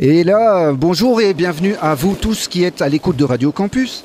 [0.00, 4.04] Et là, bonjour et bienvenue à vous tous qui êtes à l'écoute de Radio Campus.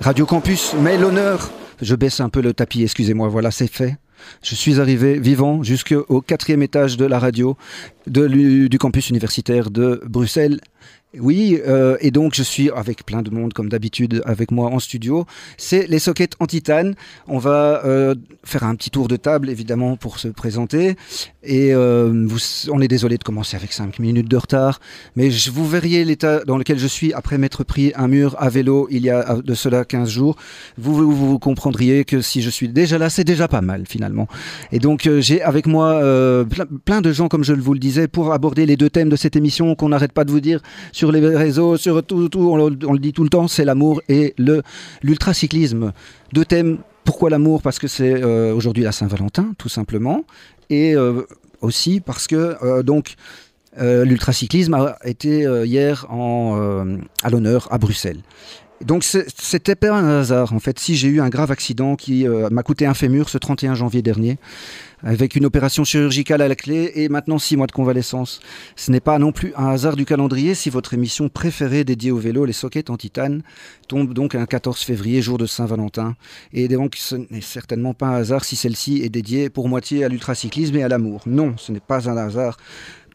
[0.00, 1.50] Radio Campus met l'honneur.
[1.82, 3.96] Je baisse un peu le tapis, excusez-moi, voilà, c'est fait.
[4.42, 7.56] Je suis arrivé vivant jusqu'au quatrième étage de la radio
[8.06, 10.60] du campus universitaire de Bruxelles.
[11.18, 14.78] Oui, euh, et donc je suis avec plein de monde comme d'habitude avec moi en
[14.78, 15.24] studio.
[15.56, 16.94] C'est les sockets en titane.
[17.26, 18.14] On va euh,
[18.44, 20.96] faire un petit tour de table évidemment pour se présenter.
[21.46, 22.26] Et euh,
[22.70, 24.80] on est désolé de commencer avec 5 minutes de retard,
[25.14, 28.48] mais je, vous verriez l'état dans lequel je suis après m'être pris un mur à
[28.48, 30.36] vélo il y a de cela 15 jours.
[30.76, 34.26] Vous, vous, comprendriez que si je suis déjà là, c'est déjà pas mal finalement.
[34.72, 36.44] Et donc euh, j'ai avec moi euh,
[36.84, 39.36] plein, de gens, comme je vous le disais, pour aborder les deux thèmes de cette
[39.36, 40.60] émission qu'on n'arrête pas de vous dire
[40.92, 44.34] sur les réseaux, sur tout, tout on, le, dit tout le temps, c'est l'amour et
[45.02, 45.92] l'ultracyclisme.
[46.32, 46.78] Deux thèmes.
[47.04, 47.62] Pourquoi l'amour?
[47.62, 50.24] Parce que c'est euh, aujourd'hui la Saint-Valentin, tout simplement,
[50.70, 51.22] et euh,
[51.60, 53.14] aussi parce que euh, donc
[53.78, 58.20] euh, l'ultracyclisme a été euh, hier en, à l'honneur à Bruxelles.
[58.84, 60.78] Donc c'était pas un hasard en fait.
[60.78, 64.36] Si j'ai eu un grave accident qui m'a coûté un fémur ce 31 janvier dernier,
[65.06, 68.40] avec une opération chirurgicale à la clé et maintenant six mois de convalescence,
[68.74, 72.16] ce n'est pas non plus un hasard du calendrier si votre émission préférée dédiée au
[72.18, 73.42] vélo, les sockets en titane,
[73.86, 76.16] tombe donc un 14 février, jour de Saint-Valentin.
[76.52, 80.08] Et donc ce n'est certainement pas un hasard si celle-ci est dédiée pour moitié à
[80.08, 81.22] l'ultracyclisme et à l'amour.
[81.26, 82.56] Non, ce n'est pas un hasard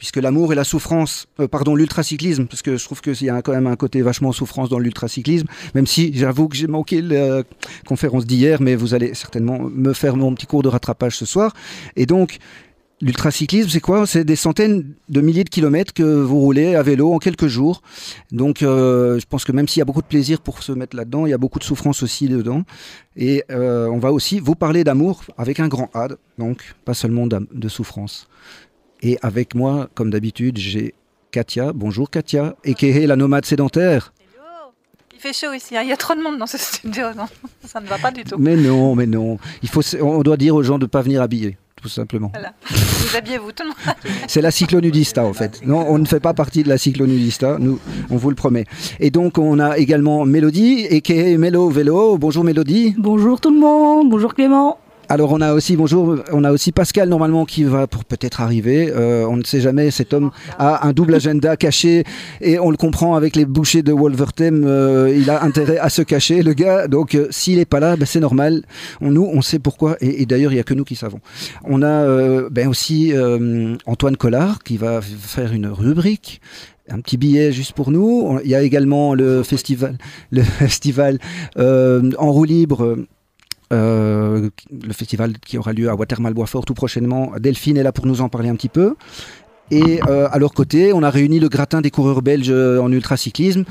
[0.02, 3.44] puisque l'amour et la souffrance, euh, pardon, l'ultracyclisme, parce que je trouve qu'il y a
[3.44, 7.44] quand même un côté vachement souffrance dans l'ultracyclisme, même si j'avoue que j'ai manqué la
[7.86, 11.54] conférence d'hier, mais vous allez certainement me faire mon petit cours de rattrapage ce soir.
[11.96, 12.40] Et donc,
[13.00, 14.08] l'ultracyclisme, c'est quoi?
[14.08, 17.84] C'est des centaines de milliers de kilomètres que vous roulez à vélo en quelques jours.
[18.32, 20.96] Donc, euh, je pense que même s'il y a beaucoup de plaisir pour se mettre
[20.96, 22.64] là-dedans, il y a beaucoup de souffrance aussi dedans.
[23.16, 26.08] Et euh, on va aussi vous parler d'amour avec un grand A,
[26.40, 28.28] donc pas seulement de souffrance.
[29.02, 30.94] Et avec moi, comme d'habitude, j'ai
[31.32, 31.72] Katia.
[31.74, 34.14] Bonjour Katia, et qui est la nomade sédentaire.
[34.36, 34.74] Hello
[35.14, 35.82] Il fait chaud ici, hein.
[35.82, 37.26] il y a trop de monde dans ce studio, non
[37.66, 38.36] Ça ne va pas du tout.
[38.38, 39.40] Mais non, mais non.
[39.64, 42.30] Il faut, on doit dire aux gens de ne pas venir habiller, tout simplement.
[42.32, 42.54] Voilà.
[42.70, 43.96] Vous habillez-vous, tout le monde.
[44.28, 45.66] C'est la cyclonudista, en fait.
[45.66, 47.80] Non, on ne fait pas partie de la cyclonudista, nous,
[48.12, 48.66] on vous le promet.
[49.00, 52.20] Et donc, on a également Mélodie, et qui est Mélo Vélo.
[52.20, 52.94] Bonjour Mélodie.
[53.00, 54.78] Bonjour tout le monde, bonjour Clément.
[55.12, 58.90] Alors on a aussi bonjour, on a aussi Pascal normalement qui va pour peut-être arriver.
[58.96, 59.92] Euh, on ne sait jamais.
[59.92, 62.06] Cet homme a un double agenda caché
[62.40, 64.64] et on le comprend avec les bouchers de Wolvertem.
[64.64, 66.88] euh, il a intérêt à se cacher, le gars.
[66.88, 68.64] Donc euh, s'il est pas là, ben, c'est normal.
[69.02, 69.98] On, nous, on sait pourquoi.
[70.00, 71.20] Et, d'ailleurs, il y a que nous qui savons.
[71.66, 73.12] On a ben aussi
[73.86, 76.40] Antoine Collard qui va faire une rubrique.
[76.88, 78.40] Un petit billet juste pour nous.
[78.46, 79.98] Il y a également le festival,
[80.32, 81.20] le festival
[81.58, 82.96] en roue libre.
[83.72, 84.50] Euh,
[84.88, 87.32] le festival qui aura lieu à Watermal-Boisfort tout prochainement.
[87.40, 88.96] Delphine est là pour nous en parler un petit peu.
[89.72, 92.92] Et euh, à leur côté, on a réuni le gratin des coureurs belges euh, en
[92.92, 93.64] ultracyclisme.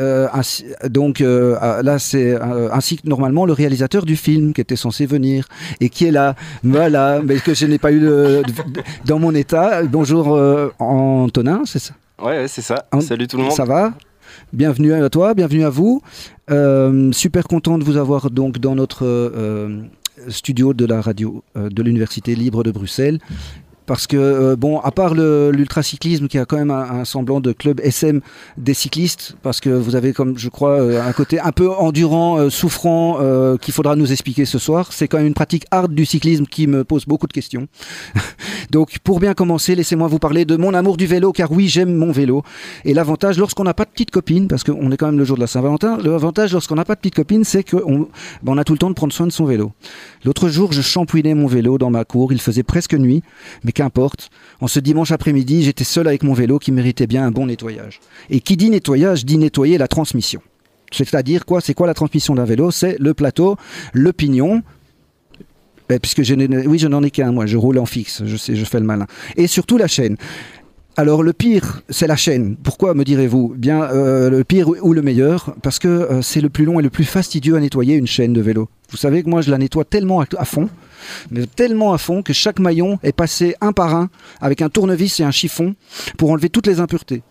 [0.00, 2.38] Euh, ainsi- donc euh, là, c'est
[2.72, 5.48] ainsi que normalement le réalisateur du film qui était censé venir
[5.80, 6.34] et qui est là.
[6.62, 8.00] Voilà, mais que je n'ai pas eu
[9.06, 9.82] dans mon état.
[9.84, 10.38] Bonjour
[10.78, 11.94] Antonin, c'est ça?
[12.22, 12.84] Ouais, ouais, c'est ça.
[13.00, 13.52] Salut tout le monde.
[13.52, 13.92] ça va?
[14.52, 16.02] Bienvenue à toi, bienvenue à vous.
[16.50, 19.80] Euh, super content de vous avoir donc dans notre euh,
[20.28, 23.18] studio de la radio euh, de l'Université libre de Bruxelles.
[23.86, 27.80] Parce que, euh, bon, à part l'ultracyclisme qui a quand même un, semblant de club
[27.82, 28.20] SM
[28.56, 32.38] des cyclistes, parce que vous avez, comme je crois, euh, un côté un peu endurant,
[32.38, 33.18] euh, souffrant,
[33.60, 34.92] qu'il faudra nous expliquer ce soir.
[34.92, 37.66] C'est quand même une pratique hard du cyclisme qui me pose beaucoup de questions.
[38.70, 41.94] Donc, pour bien commencer, laissez-moi vous parler de mon amour du vélo, car oui, j'aime
[41.94, 42.42] mon vélo.
[42.84, 45.36] Et l'avantage, lorsqu'on n'a pas de petite copine, parce qu'on est quand même le jour
[45.36, 48.08] de la Saint-Valentin, l'avantage lorsqu'on n'a pas de petite copine, c'est qu'on
[48.42, 49.72] ben, on a tout le temps de prendre soin de son vélo.
[50.24, 53.22] L'autre jour, je shampouinais mon vélo dans ma cour, il faisait presque nuit,
[53.64, 54.30] mais qu'importe.
[54.60, 58.00] En ce dimanche après-midi, j'étais seul avec mon vélo qui méritait bien un bon nettoyage.
[58.30, 60.40] Et qui dit nettoyage, dit nettoyer la transmission.
[60.92, 61.60] C'est-à-dire quoi?
[61.60, 62.70] C'est quoi la transmission d'un vélo?
[62.70, 63.56] C'est le plateau,
[63.92, 64.62] le pignon,
[65.92, 68.54] eh, puisque je oui, je n'en ai qu'un, moi, je roule en fixe, je sais,
[68.54, 69.06] je fais le malin.
[69.36, 70.16] Et surtout la chaîne.
[70.96, 72.54] Alors le pire, c'est la chaîne.
[72.62, 73.54] Pourquoi me direz-vous?
[73.56, 76.82] Bien, euh, le pire ou le meilleur, parce que euh, c'est le plus long et
[76.82, 78.68] le plus fastidieux à nettoyer une chaîne de vélo.
[78.90, 80.68] Vous savez que moi je la nettoie tellement à, à fond,
[81.30, 84.10] mais tellement à fond que chaque maillon est passé un par un
[84.42, 85.74] avec un tournevis et un chiffon
[86.18, 87.22] pour enlever toutes les impuretés.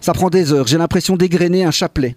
[0.00, 0.68] Ça prend des heures.
[0.68, 2.16] J'ai l'impression d'égrener un chapelet.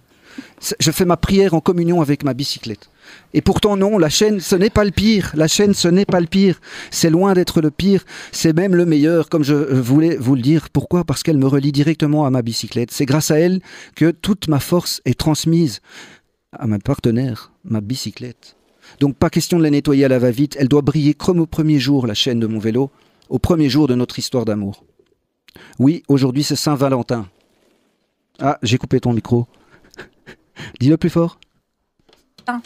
[0.79, 2.89] Je fais ma prière en communion avec ma bicyclette.
[3.33, 5.31] Et pourtant non, la chaîne, ce n'est pas le pire.
[5.35, 6.59] La chaîne, ce n'est pas le pire.
[6.91, 8.03] C'est loin d'être le pire.
[8.31, 10.69] C'est même le meilleur, comme je euh, voulais vous le dire.
[10.71, 11.03] Pourquoi?
[11.03, 12.91] Parce qu'elle me relie directement à ma bicyclette.
[12.91, 13.61] C'est grâce à elle
[13.95, 15.81] que toute ma force est transmise
[16.53, 18.55] à ma partenaire, ma bicyclette.
[18.99, 20.55] Donc pas question de la nettoyer à la va-vite.
[20.59, 22.89] Elle doit briller comme au premier jour, la chaîne de mon vélo.
[23.29, 24.85] au premier jour de notre histoire d'amour.
[25.79, 27.27] Oui, aujourd'hui c'est Saint-Valentin.
[28.39, 29.47] Ah, j'ai coupé ton micro.
[30.79, 31.39] Dis-le plus fort.
[32.47, 32.61] Ah.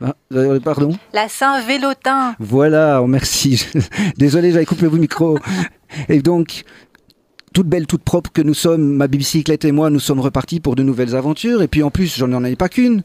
[0.00, 2.36] Ah, euh, pardon La Saint-Vélotin.
[2.38, 3.66] Voilà, oh, merci.
[4.16, 5.38] Désolé, j'avais coupé vos micros.
[6.08, 6.62] Et donc,
[7.52, 10.76] toute belle, toute propre que nous sommes, ma bicyclette et moi, nous sommes repartis pour
[10.76, 11.62] de nouvelles aventures.
[11.62, 13.02] Et puis en plus, j'en ai pas qu'une.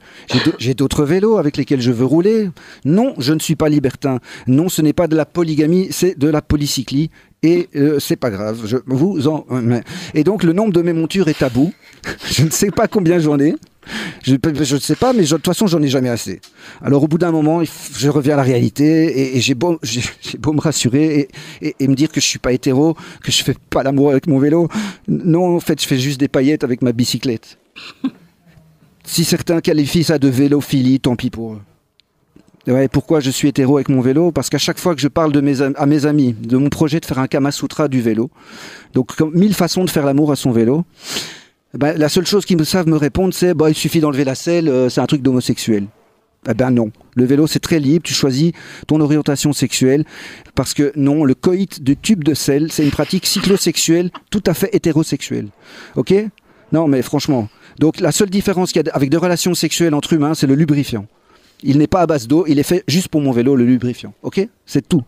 [0.60, 2.52] J'ai d'autres vélos avec lesquels je veux rouler.
[2.86, 4.20] Non, je ne suis pas libertin.
[4.46, 7.10] Non, ce n'est pas de la polygamie, c'est de la polycyclie.
[7.42, 8.62] Et euh, c'est pas grave.
[8.66, 9.46] Je vous en.
[10.14, 11.74] Et donc le nombre de mes montures est tabou.
[12.30, 13.56] Je ne sais pas combien j'en ai.
[14.24, 16.40] Je ne sais pas, mais je- de toute façon, j'en ai jamais assez.
[16.82, 18.86] Alors, au bout d'un moment, je reviens à la réalité
[19.34, 19.78] et, et j'ai beau,
[20.54, 21.28] me rassurer
[21.62, 24.12] et, et- et me dire que je suis pas hétéro, que je fais pas l'amour
[24.12, 24.70] avec mon vélo.
[25.08, 27.58] Non, en fait, je fais juste des paillettes avec ma bicyclette.
[29.06, 31.62] si certains qualifient ça de vélophilie, tant pis pour eux.
[32.66, 34.32] Ouais, pourquoi je suis hétéro avec mon vélo?
[34.32, 36.70] Parce qu'à chaque fois que je parle de mes, am- à mes amis de mon
[36.70, 38.30] projet de faire un Kama Sutra du vélo,
[38.94, 40.86] donc comme mille façons de faire l'amour à son vélo,
[41.74, 44.36] ben, la seule chose qu'ils me savent me répondre, c'est bah, il suffit d'enlever la
[44.36, 45.88] selle, euh, c'est un truc d'homosexuel.
[46.50, 48.52] Eh ben non, le vélo c'est très libre, tu choisis
[48.86, 50.04] ton orientation sexuelle
[50.56, 54.54] parce que non, le coït de tube de sel, c'est une pratique cyclosexuelle tout à
[54.54, 55.48] fait hétérosexuelle.
[55.96, 56.14] OK?
[56.74, 57.48] Non mais franchement,
[57.80, 60.56] donc la seule différence qu'il y a avec des relations sexuelles entre humains, c'est le
[60.56, 61.06] lubrifiant.
[61.64, 64.14] Il n'est pas à base d'eau, il est fait juste pour mon vélo le lubrifiant.
[64.22, 64.46] OK?
[64.66, 65.04] C'est tout.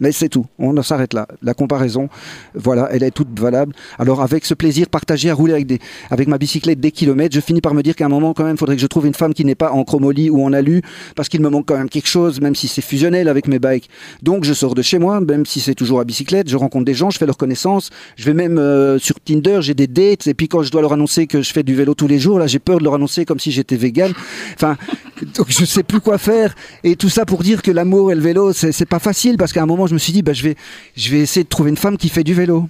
[0.00, 1.28] Mais c'est tout, on s'arrête là.
[1.42, 2.08] La comparaison,
[2.54, 3.74] voilà, elle est toute valable.
[3.98, 5.78] Alors avec ce plaisir partagé à rouler avec, des,
[6.10, 8.54] avec ma bicyclette des kilomètres, je finis par me dire qu'à un moment quand même,
[8.54, 10.82] il faudrait que je trouve une femme qui n'est pas en chromolie ou en alu,
[11.16, 13.90] parce qu'il me manque quand même quelque chose, même si c'est fusionnel avec mes bikes.
[14.22, 16.94] Donc je sors de chez moi, même si c'est toujours à bicyclette, je rencontre des
[16.94, 20.34] gens, je fais leur connaissance, je vais même euh, sur Tinder, j'ai des dates, et
[20.34, 22.46] puis quand je dois leur annoncer que je fais du vélo tous les jours, là
[22.46, 24.12] j'ai peur de leur annoncer comme si j'étais vegan.
[24.54, 24.76] Enfin,
[25.36, 26.54] donc je sais plus quoi faire.
[26.84, 29.62] Et tout ça pour dire que l'amour et le vélo, c'est pas facile, parce qu'à
[29.62, 30.56] un moment je me suis dit, bah, je, vais,
[30.96, 32.68] je vais essayer de trouver une femme qui fait du vélo.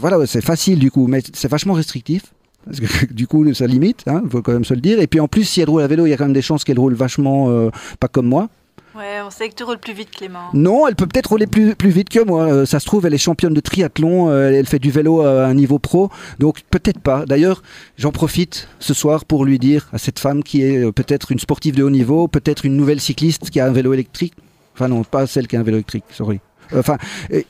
[0.00, 2.22] Voilà, c'est facile du coup, mais c'est vachement restrictif.
[2.64, 5.00] Parce que du coup, ça limite, il faut quand même se le dire.
[5.00, 6.42] Et puis en plus, si elle roule à vélo, il y a quand même des
[6.42, 8.48] chances qu'elle roule vachement euh, pas comme moi.
[8.96, 10.50] Ouais, on sait que tu roules plus vite, Clément.
[10.52, 12.52] Non, elle peut peut-être rouler plus, plus vite que moi.
[12.52, 15.46] Euh, ça se trouve, elle est championne de triathlon, euh, elle fait du vélo à
[15.46, 16.10] un niveau pro.
[16.38, 17.24] Donc peut-être pas.
[17.24, 17.62] D'ailleurs,
[17.96, 21.76] j'en profite ce soir pour lui dire à cette femme qui est peut-être une sportive
[21.76, 24.34] de haut niveau, peut-être une nouvelle cycliste qui a un vélo électrique.
[24.80, 26.40] Enfin non, pas celle qui a un vélo électrique, sorry.
[26.74, 26.96] Enfin,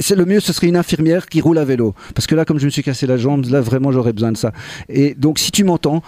[0.00, 1.94] c'est le mieux, ce serait une infirmière qui roule à vélo.
[2.12, 4.36] Parce que là, comme je me suis cassé la jambe, là vraiment j'aurais besoin de
[4.36, 4.50] ça.
[4.88, 6.02] Et donc, si tu m'entends,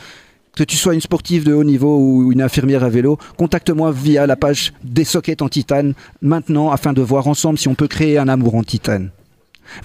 [0.56, 4.26] que tu sois une sportive de haut niveau ou une infirmière à vélo, contacte-moi via
[4.26, 8.18] la page des sockets en titane maintenant afin de voir ensemble si on peut créer
[8.18, 9.10] un amour en titane.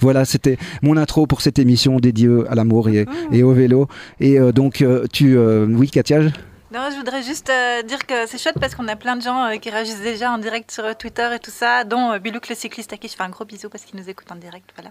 [0.00, 3.86] Voilà, c'était mon intro pour cette émission dédiée à l'amour et, et au vélo.
[4.20, 5.36] Et euh, donc, euh, tu.
[5.38, 6.22] euh, oui, Katia?
[6.70, 9.42] Non, je voudrais juste euh, dire que c'est chouette parce qu'on a plein de gens
[9.46, 12.54] euh, qui réagissent déjà en direct sur euh, Twitter et tout ça, dont Bilouk le
[12.54, 14.90] cycliste à qui je fais un gros bisou parce qu'il nous écoute en direct, voilà.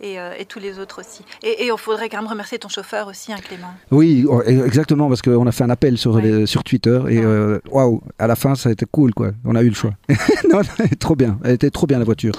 [0.00, 1.22] Et, et tous les autres aussi.
[1.42, 3.72] Et il faudrait quand même remercier ton chauffeur aussi, hein, Clément.
[3.90, 6.22] Oui, oh, exactement, parce qu'on a fait un appel sur, Ouais.
[6.22, 7.20] les- sur Twitter et
[7.70, 9.32] waouh, à la fin, ça a été cool, quoi.
[9.44, 9.92] On a eu le choix.
[10.50, 10.62] non,
[10.98, 11.38] trop bien.
[11.44, 12.32] Elle était trop bien, la voiture.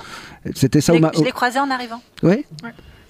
[0.55, 1.11] C'était ça Je l'ai- ma.
[1.15, 2.01] je l'ai croisé en arrivant.
[2.23, 2.45] Ouais.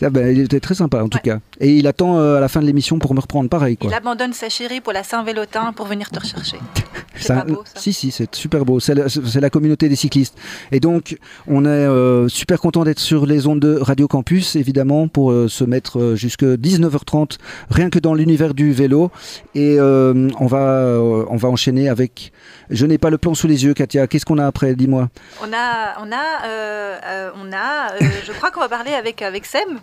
[0.04, 1.22] Ah ben, il était très sympa en tout Ouais.
[1.22, 1.40] cas.
[1.60, 3.78] Et il attend euh, à la fin de l'émission pour me reprendre pareil.
[3.78, 3.90] Quoi.
[3.90, 6.58] Il abandonne sa chérie pour la Saint-Vélotin pour venir te rechercher.
[7.16, 7.80] C'est pas beau, ça.
[7.80, 8.80] Si, si, c'est super beau.
[8.80, 10.36] C'est la, communauté des cyclistes.
[10.72, 15.08] Et donc, on est euh, super content d'être sur les ondes de Radio Campus, évidemment,
[15.08, 17.38] pour euh, se mettre jusque 19h30,
[17.70, 19.12] rien que dans l'univers du vélo.
[19.54, 22.32] Et on, va, on va enchaîner avec.
[22.72, 24.08] Je n'ai pas le plan sous les yeux, Katia.
[24.08, 24.74] Qu'est-ce qu'on a après?
[24.76, 25.10] Dis-moi.
[25.42, 29.22] On a, on a, euh, euh, on a euh, je crois qu'on va parler avec,
[29.22, 29.80] avec Sem.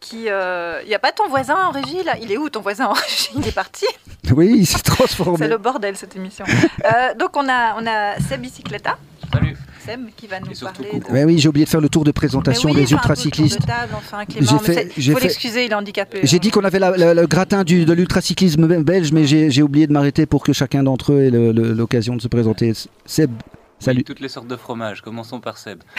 [0.00, 2.16] Qui, il n'y a pas ton voisin en régie là?
[2.20, 3.30] Il est où ton voisin en régie?
[3.36, 3.86] Il est parti.
[4.32, 5.38] Oui, il s'est transformé.
[5.38, 6.44] C'est le bordel cette émission.
[6.84, 8.96] Euh, donc on a, on a Seb Bicycletta,
[9.32, 9.56] Salut.
[9.90, 11.00] Sem, qui va nous Et parler.
[11.00, 11.12] De...
[11.12, 13.58] Ouais, oui, j'ai oublié de faire le tour de présentation oui, des ultracyclistes.
[13.94, 16.20] enfin, J'ai fait- j'ai l'excuser, il est handicapé.
[16.22, 16.40] J'ai hein.
[16.40, 19.92] dit qu'on avait la- la- le gratin du, de l'ultracyclisme belge, mais j'ai oublié de
[19.92, 22.72] m'arrêter pour que chacun d'entre eux ait l'occasion de se présenter.
[23.06, 23.30] Seb,
[23.78, 23.98] salut.
[23.98, 25.02] Oui, toutes les sortes de fromages.
[25.02, 25.82] Commençons par Seb.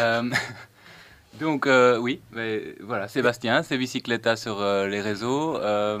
[0.00, 0.20] Euh,
[1.40, 5.56] donc, euh, oui, mais voilà, Sébastien, c'est Bicycletta sur euh, les réseaux.
[5.58, 5.98] Euh,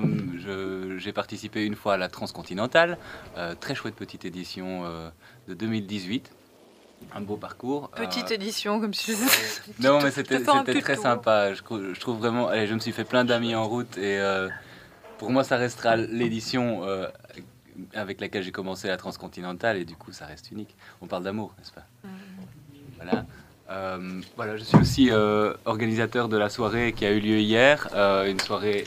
[0.98, 2.98] J'ai participé une fois à la Transcontinentale.
[3.38, 5.08] Euh, très chouette petite édition euh,
[5.48, 6.30] de 2018.
[7.14, 7.88] Un beau parcours.
[7.90, 9.16] Petite Euh, édition, comme si je
[9.86, 11.02] non, mais c'était très tour.
[11.02, 11.54] sympa.
[11.54, 12.48] Je, trou- je trouve vraiment.
[12.48, 14.48] allez, je me suis fait plein d'amis en route et euh,
[15.18, 17.06] pour moi, ça restera l'édition euh,
[17.94, 20.74] avec laquelle j'ai commencé la transcontinentale et du coup, ça reste unique.
[21.00, 21.86] On parle d'amour, n'est-ce pas?
[22.96, 23.24] Voilà.
[23.70, 25.10] Euh, voilà, je suis aussi
[25.64, 27.88] organisateur de la soirée qui a eu lieu hier,
[28.26, 28.86] une soirée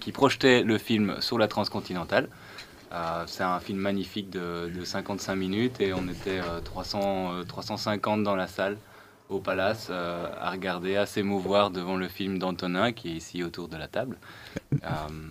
[0.00, 2.28] qui projetait le film sur la transcontinentale.
[2.92, 7.44] Euh, c'est un film magnifique de, de 55 minutes et on était euh, 300, euh,
[7.44, 8.76] 350 dans la salle
[9.30, 13.68] au Palace euh, à regarder, à s'émouvoir devant le film d'Antonin qui est ici autour
[13.68, 14.18] de la table.
[14.84, 15.30] Euh,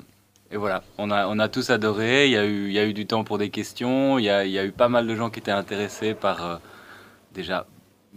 [0.51, 2.27] et voilà, on a, on a tous adoré.
[2.27, 4.19] Il y, a eu, il y a eu du temps pour des questions.
[4.19, 6.45] Il y a, il y a eu pas mal de gens qui étaient intéressés par
[6.45, 6.57] euh,
[7.33, 7.65] déjà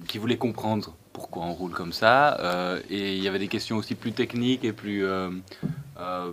[0.09, 2.39] qui voulaient comprendre pourquoi on roule comme ça.
[2.41, 5.31] Euh, et il y avait des questions aussi plus techniques et plus, euh, euh,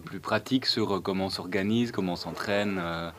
[0.05, 2.79] plus pratiques sur euh, comment on s'organise, comment on s'entraîne.
[2.81, 3.09] euh,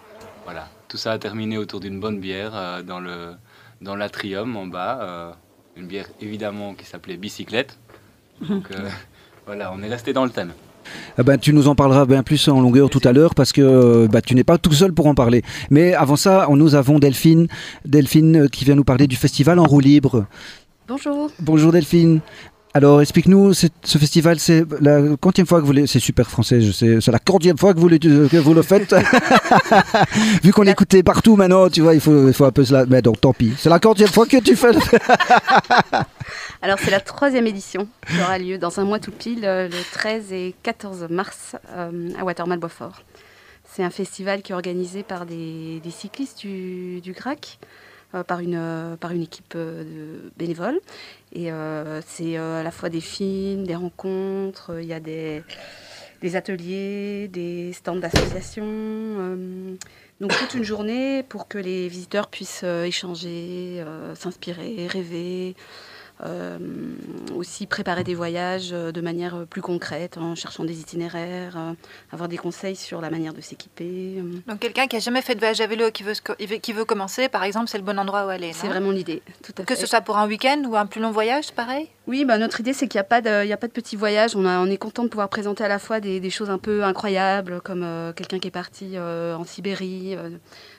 [0.44, 3.34] voilà, tout ça a terminé autour d'une bonne bière euh, dans le
[3.80, 4.98] dans l'atrium en bas.
[5.02, 5.30] euh,
[5.76, 7.78] une bière évidemment qui s'appelait Bicyclette.
[8.48, 8.88] Donc euh,
[9.46, 10.52] voilà, on est resté dans le thème.
[11.16, 13.62] Eh ben, tu nous en parleras bien plus en longueur tout à l'heure parce que
[13.62, 15.42] euh, bah, tu n'es pas tout seul pour en parler.
[15.70, 17.46] Mais avant ça, on- nous avons Delphine,
[17.84, 20.26] Delphine euh, qui vient nous parler du festival en roue libre.
[20.88, 21.30] Bonjour.
[21.38, 22.20] Bonjour Delphine.
[22.74, 23.66] Alors explique-nous, ce
[23.98, 25.86] festival, c'est la quantième fois que vous le...
[25.86, 27.00] C'est super français, je sais.
[27.02, 28.94] C'est la quantième fois que vous le, que vous le faites.
[30.42, 32.86] Vu qu'on écoutait partout maintenant, tu vois, il faut, il faut un peu cela.
[32.88, 33.52] Mais donc tant pis.
[33.58, 34.72] C'est la quantième fois que tu fais.
[34.72, 34.78] le-
[36.62, 39.76] Alors c'est la troisième édition qui aura lieu dans un mois tout pile, euh, le
[39.92, 43.02] 13 et 14 mars euh, à Watermal-Boisfort.
[43.74, 47.66] C'est un festival qui est organisé par des, des cyclistes du, du GRAC, euh,
[48.22, 50.80] par, une, euh, par une équipe euh, de bénévoles.
[51.32, 55.00] Et euh, c'est euh, à la fois des films, des rencontres, euh, il y a
[55.00, 55.42] des,
[56.20, 58.64] des ateliers, des stands d'associations.
[58.66, 59.74] euh,
[60.20, 65.60] donc toute une journée pour que les visiteurs puissent euh, échanger, euh, s'inspirer, rêver, euh,
[67.34, 71.72] aussi préparer des voyages euh, de manière euh, plus concrète en cherchant des itinéraires, euh,
[72.12, 74.16] avoir des conseils sur la manière de s'équiper.
[74.18, 74.38] euh.
[74.46, 76.84] Donc quelqu'un qui a jamais fait de voyage à vélo et qui veut, qui veut
[76.84, 78.52] commencer, par exemple, c'est le bon endroit où aller.
[78.52, 79.22] C'est vraiment l'idée.
[79.42, 81.88] Tout à Que ce soit pour un week-end ou un plus long voyage, pareil?
[82.06, 83.72] Oui, bah, notre idée, c'est qu'il n'y a, pas de- il y a pas de
[83.72, 84.34] petits voyages.
[84.36, 86.58] On, a- on est content de pouvoir présenter à la fois des, des choses un
[86.58, 90.30] peu incroyables, comme euh, quelqu'un qui est parti euh, en Sibérie, euh,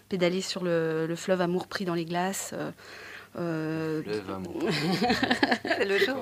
[0.10, 2.54] pédaler sur le, le fleuve Amour pris dans les glaces.
[3.38, 6.18] Euh, euh, Le jour.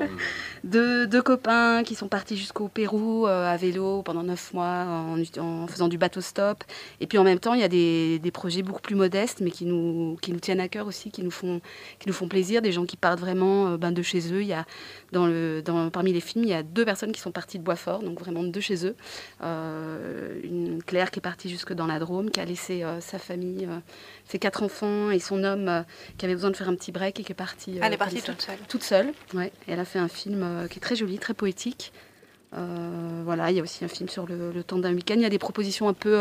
[0.64, 5.22] deux, deux copains qui sont partis jusqu'au Pérou euh, à vélo pendant neuf mois en,
[5.40, 6.64] en faisant du bateau stop.
[7.00, 9.52] Et puis en même temps, il y a des, des projets beaucoup plus modestes, mais
[9.52, 11.62] qui nous, qui nous tiennent à cœur aussi, qui nous font,
[12.00, 12.62] qui nous font plaisir.
[12.62, 14.42] Des gens qui partent vraiment euh, ben, de chez eux.
[14.42, 14.66] Il y a,
[15.12, 17.64] dans le, dans, parmi les films, il y a deux personnes qui sont parties de
[17.64, 18.96] Boisfort, donc vraiment de chez eux.
[19.44, 23.20] Euh, une Claire qui est partie jusque dans la Drôme, qui a laissé euh, sa
[23.20, 23.80] famille, euh,
[24.32, 25.82] ses quatre enfants et son homme euh,
[26.18, 27.76] qui avait besoin de faire un petit break et qui est parti.
[27.78, 28.58] euh, Elle est partie toute seule.
[28.70, 29.52] Toute seule, ouais.
[29.68, 31.92] Et elle a fait un film euh, qui est très joli, très poétique.
[33.24, 35.14] Voilà, il y a aussi un film sur le, le temps d'un week-end.
[35.16, 36.20] Il y a des propositions un peu.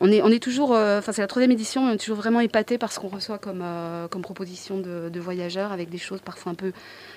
[0.00, 0.72] on, est, on est toujours.
[0.72, 3.38] Enfin, c'est la troisième édition, mais on est toujours vraiment épaté par ce qu'on reçoit
[3.38, 3.64] comme,
[4.10, 6.72] comme proposition de, de voyageurs, avec des choses parfois un peu,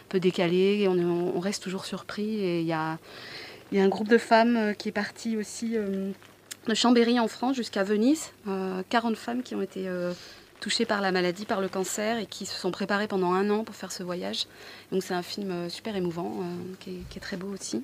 [0.07, 0.79] peu décalées.
[0.81, 2.39] Et on, est- on reste toujours surpris.
[2.39, 2.97] Et il y a,
[3.73, 5.75] y a un groupe de femmes qui est parti aussi
[6.69, 8.29] de Chambéry en France jusqu'à Venise.
[8.47, 9.87] Euh, 40 femmes qui ont été.
[9.87, 10.13] euh,
[10.61, 13.63] touchées par la maladie, par le cancer, et qui se sont préparées pendant un an
[13.63, 14.45] pour faire ce voyage.
[14.91, 16.43] Donc c'est un film euh, super émouvant, euh,
[16.81, 17.81] qui, est, qui est très beau aussi.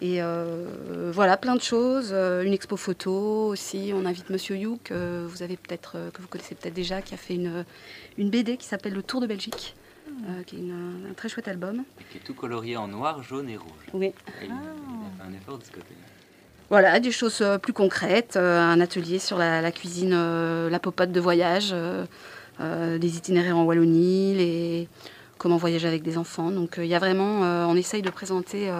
[0.00, 2.12] Et euh, voilà, plein de choses.
[2.12, 3.92] Euh, une expo photo aussi.
[3.94, 7.12] On invite Monsieur You, que vous avez peut-être, euh, que vous connaissez peut-être déjà, qui
[7.12, 7.66] a fait une,
[8.16, 9.74] une BD qui s'appelle Le Tour de Belgique,
[10.30, 11.84] euh, qui est une- un très chouette album.
[12.10, 13.70] Qui est tout colorié en noir, jaune et rouge.
[13.92, 14.06] Oui.
[14.06, 16.06] Et il, il a fait un effort de ce côté-là.
[16.68, 21.12] Voilà, des choses euh, plus concrètes, euh, un atelier sur la, cuisine, euh, la popote
[21.12, 21.74] de voyage,
[22.58, 24.88] des itinéraires en Wallonie, les,
[25.38, 26.50] comment voyager avec des enfants.
[26.50, 28.70] Donc il y a vraiment, on essaye de présenter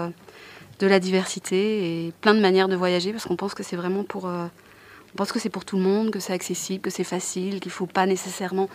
[0.79, 4.03] de la diversité et plein de manières de voyager parce qu'on pense que c'est vraiment
[4.03, 7.61] pour, on pense que c'est pour tout le monde, que c'est accessible, que c'est facile,
[7.61, 8.71] qu'il faut pas nécessairement.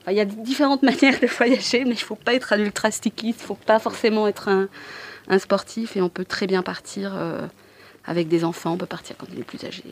[0.00, 2.90] Enfin, il y a différentes manières de voyager, mais il faut pas être un ultra
[2.90, 7.12] stickiste, il faut pas forcément être un, sportif et on peut très bien partir.
[8.06, 9.82] Avec des enfants, on peut partir quand on est plus âgé.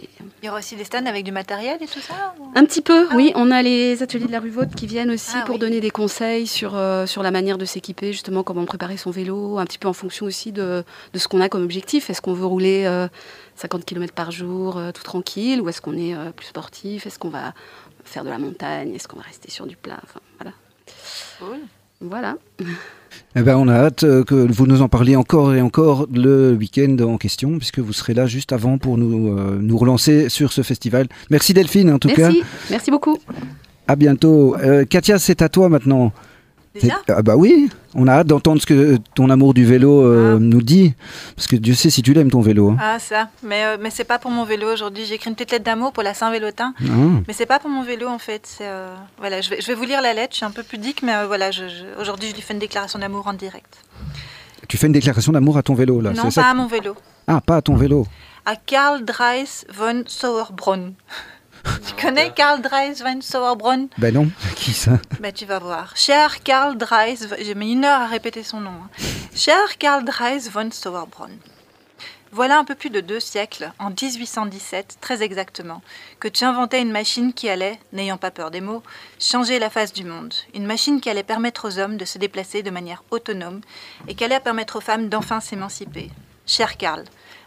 [0.42, 2.80] Il y aura aussi des stands avec du matériel et tout ça ou- Un petit
[2.80, 3.33] peu, Ah oui.
[3.35, 5.61] On a les ateliers de la rue Vaude qui viennent aussi Ah pour oui.
[5.61, 9.59] donner des conseils sur, euh, sur la manière de s'équiper, justement comment préparer son vélo,
[9.59, 12.09] un petit peu en fonction aussi de, de ce qu'on a comme objectif.
[12.11, 13.09] Est-ce qu'on veut rouler euh,
[13.56, 17.06] 50 km par jour euh, tout tranquille ou est-ce qu'on est euh, plus sportif?
[17.06, 17.52] Est-ce qu'on va
[18.04, 18.94] faire de la montagne?
[18.94, 19.99] Est-ce qu'on va rester sur du plat?
[20.04, 20.52] Enfin, voilà.
[21.40, 21.59] Cool.
[22.00, 22.36] Voilà.
[23.36, 26.52] Eh ben, on a hâte euh, que vous nous en parliez encore et encore le
[26.52, 30.52] week-end en question, puisque vous serez là juste avant pour nous, euh, nous relancer sur
[30.52, 31.08] ce festival.
[31.30, 32.42] Merci Delphine, en tout Merci.
[32.70, 33.16] Merci beaucoup.
[33.16, 33.34] cas.
[33.86, 34.56] À bientôt.
[34.56, 36.12] Euh, Katia, c'est à toi maintenant.
[36.75, 40.35] Déjà Ah bah oui, on a hâte d'entendre ce que ton amour du vélo euh,
[40.37, 40.38] Ah.
[40.40, 40.93] nous dit,
[41.37, 42.71] parce que Dieu sait si tu l'aimes ton vélo.
[42.71, 42.76] hein.
[42.81, 45.04] Ah ça, mais, euh, mais c'est pas pour mon vélo aujourd'hui.
[45.04, 46.75] J'ai écrit une petite lettre d'amour pour la Saint-Vélotin.
[46.81, 46.85] Ah.
[47.28, 48.59] Mais c'est pas pour mon vélo en fait.
[48.61, 50.33] Euh, voilà, je vais, je vais vous lire la lettre.
[50.33, 52.59] Je suis un peu pudique, mais euh, voilà, je- je- aujourd'hui je lui fais une
[52.61, 53.78] déclaration d'amour en direct.
[54.66, 56.97] Tu fais une déclaration d'amour à ton vélo là, non, pas ça à mon vélo.
[57.28, 58.07] Ah, pas à ton vélo.
[58.47, 60.95] À Karl Dreis von Sauerbrunn.
[61.87, 64.92] Tu connais Karl Dreis van Sauerbrunn Ben non, qui ça?
[65.21, 65.97] Ben tu vas voir.
[65.97, 68.71] Cher Karl Dreis, j'ai mis une heure à répéter son nom.
[68.71, 68.88] hein.
[69.35, 71.37] Cher Karl Dreis von Sauerbrunn.
[72.33, 75.83] Voilà un peu plus de deux siècles, en 1817 très exactement,
[76.18, 78.83] que tu inventais une machine qui allait, n'ayant pas peur des mots,
[79.21, 80.35] changer la face du monde.
[80.52, 83.61] Une machine qui allait permettre aux hommes de se déplacer de manière autonome
[84.09, 86.11] et qui allait permettre aux femmes d'enfin s'émanciper.
[86.44, 87.04] Cher Karl,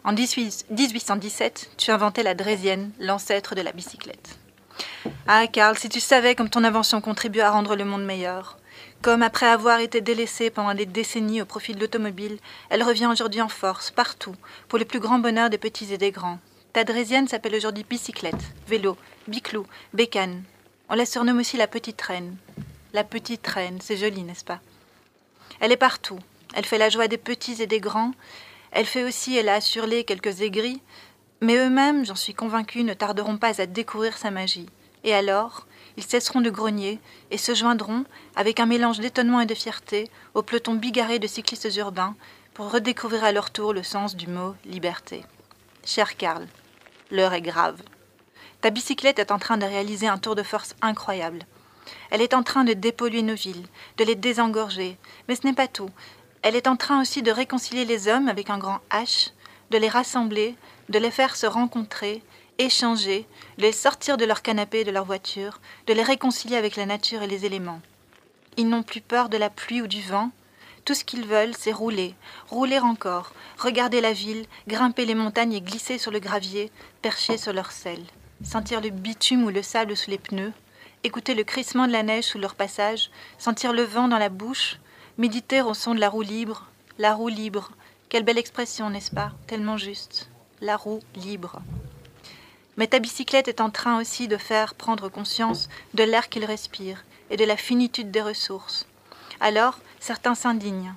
[0.07, 4.39] en 18 1817, tu inventais la draisienne, l'ancêtre de la bicyclette.
[5.27, 8.57] Ah, Karl, si tu savais comme ton invention contribue à rendre le monde meilleur.
[9.01, 13.41] Comme après avoir été délaissée pendant des décennies au profit de l'automobile, elle revient aujourd'hui
[13.41, 14.35] en force, partout,
[14.69, 16.39] pour le plus grand bonheur des petits et des grands.
[16.71, 18.95] Ta draisienne s'appelle aujourd'hui bicyclette, vélo,
[19.27, 20.41] biclou, bécane.
[20.87, 22.37] On la surnomme aussi la petite reine.
[22.93, 24.61] La petite reine, c'est joli, n'est-ce pas?
[25.59, 26.19] Elle est partout.
[26.53, 28.13] Elle fait la joie des petits et des grands.
[28.71, 30.81] Elle fait aussi, elle a assuré quelques aigris,
[31.41, 34.69] mais eux-mêmes, j'en suis convaincue, ne tarderont pas à découvrir sa magie.
[35.03, 36.99] Et alors, ils cesseront de grogner
[37.31, 38.05] et se joindront,
[38.35, 42.15] avec un mélange d'étonnement et de fierté, au peloton bigarré de cyclistes urbains
[42.53, 45.23] pour redécouvrir à leur tour le sens du mot liberté.
[45.85, 46.47] Cher Karl,
[47.11, 47.81] l'heure est grave.
[48.61, 51.45] Ta bicyclette est en train de réaliser un tour de force incroyable.
[52.09, 53.65] Elle est en train de dépolluer nos villes,
[53.97, 54.97] de les désengorger,
[55.27, 55.89] mais ce n'est pas tout.
[56.47, 59.31] Elle est en train aussi de réconcilier les hommes avec un grand H,
[59.69, 60.55] de les rassembler,
[60.87, 62.23] de les faire se rencontrer,
[62.57, 63.27] échanger,
[63.57, 66.85] de les sortir de leur canapé et de leur voiture, de les réconcilier avec la
[66.85, 67.81] nature et les éléments.
[68.55, 70.31] Ils n'ont plus peur de la pluie ou du vent.
[70.85, 72.15] Tout ce qu'ils veulent, c'est rouler,
[72.47, 77.51] rouler encore, regarder la ville, grimper les montagnes et glisser sur le gravier, percher sur
[77.51, 78.05] leur selle,
[78.41, 80.53] sentir le bitume ou le sable sous les pneus,
[81.03, 84.79] écouter le crissement de la neige sous leur passage, sentir le vent dans la bouche,
[85.17, 86.67] méditer au son de la roue libre,
[86.99, 87.71] la roue libre.
[88.09, 89.31] Quelle belle expression, n'est-ce pas?
[89.47, 90.29] Tellement juste.
[90.61, 91.59] La roue libre.
[92.77, 97.03] Mais ta bicyclette est en train aussi de faire prendre conscience de l'air qu'il respire
[97.31, 98.85] et de la finitude des ressources.
[99.39, 100.93] Alors, certains s'indignent.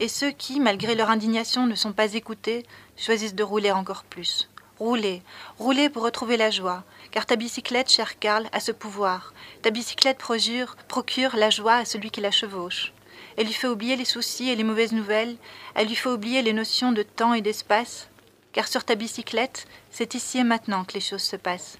[0.00, 2.66] Et ceux qui, malgré leur indignation, ne sont pas écoutés,
[2.98, 4.50] choisissent de rouler encore plus.
[4.78, 5.22] Rouler,
[5.58, 9.32] rouler pour retrouver la joie, car ta bicyclette, cher Karl, a ce pouvoir.
[9.62, 12.92] Ta bicyclette procure, procure la joie à celui qui la chevauche.
[13.36, 15.36] Elle lui fait oublier les soucis et les mauvaises nouvelles,
[15.74, 18.08] elle lui fait oublier les notions de temps et d'espace,
[18.52, 21.78] car sur ta bicyclette, c'est ici et maintenant que les choses se passent.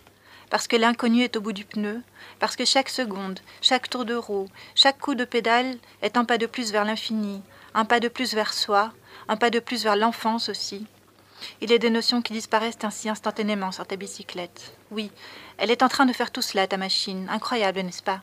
[0.50, 2.02] Parce que l'inconnu est au bout du pneu,
[2.38, 6.38] parce que chaque seconde, chaque tour de roue, chaque coup de pédale est un pas
[6.38, 7.42] de plus vers l'infini,
[7.74, 8.92] un pas de plus vers soi,
[9.28, 10.86] un pas de plus vers l'enfance aussi.
[11.60, 14.76] Il a des notions qui disparaissent ainsi instantanément sur ta bicyclette.
[14.90, 15.10] Oui,
[15.58, 17.28] elle est en train de faire tout cela, ta machine.
[17.30, 18.20] Incroyable, n'est-ce pas?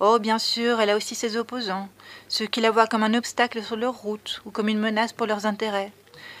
[0.00, 1.88] Oh, bien sûr, elle a aussi ses opposants,
[2.28, 5.26] ceux qui la voient comme un obstacle sur leur route ou comme une menace pour
[5.26, 5.92] leurs intérêts,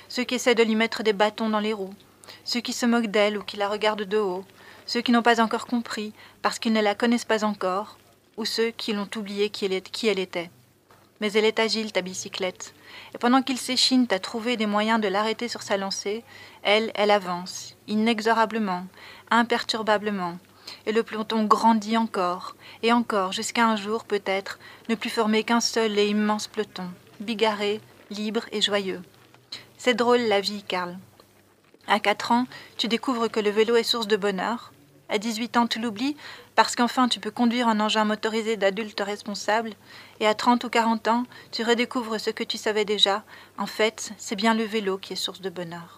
[0.08, 1.94] ceux qui essaient de lui mettre des bâtons dans les roues,
[2.44, 4.44] ceux qui se moquent d'elle ou qui la regardent de haut,
[4.86, 7.98] ceux qui n'ont pas encore compris parce qu'ils ne la connaissent pas encore,
[8.36, 10.50] ou ceux qui l'ont oublié qui elle, était.
[11.20, 12.72] Mais elle est agile, ta bicyclette,
[13.14, 16.24] et pendant qu'ils s'échinent à trouver des moyens de l'arrêter sur sa lancée,
[16.62, 18.86] elle, elle avance, inexorablement,
[19.30, 20.38] imperturbablement,
[20.88, 25.60] et le peloton grandit encore, et encore, jusqu'à un jour, peut-être, ne plus former qu'un
[25.60, 26.88] seul et immense peloton,
[27.20, 29.02] bigarré, libre et joyeux.
[29.76, 30.98] C'est drôle la vie, Karl.
[31.86, 32.46] À 4 ans,
[32.78, 34.72] tu découvres que le vélo est source de bonheur.
[35.10, 36.16] À 18 ans, tu l'oublies
[36.54, 39.74] parce qu'enfin tu peux conduire un engin motorisé d'adulte responsable.
[40.20, 43.24] Et à 30 ou 40 ans, tu redécouvres ce que tu savais déjà.
[43.58, 45.97] En fait, c'est bien le vélo qui est source de bonheur.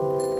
[0.00, 0.39] thank you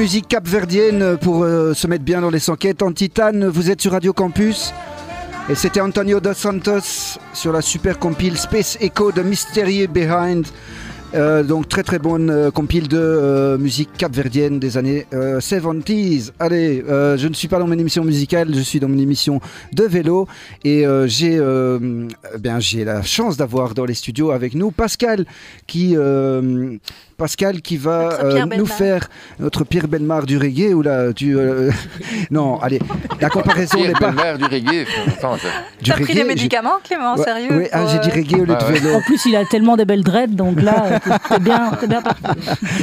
[0.00, 2.80] musique capverdienne pour euh, se mettre bien dans les enquêtes.
[2.80, 4.72] En titane, vous êtes sur Radio Campus.
[5.50, 10.46] Et c'était Antonio dos Santos sur la super compile Space Echo de Mystery Behind.
[11.14, 16.30] Euh, donc très très bonne euh, compile de musique capverdienne des années euh, 70s.
[16.38, 19.40] Allez, je ne suis pas dans mon émission musicale, je suis dans mon émission
[19.72, 20.28] de vélo
[20.64, 21.40] et j'ai
[22.34, 25.24] eh bien j'ai la chance d'avoir dans les studios avec nous Pascal
[25.66, 26.76] qui euh,
[27.16, 28.68] Pascal qui va Pierre euh, nous Bellemare.
[28.76, 31.70] faire notre Pierre Belmar du reggae ou là tu euh,
[32.30, 32.80] non allez
[33.20, 34.86] la comparaison n'est Pierre pas Bellemare du reggae.
[35.84, 38.64] T'as pris des médicaments, Clément, Ouais, sérieux oui, ah, j'ai dit reggae au lieu Ah
[38.64, 38.78] de ouais.
[38.80, 38.94] vélo.
[38.96, 42.02] En plus, il a tellement des belles dreads, donc là, t'es- t'es bien, t'es bien
[42.02, 42.22] parti.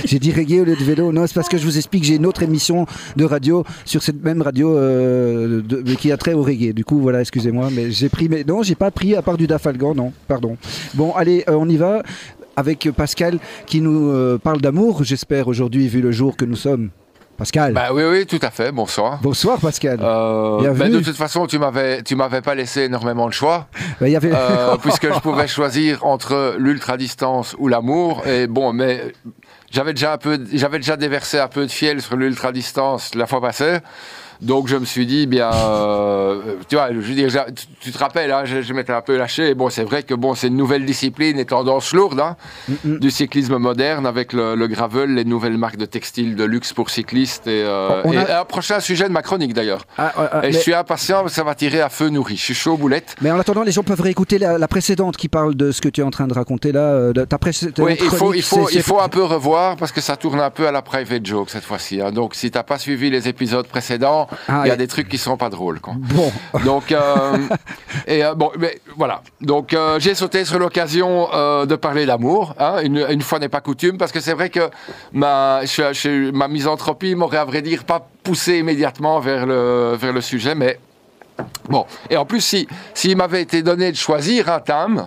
[0.05, 1.11] J'ai dit reggae au lieu de vélo.
[1.11, 4.23] Non, c'est parce que je vous explique, j'ai une autre émission de radio sur cette
[4.23, 6.73] même radio euh, de- mais qui a trait au reggae.
[6.73, 8.29] Du coup, voilà, excusez-moi, mais j'ai pris.
[8.29, 10.57] Mais non, j'ai pas pris à part du Dafalgan, non, pardon.
[10.95, 12.03] Bon, allez, euh, on y va
[12.55, 16.89] avec Pascal qui nous euh, parle d'amour, j'espère, aujourd'hui, vu le jour que nous sommes.
[17.37, 17.71] Pascal.
[17.73, 18.71] Bah oui, oui, tout à fait.
[18.71, 19.19] Bonsoir.
[19.21, 19.99] Bonsoir, Pascal.
[20.01, 20.89] Euh, Bienvenue.
[20.93, 23.67] bah, de toute façon, tu m'avais, tu m'avais pas laissé énormément de choix,
[24.01, 24.31] Bah, y avait.
[24.33, 28.25] euh, puisque je pouvais choisir entre l'ultra distance ou l'amour.
[28.25, 29.13] Et bon, mais
[29.69, 33.27] j'avais déjà un peu, j'avais déjà déversé un peu de fiel sur l'ultra distance la
[33.27, 33.77] fois passée.
[34.41, 37.97] Donc je me suis dit, bien, euh, tu vois, je veux dire, tu, tu te
[37.97, 39.49] rappelles, hein, je, je m'étais un peu lâché.
[39.49, 42.35] Et bon, c'est vrai que bon, c'est une nouvelle discipline et tendance lourde hein,
[42.83, 46.73] Mm, du cyclisme moderne avec le, le gravel, les nouvelles marques de textiles de luxe
[46.73, 49.85] pour cyclistes et, euh, et a- un prochain sujet de ma chronique d'ailleurs.
[49.97, 52.35] Ah, Et mais, je suis impatient, ça va tirer à feu nourri.
[52.35, 53.15] Je suis chaud aux boulettes.
[53.21, 55.89] mais en attendant, les gens peuvent réécouter la, la précédente qui parle de ce que
[55.89, 56.79] tu es en train de raconter là.
[56.81, 59.91] euh, de ta précédente Oui, il faut, il, faut, il faut un peu revoir parce
[59.91, 62.01] que ça tourne un peu à la private joke cette fois-ci.
[62.01, 62.11] hein.
[62.11, 65.09] Donc, si t'as pas suivi les épisodes précédents, Ah, il y a et- des trucs
[65.09, 65.79] qui sont pas drôles.
[65.79, 65.93] Quoi.
[65.97, 66.31] Bon,
[66.65, 67.37] Donc, euh,
[68.07, 69.21] et euh, bon, mais voilà.
[69.41, 71.27] Donc, euh, j'ai sauté sur l'occasion
[71.65, 72.55] de parler d'amour.
[72.59, 74.69] hein, une, une fois n'est pas coutume, parce que c'est vrai que
[75.13, 80.13] ma, je- je- ma misanthropie m'aurait, à vrai dire, pas poussé immédiatement vers le, vers
[80.13, 80.79] le sujet, mais
[81.69, 81.85] bon.
[82.09, 85.05] Et en plus, si s'il m'avait été donné de choisir un thème.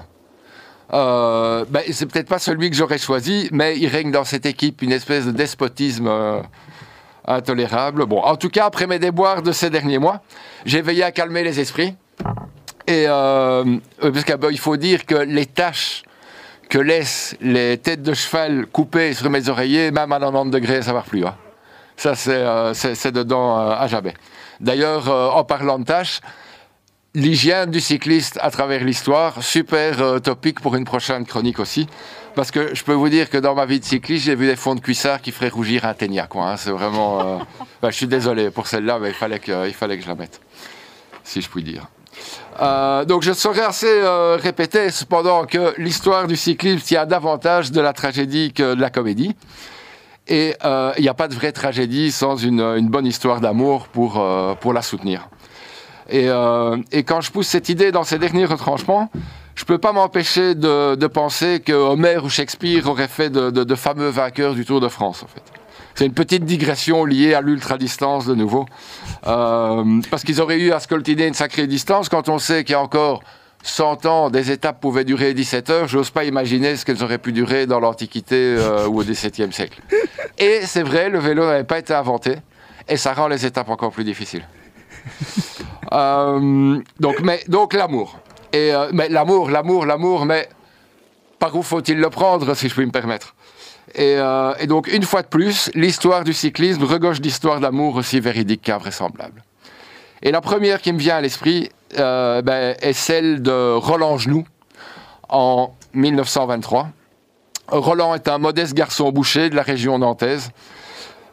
[0.92, 4.82] Euh, ben, c'est peut-être pas celui que j'aurais choisi, mais il règne dans cette équipe
[4.82, 6.40] une espèce de despotisme euh,
[7.26, 8.06] intolérable.
[8.06, 10.20] Bon, en tout cas, après mes déboires de ces derniers mois,
[10.64, 11.94] j'ai veillé à calmer les esprits.
[12.86, 13.64] Et euh,
[14.02, 16.02] euh, parce qu'il faut dire que les taches
[16.68, 20.90] que laissent les têtes de cheval coupées sur mes oreillers, même à 90 degrés, ça
[20.90, 21.24] ne va plus.
[21.26, 21.36] hein.
[21.96, 22.72] Ça, c'est euh,
[23.12, 24.14] dedans euh, à jamais.
[24.60, 26.20] D'ailleurs, en parlant de taches,
[27.14, 31.88] l'hygiène du cycliste à travers l'histoire, super euh, topique pour une prochaine chronique aussi.
[32.34, 34.56] Parce que je peux vous dire que dans ma vie de cycliste, j'ai vu des
[34.56, 36.26] fonds de cuissard qui feraient rougir un ténia.
[36.26, 36.56] quoi, hein.
[36.56, 37.20] C'est vraiment.
[37.20, 37.38] euh,
[37.82, 40.14] ben, je suis désolé pour celle-là, mais il fallait, que, il fallait que je la
[40.14, 40.40] mette.
[41.24, 41.88] Si je puis dire.
[42.60, 47.80] Euh, donc je saurais assez euh, répéter cependant que l'histoire du cyclisme tient davantage de
[47.80, 49.34] la tragédie que de la comédie.
[50.28, 54.24] Et il n'y a pas de vraie tragédie sans une, une bonne histoire d'amour pour,
[54.60, 55.28] pour la soutenir.
[56.10, 59.10] Et, euh, et quand je pousse cette idée dans ces derniers retranchements,
[59.54, 64.08] je ne peux pas m'empêcher de, penser que Homer ou Shakespeare auraient fait de fameux
[64.08, 65.42] vainqueurs du Tour de France, en fait.
[65.94, 68.66] C'est une petite digression liée à l'ultra-distance de nouveau.
[69.26, 72.76] Euh, parce qu'ils auraient eu à scoltiner une sacrée distance quand on sait qu'il y
[72.76, 73.22] a encore
[73.62, 75.88] 100 ans, des étapes pouvaient durer 17 heures.
[75.88, 79.82] J'ose pas imaginer ce qu'elles auraient pu durer dans l'Antiquité euh, ou au XVIIe siècle.
[80.38, 82.36] Et c'est vrai, le vélo n'avait pas été inventé.
[82.88, 84.46] Et ça rend les étapes encore plus difficiles.
[85.92, 88.18] Euh, donc, mais, donc l'amour.
[88.52, 90.48] Et, euh, mais l'amour, l'amour, l'amour, mais
[91.38, 93.34] par où faut-il le prendre, si je puis me permettre?
[93.94, 98.20] Et, euh, et donc, une fois de plus, l'histoire du cyclisme regorge d'histoires d'amour aussi
[98.20, 99.42] véridiques qu'invraisemblables.
[100.22, 104.44] Et la première qui me vient à l'esprit ben, est celle de Roland Genoux
[105.28, 106.88] en 1923.
[107.68, 110.50] Roland est un modeste garçon boucher de la région nantaise.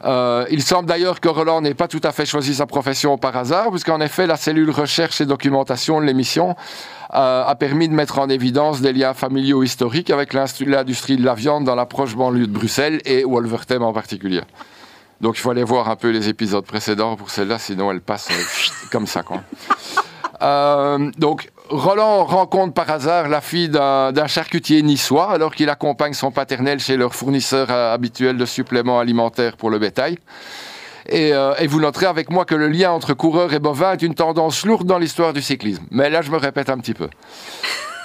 [0.04, 3.36] Euh, il semble d'ailleurs que Roland n'ait pas tout à fait choisi sa profession par
[3.36, 6.56] hasard, puisqu'en effet, la cellule recherche et documentation de l'émission
[7.14, 11.34] euh, a permis de mettre en évidence des liens familiaux historiques avec l'industrie de la
[11.34, 14.42] viande dans la proche banlieue de Bruxelles et Wolvertem en particulier.
[15.20, 18.28] Donc il faut aller voir un peu les épisodes précédents pour celle-là, sinon elle passe
[18.30, 19.24] euh, comme ça.
[19.24, 19.42] Quoi.
[21.18, 26.80] Donc Roland rencontre par hasard la fille d'un charcutier niçois alors qu'il accompagne son paternel
[26.80, 30.18] chez leur fournisseur euh, habituel de suppléments alimentaires pour le bétail.
[31.08, 34.02] Et, euh, et vous noterez avec moi que le lien entre coureur et bovin est
[34.02, 35.84] une tendance lourde dans l'histoire du cyclisme.
[35.90, 37.08] Mais là, je me répète un petit peu.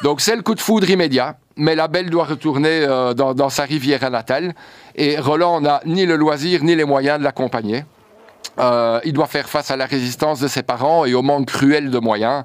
[0.04, 3.64] Donc c'est le coup de foudre immédiat, mais la belle doit retourner euh, dans, sa
[3.64, 4.54] rivière natale.
[4.96, 7.86] Et Roland n'a ni le loisir ni les moyens de l'accompagner.
[9.06, 11.98] Il doit faire face à la résistance de ses parents et au manque cruel de
[11.98, 12.44] moyens.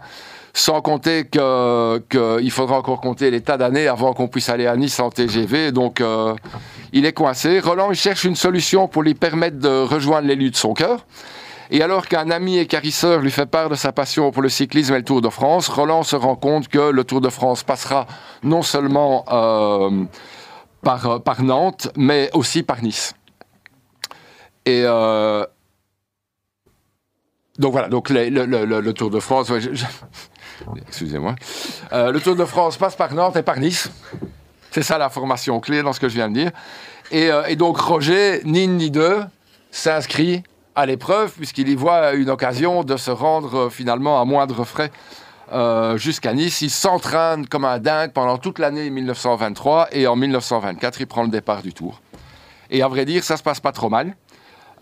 [0.59, 4.99] Sans compter qu'il faudra encore compter les tas d'années avant qu'on puisse aller à Nice
[4.99, 5.71] en TGV.
[5.71, 6.35] Donc euh,
[6.93, 7.61] il est coincé.
[7.61, 11.07] Roland il cherche une solution pour lui permettre de rejoindre l'élu de son cœur.
[11.71, 14.99] Et alors qu'un ami écarisseur lui fait part de sa passion pour le cyclisme et
[14.99, 18.09] le Tour de France, Roland se rend compte que le Tour de France passera
[18.43, 20.07] non seulement euh,
[20.83, 23.15] par, euh, par Nantes, mais aussi par Nice.
[24.67, 24.83] Et
[27.59, 29.53] donc voilà, donc le, Tour de France,
[30.87, 31.35] excusez-moi,
[31.93, 33.91] Euh, le Tour de France passe par Nantes et par Nice.
[34.71, 36.51] C'est ça la formation clé dans ce que je viens de dire.
[37.11, 39.21] Et, euh, donc Roger, ni ni deux,
[39.71, 40.43] s'inscrit
[40.75, 44.91] à l'épreuve puisqu'il y voit une occasion de se rendre euh, finalement à moindre frais
[45.97, 46.61] jusqu'à Nice.
[46.61, 51.31] Il s'entraîne comme un dingue pendant toute l'année 1923 et en 1924, il prend le
[51.31, 52.03] départ du Tour.
[52.71, 54.15] Et à vrai dire, ça se passe pas trop mal.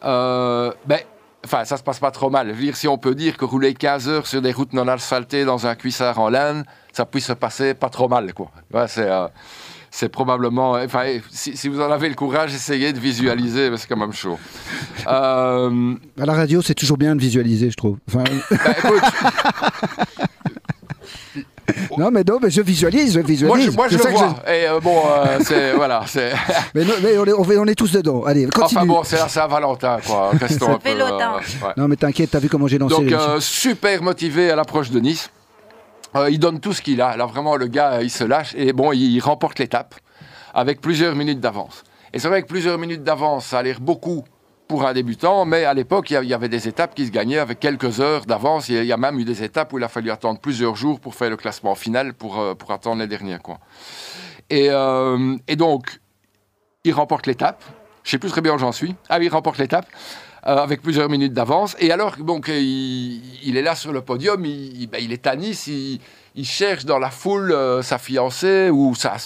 [0.02, 1.00] Ben,
[1.44, 2.54] enfin, ça se passe pas trop mal.
[2.54, 5.66] Dire, si on peut dire que rouler 15 heures sur des routes non asphaltées dans
[5.66, 8.50] un cuissard en laine, ça puisse se passer pas trop mal, quoi.
[8.72, 9.26] Ouais, c'est, euh,
[9.90, 10.72] c'est probablement.
[10.72, 14.12] Enfin, si, si vous en avez le courage, essayez de visualiser, mais c'est quand même
[14.12, 14.38] chaud.
[15.08, 17.98] Euh, À la radio, c'est toujours bien de visualiser, je trouve.
[18.08, 19.02] Enfin, ben, écoute,
[21.98, 23.66] non, mais non, mais je visualise, je moi, visualise.
[23.66, 24.36] je, moi, je le vois.
[24.46, 26.32] Et euh, bon, euh, c'est voilà, c'est.
[26.74, 28.24] Mais, non, mais on, est, on est- on est tous dedans.
[28.24, 28.78] Allez, continue.
[28.78, 30.30] Enfin bon, c'est la Saint-Valentin, quoi.
[30.40, 30.90] Restons un peu.
[30.90, 31.72] Ouais.
[31.76, 35.00] Non, mais t'inquiète, t'as vu comment j'ai lancé Donc, euh, super motivé à l'approche de
[35.00, 35.30] Nice.
[36.14, 37.16] Euh, il donne tout ce qu'il a.
[37.16, 38.54] Là, vraiment, le gars, euh, il se lâche.
[38.56, 39.94] Et bon, il, il remporte l'étape
[40.54, 41.82] avec plusieurs minutes d'avance.
[42.14, 44.24] Et c'est vrai que plusieurs minutes d'avance, ça a l'air beaucoup
[44.68, 47.60] pour un débutant, mais à l'époque, il y avait des étapes qui se gagnaient avec
[47.60, 48.68] quelques heures d'avance.
[48.68, 51.14] Il y a- même eu des étapes où il a fallu attendre plusieurs jours pour
[51.14, 53.38] faire le classement final, pour, euh, pour attendre les derniers.
[53.42, 53.58] Quoi.
[54.50, 56.00] Et, euh, et donc,
[56.84, 57.62] il remporte l'étape.
[58.02, 58.94] Je sais plus très bien où j'en suis.
[59.08, 59.86] Ah oui, il remporte l'étape.
[60.46, 61.74] euh, avec plusieurs minutes d'avance.
[61.80, 66.44] Et alors, donc, il, est là sur le podium, il, ben, est à Nice, il,
[66.44, 67.52] cherche dans la foule
[67.82, 69.16] sa fiancée ou sa,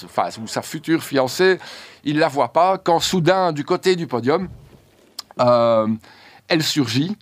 [0.43, 1.59] ou sa future fiancée.
[2.05, 2.79] Il ne la voit pas.
[2.79, 4.49] Quand soudain, du côté du podium,
[5.41, 5.87] euh,
[6.49, 7.17] elle surgit.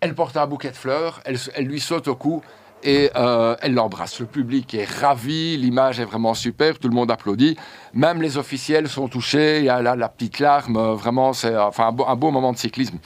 [0.00, 2.42] Elle porte un bouquet de fleurs, elle, lui saute au cou
[2.82, 4.18] et euh, elle l'embrasse.
[4.18, 7.56] Le public est ravi, l'image est vraiment super, tout le monde applaudit.
[7.94, 11.92] Même les officiels sont touchés, il y a la petite larme, euh, vraiment, c'est un,
[11.92, 12.98] beau, moment de cyclisme.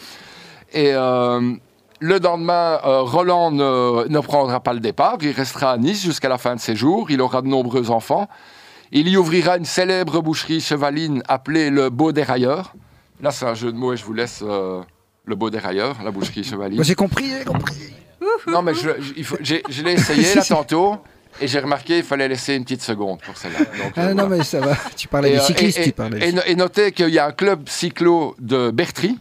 [0.73, 6.29] Et le lendemain, Roland ne, ne prendra pas le départ, il restera à Nice jusqu'à
[6.29, 8.29] la fin de ses jours, il aura de nombreux enfants.
[8.93, 12.73] Il y ouvrira une célèbre boucherie chevaline appelée le Beau Dérailleur.
[13.21, 14.83] Là, c'est un jeu de mots et je vous laisse euh,
[15.25, 16.77] le Beau Dérailleur, la boucherie chevaline.
[16.77, 17.75] Moi, J'ai compris, j'ai compris.
[18.47, 20.97] Non, mais je, je- il faut- j'ai- je l'ai essayé là tantôt
[21.41, 23.59] et j'ai remarqué qu'il fallait laisser une petite seconde pour celle-là.
[23.59, 24.37] Donc, Ah, euh, non, voilà.
[24.39, 24.77] mais ça va.
[24.97, 26.29] Tu parlais Et, des euh, cyclistes, et- tu et- parlais.
[26.29, 29.19] et no- et notez qu'il y a un club cyclo de Bertry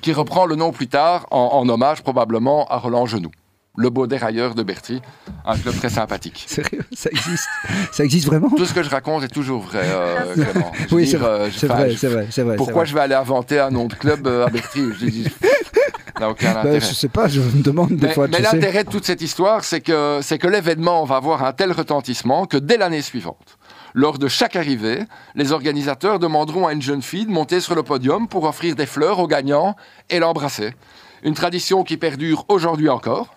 [0.00, 3.32] qui reprend le nom plus tard en, en hommage probablement à Roland Genoux.
[3.80, 5.00] Le beau dérailleur de Bertry,
[5.46, 6.44] un club très sympathique.
[6.48, 7.48] Sérieux, ça existe?
[7.92, 8.50] Ça existe vraiment?
[8.50, 10.72] Tout ce que je raconte est toujours vrai, euh, Clément.
[10.74, 12.56] Je veux Oui, c'est euh, c'est vrai, je- c'est vrai, c'est vrai.
[12.56, 16.20] Pourquoi je vais aller inventer un nom de club euh, à Bertry Je dis, ça
[16.20, 16.58] n'a aucun vrai.
[16.60, 16.78] intérêt.
[16.80, 18.26] Bah, Je sais pas, je me demande des Mais, fois.
[18.26, 21.70] mais l'intérêt de toute cette histoire, c'est que, c'est que l'événement va avoir un tel
[21.70, 23.58] retentissement que dès l'année suivante,
[23.94, 25.04] lors de chaque arrivée,
[25.36, 28.86] les organisateurs demanderont à une jeune fille de monter sur le podium pour offrir des
[28.86, 29.76] fleurs au gagnant
[30.10, 30.74] et l'embrasser.
[31.22, 33.34] Une tradition qui perdure aujourd'hui encore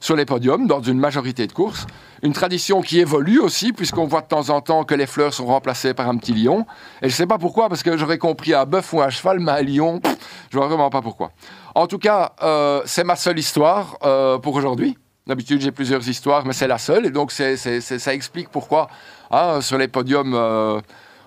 [0.00, 1.86] sur les podiums dans une majorité de courses.
[2.22, 5.46] Une tradition qui évolue aussi, puisqu'on voit de temps en temps que les fleurs sont
[5.46, 6.66] remplacées par un petit lion.
[7.00, 9.38] Et je ne sais pas pourquoi, parce que j'aurais compris un bœuf ou un cheval,
[9.40, 10.16] mais un lion, pff,
[10.50, 11.30] je vois vraiment pas pourquoi.
[11.74, 14.98] En tout cas, euh, c'est ma seule histoire euh, pour aujourd'hui.
[15.26, 17.06] D'habitude, j'ai plusieurs histoires, mais c'est la seule.
[17.06, 18.88] Et donc, c'est- ça explique pourquoi,
[19.30, 20.80] hein, sur les podiums, euh,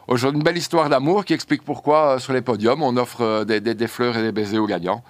[0.07, 4.17] aujourd'hui, une belle histoire d'amour qui explique pourquoi, sur les podiums, on offre des fleurs
[4.17, 5.03] et des baisers aux gagnants.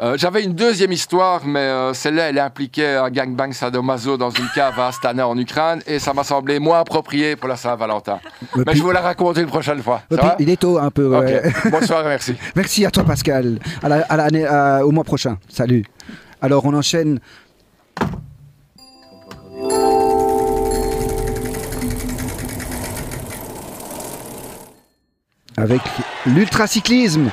[0.00, 4.48] Euh, J'avais une deuxième histoire, mais euh, celle-là, elle impliquait un gangbang sadomaso dans une
[4.54, 8.18] cave à Astana en Ukraine, et ça m'a semblé moins approprié pour la Saint-Valentin.
[8.56, 10.00] Et Mais je vous la raconte une prochaine fois.
[10.10, 11.06] Ça va il est tôt un peu.
[11.08, 11.42] ouais.
[11.70, 12.34] Bonsoir, merci.
[12.56, 13.58] Merci à toi, Pascal.
[13.82, 15.36] À la- à l'année- à- au mois prochain.
[15.50, 15.84] Salut.
[16.40, 17.20] Alors, on enchaîne.
[25.56, 25.80] Avec
[26.26, 27.30] l'ultracyclisme.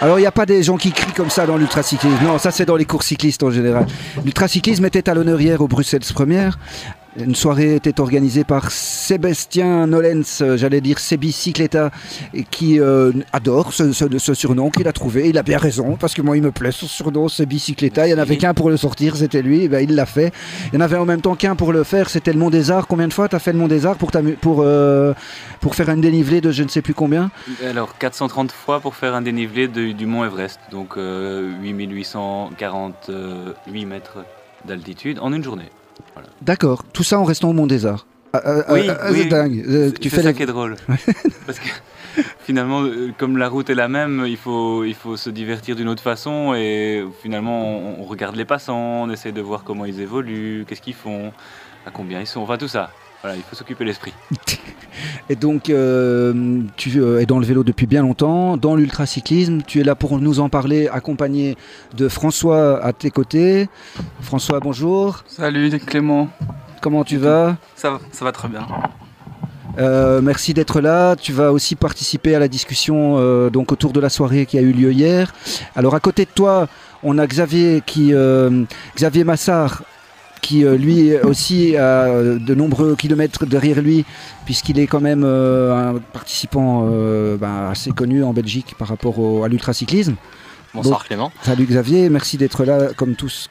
[0.00, 2.22] Alors, il n'y a pas des gens qui crient comme ça dans l'ultracyclisme.
[2.22, 3.86] Non, ça, c'est dans les cours cyclistes en général.
[4.24, 6.58] L'ultracyclisme était à l'honneur hier au Bruxelles Première.
[7.18, 11.90] Une soirée était organisée par Sébastien Nolens, euh, j'allais dire Sébi Cycletta,
[12.34, 15.28] et qui euh, adore ce, ce- ce surnom qu'il a trouvé.
[15.28, 18.06] Il a bien raison, parce que moi, il me plaît ce surnom, Sébi Cycletta.
[18.06, 19.62] Il n'y en avait qu'un pour le sortir, c'était lui.
[19.62, 20.32] Et ben, il l'a fait.
[20.72, 22.70] Il y en avait en même temps qu'un pour le faire, c'était le Mont des
[22.70, 22.86] Arts.
[22.86, 25.14] Combien de fois tu as fait le Mont des Arts pour, t'amu- pour, euh,
[25.60, 27.30] pour faire un dénivelé de je ne sais plus combien?
[27.66, 34.18] Alors 430 fois pour faire un dénivelé de- du mont Everest, donc euh, 8848 mètres
[34.66, 35.70] d'altitude en une journée.
[36.42, 38.06] D'accord, tout ça en restant au Mont des Arts.
[38.32, 39.18] Ah, ah, Oui, ah, oui.
[39.22, 39.64] c'est dingue.
[39.66, 40.76] Euh, C'est- tu fais ça la- qui est drôle.
[41.46, 41.68] Parce que
[42.44, 45.88] finalement, euh, comme la route est la même, il faut, il faut se divertir d'une
[45.88, 47.66] autre façon et finalement
[47.98, 51.32] on, on regarde les passants, on essaie de voir comment ils évoluent, qu'est-ce qu'ils font,
[51.86, 52.90] à combien ils sont, enfin tout ça.
[53.22, 54.12] Voilà, il faut s'occuper l'esprit.
[55.28, 59.62] Et donc, euh, tu euh, es dans le vélo depuis bien longtemps, dans l'ultracyclisme.
[59.66, 61.56] Tu es là pour nous en parler, accompagné
[61.96, 63.68] de François à tes côtés.
[64.20, 65.24] François, bonjour.
[65.26, 66.28] Salut Clément,
[66.80, 67.56] Comment tu vas?
[67.74, 68.66] Ça, va- ça va très bien.
[69.78, 71.16] Euh, Merci d'être là.
[71.16, 74.62] Tu vas aussi participer à la discussion euh, donc autour de la soirée qui a
[74.62, 75.34] eu lieu hier.
[75.74, 76.68] Alors, à côté de toi,
[77.02, 78.64] on a Xavier qui, euh,
[78.96, 79.82] Xavier Massard,
[80.42, 84.04] qui euh, lui aussi a euh, de nombreux kilomètres derrière lui,
[84.44, 89.18] puisqu'il est quand même euh, un participant euh, ben, assez connu en Belgique par rapport
[89.18, 90.14] au- à l'ultracyclisme.
[90.74, 91.04] Bonsoir Bon.
[91.06, 91.32] Clément.
[91.42, 93.48] Salut Xavier, merci d'être là comme tous,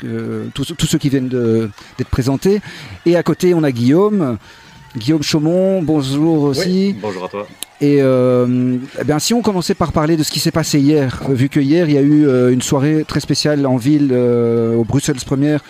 [0.54, 2.62] tous, tous ceux qui viennent d'être présentés.
[3.06, 4.38] Et à côté, on a Guillaume.
[4.96, 6.96] Guillaume Chaumont, bonjour aussi.
[7.02, 7.48] bonjour à toi.
[7.82, 11.22] Et euh, eh bien, si on commençait par parler de ce qui s'est passé hier,
[11.30, 14.74] vu que hier il y a eu euh, une soirée très spéciale en ville euh,
[14.76, 15.62] au Bruxelles Première.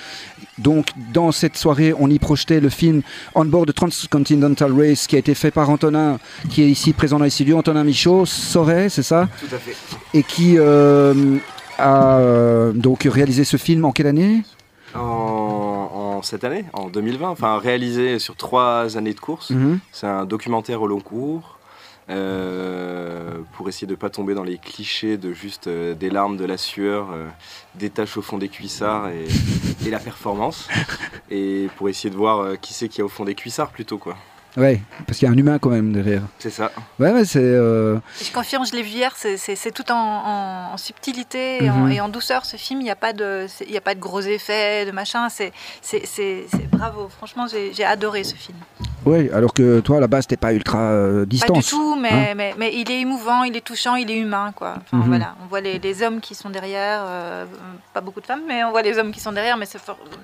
[0.57, 3.01] Donc, dans cette soirée, on y projetait le film
[3.33, 6.17] On Board the Transcontinental Race qui a été fait par Antonin,
[6.49, 9.27] qui est ici présent dans les studios, Antonin Michaud, Soret, c'est ça?
[9.39, 9.75] Tout à fait.
[10.13, 11.37] Et qui euh,
[11.77, 14.43] a euh, donc réalisé ce film en quelle année?
[14.93, 14.99] En,
[15.93, 19.49] en cette année, en 2020, enfin réalisé sur trois années de course.
[19.49, 19.79] Mhm.
[19.91, 21.54] C'est un documentaire au long cours
[22.09, 26.37] euh, pour essayer de ne pas tomber dans les clichés de juste euh, des larmes,
[26.37, 27.27] de la sueur, euh,
[27.75, 29.27] des taches au fond des cuissards et,
[29.85, 30.67] et la performance.
[31.31, 33.97] Et pour essayer de voir qui c'est qu'il y a au fond des cuissards plutôt
[33.97, 34.15] quoi.
[34.57, 36.21] Ouais, parce qu'il y a un humain quand même derrière.
[36.39, 36.71] C'est ça.
[36.99, 37.39] Ouais, ouais, c'est.
[37.41, 41.73] euh, Je confirme, je l'ai vu hier, c'est- tout en, en- en subtilité et, en,
[41.85, 41.91] Mhm.
[41.91, 42.79] et en douceur ce film.
[42.79, 45.27] Il n'y a, pas de- y a pas de gros effets, de machin.
[45.29, 45.51] C'est
[46.71, 47.09] bravo.
[47.09, 48.57] Franchement, j'ai adoré ce film.
[49.05, 51.49] Ouais, alors que toi, à la base, t'es pas ultra euh, distance.
[51.49, 52.33] Pas du tout, mais, hein.
[52.35, 54.51] mais, mais il est émouvant, il est touchant, il est humain.
[54.55, 54.77] Quoi.
[54.81, 55.07] Enfin, Mhm.
[55.07, 57.45] voilà, on voit les, les hommes qui sont derrière, euh,
[57.93, 59.67] pas beaucoup de femmes, mais on voit les hommes qui sont derrière, mais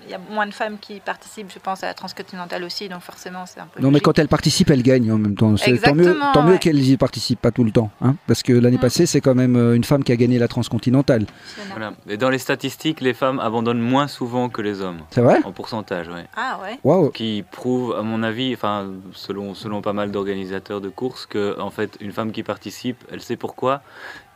[0.05, 3.01] il y a moins de femmes qui participent, je pense, à la transcontinentale aussi, donc
[3.01, 3.81] forcément c'est un peu...
[3.81, 5.57] Non, mais quand elle participe, elle gagne en même temps.
[5.57, 6.59] C'est tant mieux, Exactement, tant mieux ouais.
[6.59, 7.91] qu'elle y participe pas tout le temps.
[8.01, 8.81] Hein parce que l'année Mm.
[8.81, 11.25] passée, c'est quand même euh, une femme qui a gagné la transcontinentale.
[11.71, 11.93] Voilà.
[12.07, 14.99] Et dans les statistiques, les femmes abandonnent moins souvent que les hommes.
[15.09, 16.21] C'est vrai En pourcentage, oui.
[16.37, 20.89] Ah ouais Waouh Qui prouve, à mon avis, enfin, selon, selon pas mal d'organisateurs de
[20.89, 23.81] courses, que en fait, une femme qui participe, elle sait pourquoi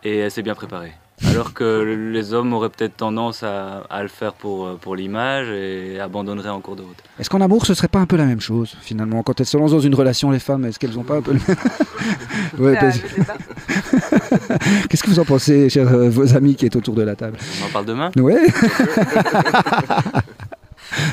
[0.04, 0.94] et elle s'est bien préparée.
[1.24, 5.48] Alors que les hommes auraient peut-être tendance à, à le faire pour, euh, pour l'image
[5.50, 6.98] et abandonneraient en cours de route.
[7.20, 9.24] Est-ce qu'en amour, ce serait pas un peu la même chose, finalement?
[9.24, 11.32] Quand elles se lancent dans une relation, les femmes, est-ce qu'elles ont pas un peu
[11.34, 11.58] le même
[12.60, 13.00] Ouais, Ah, parce-.
[14.90, 17.38] Qu'est-ce que vous en pensez, chers euh, vos amis qui est autour de la table?
[17.64, 18.12] On en parle demain?
[18.18, 18.46] Ouais.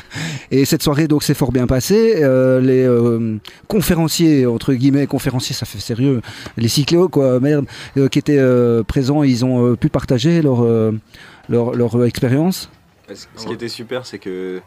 [0.50, 2.16] Et cette soirée donc s'est fort bien passée.
[2.22, 3.38] Euh, les euh,
[3.68, 6.20] conférenciers entre guillemets conférenciers ça fait sérieux.
[6.56, 7.66] Les cycléos quoi merde
[7.96, 8.42] euh, qui étaient
[8.86, 12.70] présents ils ont pu partager leur expérience.
[13.12, 14.60] Ce qui était super, c'est que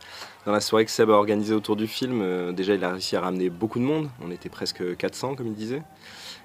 [0.45, 3.21] dans la soirée que Seb a organisée autour du film, déjà il a réussi à
[3.21, 4.09] ramener beaucoup de monde.
[4.23, 5.81] On était presque 400 comme il disait.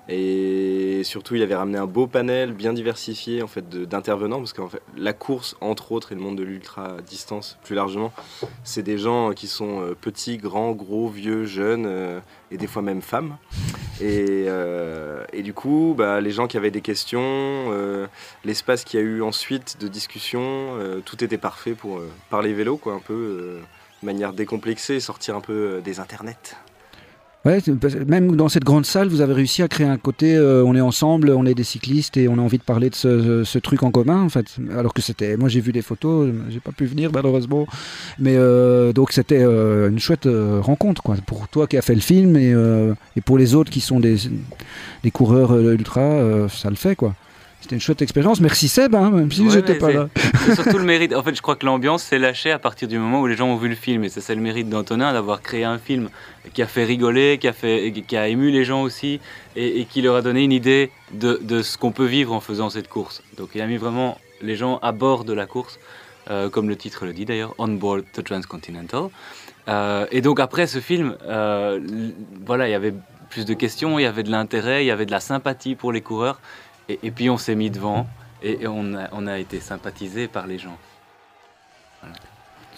[0.09, 4.63] Et surtout, il avait ramené un beau panel bien diversifié en fait d'intervenants parce que
[4.97, 8.13] la course, entre autres, et le monde de l'ultra distance plus largement,
[8.65, 12.21] c'est des gens qui sont euh, petits, grands, gros, vieux, jeunes euh,
[12.51, 13.37] et des fois même femmes.
[14.01, 17.71] Et, euh, et du coup, bah, les gens qui avaient des questions,
[18.45, 22.95] l'espace qu'il y a eu ensuite de discussion, tout était parfait pour parler vélo, quoi,
[22.95, 23.61] un peu
[24.03, 26.57] de manière décomplexée, sortir un peu des internets.
[27.47, 27.59] Ouais,
[28.07, 30.81] même dans cette grande salle, vous avez réussi à créer un côté euh, on est
[30.83, 33.83] ensemble, on est des cyclistes et on a envie de parler de ce, ce truc
[33.83, 34.59] en commun en fait.
[34.77, 37.67] Alors que c'était, moi j'ai vu des photos, j'ai pas pu venir malheureusement,
[38.19, 41.95] mais euh, donc c'était euh, une chouette euh, rencontre quoi pour toi qui as fait
[41.95, 44.17] le film et, euh, et pour les autres qui sont des,
[45.03, 47.15] des coureurs euh, ultra, euh, ça le fait quoi.
[47.61, 48.41] C'était une chouette expérience.
[48.41, 50.09] Merci Seb, hein, même si Ouais, j'étais pas là.
[50.47, 51.15] C'est surtout le mérite.
[51.15, 53.49] En fait, je crois que l'ambiance s'est lâchée à partir du moment où les gens
[53.49, 54.03] ont vu le film.
[54.05, 56.09] Et ça, c'est le mérite d'Antonin d'avoir créé un film
[56.55, 59.21] qui a fait rigoler, qui a, fait, qui a ému les gens aussi,
[59.57, 62.41] et, et qui leur a donné une idée de, de ce qu'on peut vivre en
[62.41, 63.23] faisant cette course.
[63.37, 65.79] Donc, il a mis vraiment les gens à bord de la course,
[66.31, 69.11] euh, comme le titre le dit d'ailleurs, On Board the Transcontinental.
[69.69, 71.79] Euh, et donc, après ce film, euh,
[72.47, 72.95] voilà, il y avait
[73.29, 75.93] plus de questions, il y avait de l'intérêt, il y avait de la sympathie pour
[75.93, 76.41] les coureurs.
[77.03, 78.07] Et, puis, on s'est mis devant.
[78.43, 80.77] Et, on, a, été sympathisé par les gens.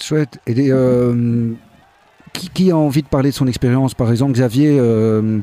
[0.01, 0.41] Chouette.
[0.47, 1.53] Et euh,
[2.33, 3.95] qui, a envie de parler de son expérience?
[3.95, 5.41] Par exemple, Xavier, euh,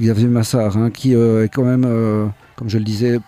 [0.00, 1.82] Xavier Massard, hein, qui euh, est quand même,
[2.56, 3.18] comme je le disais,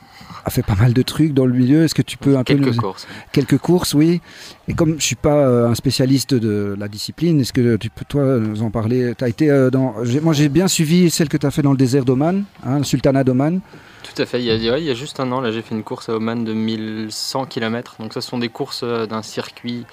[0.49, 1.85] a fait pas mal de trucs dans le milieu.
[1.85, 3.07] Est-ce que tu peux un peu Quelques nous- courses.
[3.33, 4.21] Quelques courses, oui.
[4.67, 8.05] Et comme je suis pas euh, un spécialiste de la discipline, est-ce que tu peux
[8.09, 9.15] toi nous en parler?
[9.17, 11.77] T'as été euh, dans, moi j'ai bien suivi celle que tu as fait dans le
[11.79, 13.61] désert d'Oman, hein, le Sultanat d'Oman.
[14.03, 15.61] Tout à fait, il y, a, ouais, il y a juste un an, là j'ai
[15.61, 17.97] fait une course à Oman de 1100 km.
[18.01, 19.85] Donc ça ce sont des courses euh, d'un circuit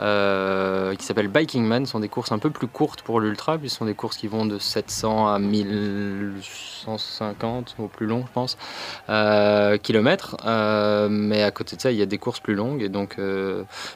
[0.00, 1.84] euh, qui s'appelle Biking Man.
[1.86, 4.16] Ce sont des courses un peu plus courtes pour l'ultra, puis ce sont des courses
[4.16, 8.56] qui vont de 700 à 1150 au plus long je pense,
[9.08, 10.36] euh, kilomètres.
[10.46, 13.16] Euh, mais à côté de ça il y a des courses plus longues et donc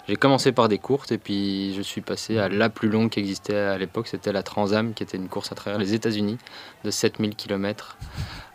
[0.08, 3.20] j'ai commencé par des courtes et puis je suis passé à la plus longue qui
[3.20, 6.38] existait à l'époque, c'était la Transam qui était une course à travers les États-Unis
[6.84, 7.96] de 7000 km.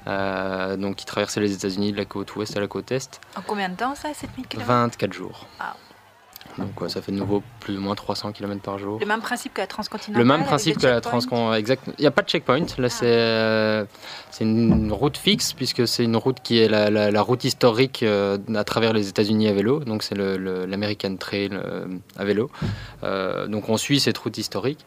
[0.08, 3.42] Euh, donc qui traversait les États-Unis de la côte ouest à la côte est, En
[3.42, 5.48] combien de temps ça, 7000 km 24 jours.
[5.60, 5.76] Ah.
[6.58, 9.00] Donc ouais, ça fait de nouveau plus ou moins 300 km par jour.
[9.00, 11.84] Le même principe que la transcontinentale Le même principe que la checkpoints transcon, exact.
[11.98, 12.66] Il n'y a pas de checkpoint.
[12.78, 13.86] Là, c'est euh,
[14.32, 18.04] c'est une route fixe puisque c'est une route qui est la, la- la route historique
[18.04, 19.80] euh, à travers les États-Unis à vélo.
[19.80, 21.86] Donc c'est l'American Trail euh,
[22.18, 22.50] à vélo.
[23.48, 24.86] Donc on suit cette route historique.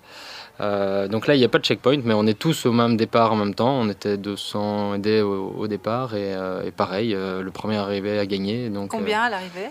[0.61, 2.97] Euh, donc là, il n'y a pas de checkpoint, mais on est tous au même
[2.97, 3.73] départ en même temps.
[3.81, 8.19] On était 200 aidés au, au départ et, euh, et pareil, euh, le premier arrivé
[8.19, 8.69] a gagné.
[8.69, 9.71] Donc, Combien à l'arrivée?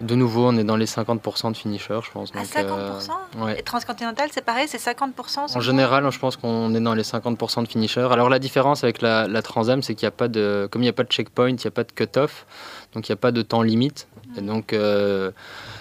[0.00, 2.30] De nouveau, on est dans les 50% de finishers, je pense.
[2.34, 3.58] À donc, 50% euh, ouais.
[3.58, 7.62] Et transcontinentale, c'est pareil, c'est 50% En général, je pense qu'on est dans les 50%
[7.62, 8.08] de finishers.
[8.10, 10.84] Alors la différence avec la, la Transam, c'est qu'il n'y a pas de, comme il
[10.84, 12.44] n'y a pas de checkpoint, il n'y a pas de cut-off,
[12.92, 14.06] donc il n'y a pas de temps limite.
[14.36, 15.30] Et donc euh,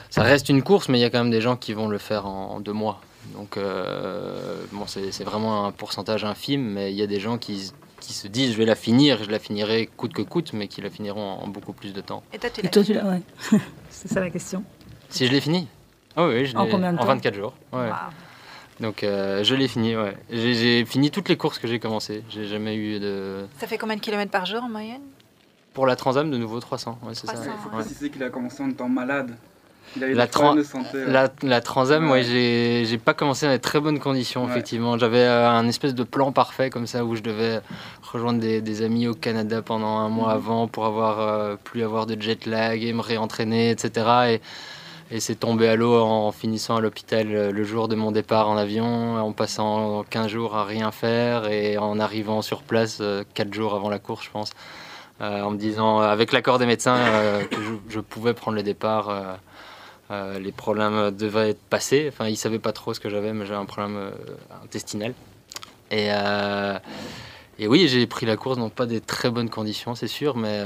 [0.10, 1.98] ça reste une course, mais il y a quand même des gens qui vont le
[1.98, 3.02] faire en, en deux mois.
[3.34, 7.74] Donc euh, bon, c'est vraiment un pourcentage infime, mais il y a des gens qui,
[8.06, 10.82] qui se disent je vais la finir, je la finirai coûte que coûte, mais qui
[10.82, 12.24] la finiront en, en beaucoup plus de temps.
[12.34, 13.60] Et toi, tu Et l'as toi, tu fini l'as, ouais.
[13.90, 14.64] C'est ça la question.
[15.10, 15.68] Si je l'ai fini
[16.16, 17.54] Ah oui, je En combien de En temps 24 jours.
[17.74, 17.90] ouais.
[18.82, 20.18] Donc euh, je l'ai fini, ouais.
[20.30, 22.24] J'ai j'ai fini toutes les courses que j'ai commencées.
[22.30, 23.46] J'ai jamais eu de.
[23.60, 25.02] Ça fait combien de kilomètres par jour en moyenne?
[25.74, 27.00] Pour la Transam, de nouveau 300.
[27.04, 27.34] Ouais, c'est ça.
[27.34, 27.84] 300, Il faut Ouais.
[27.84, 29.36] préciser qu'il a commencé en étant malade.
[29.96, 30.98] Il La, des problèmes tran- de santé.
[30.98, 31.12] ouais.
[31.12, 32.24] la, la Transam, Ouais.
[32.24, 34.98] j'ai pas commencé dans des très bonnes conditions, effectivement.
[34.98, 37.62] J'avais euh, un espèce de plan parfait comme ça où je devais
[38.12, 40.36] rejoindre des, des amis au Canada pendant un mois Mhm.
[40.36, 44.06] avant pour avoir euh, plus avoir de jet lag et me réentraîner, etc.
[44.30, 44.42] Et,
[45.16, 48.50] et c'est tombé à l'eau en finissant à l'hôpital euh, le jour de mon départ
[48.50, 53.02] en avion, en passant 15 jours à rien faire et en arrivant sur place
[53.34, 54.52] 4 jours avant la course, je pense.
[55.22, 58.58] Euh, en me disant, euh, avec l'accord des médecins, euh, que je, je pouvais prendre
[58.58, 59.38] le départ.
[60.12, 62.06] Euh, les problèmes devaient être passés.
[62.10, 64.12] Enfin, ils savaient pas trop ce que j'avais, mais j'avais un problème euh,
[64.64, 65.14] intestinal.
[65.92, 66.78] Et, euh,
[67.60, 70.64] et oui, j'ai pris la course dans pas des très bonnes conditions, c'est sûr, mais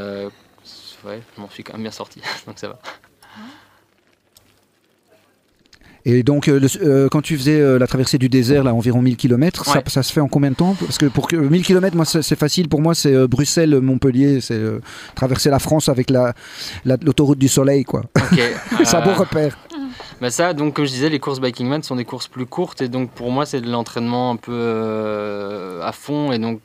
[1.05, 2.79] ouais, je m'en suis quand même bien sorti, donc ça va.
[6.11, 9.01] Et donc, euh, le- euh, quand tu faisais euh, la traversée du désert, là, environ
[9.01, 9.83] 1000 km, ça, Ouais.
[9.87, 10.75] ça se fait en combien de temps?
[10.79, 12.67] Parce que pour que 1000 km, moi, c'est facile.
[12.67, 14.59] Pour moi, c'est euh, Bruxelles-Montpellier, c'est
[15.15, 16.33] traverser la France avec la-
[16.85, 18.01] la- l'autoroute du soleil, quoi.
[18.15, 18.39] Ok,
[18.85, 19.57] c'est un euh, repère.
[20.21, 22.81] Bah ça, donc comme je disais, les courses Biking Man sont des courses plus courtes
[22.81, 26.59] et donc pour moi c'est de l'entraînement un peu à fond et donc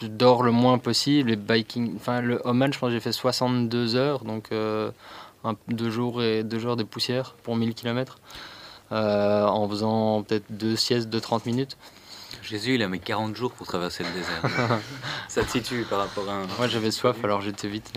[0.00, 1.28] je dors le moins possible.
[1.30, 5.90] Les biking, enfin le Oman, je pense que j'ai fait 62 heures, donc un- deux
[5.90, 8.18] jours et deux jours de poussière pour 1000 km
[8.90, 11.76] en faisant peut-être deux siestes de 30 minutes.
[12.42, 14.78] Jésus, il a mis 40 jours pour traverser le désert.
[15.28, 16.46] Ça te situe par rapport à un.
[16.58, 17.90] Moi j'avais soif alors j'étais vite.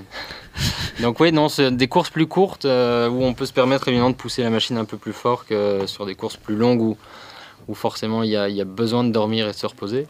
[1.01, 4.09] Donc oui, non, c'est des courses plus courtes euh, où on peut se permettre évidemment
[4.09, 6.97] de pousser la machine un peu plus fort que sur des courses plus longues où,
[7.67, 10.07] où forcément il y, a, il y a besoin de dormir et de se reposer.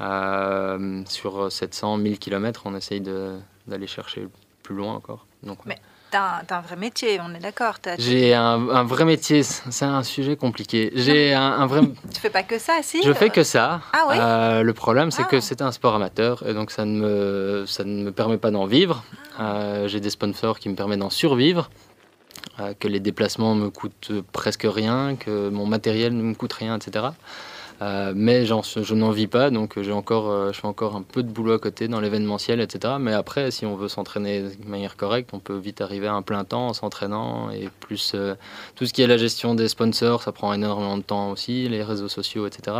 [0.00, 4.26] Euh, sur 700, 1000 km, on essaye de- d'aller chercher
[4.62, 5.26] plus loin encore.
[5.44, 5.76] Donc, ouais.
[5.76, 5.78] Mais
[6.14, 7.74] t'as un, t'as un vrai métier, on est d'accord.
[7.98, 10.92] J'ai un, un vrai métier, c'est un sujet compliqué.
[10.94, 11.80] J'ai un, un vrai.
[12.12, 13.80] Tu fais pas que ça, si Je fais euh, que ça.
[13.92, 15.28] Ah oui Euh, le problème, c'est Ah.
[15.30, 18.52] que c'est un sport amateur et donc ça ne me, ça ne me permet pas
[18.52, 19.02] d'en vivre.
[19.40, 21.68] Euh, J'ai des sponsors qui me permettent d'en survivre,
[22.60, 26.76] euh, que les déplacements me coûtent presque rien, que mon matériel ne me coûte rien,
[26.76, 27.06] etc.
[27.82, 31.22] Euh, mais je n'en vis pas, donc j'ai encore, euh, je fais encore un peu
[31.22, 32.94] de boulot à côté dans l'événementiel, etc.
[33.00, 36.22] Mais après, si on veut s'entraîner de manière correcte, on peut vite arriver à un
[36.22, 37.50] plein temps en s'entraînant.
[37.50, 38.36] Et plus euh,
[38.76, 41.82] tout ce qui est la gestion des sponsors, ça prend énormément de temps aussi, les
[41.82, 42.76] réseaux sociaux, etc.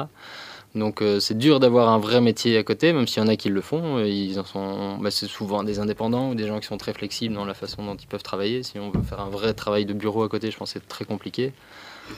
[0.74, 3.48] Donc c'est dur d'avoir un vrai métier à côté, même s'il y en a qui
[3.48, 4.00] le font.
[4.00, 7.32] Ils en sont, bah, c'est souvent des indépendants ou des gens qui sont très flexibles
[7.32, 8.64] dans la façon dont ils peuvent travailler.
[8.64, 10.88] Si on veut faire un vrai travail de bureau à côté, je pense que c'est
[10.88, 11.52] très compliqué.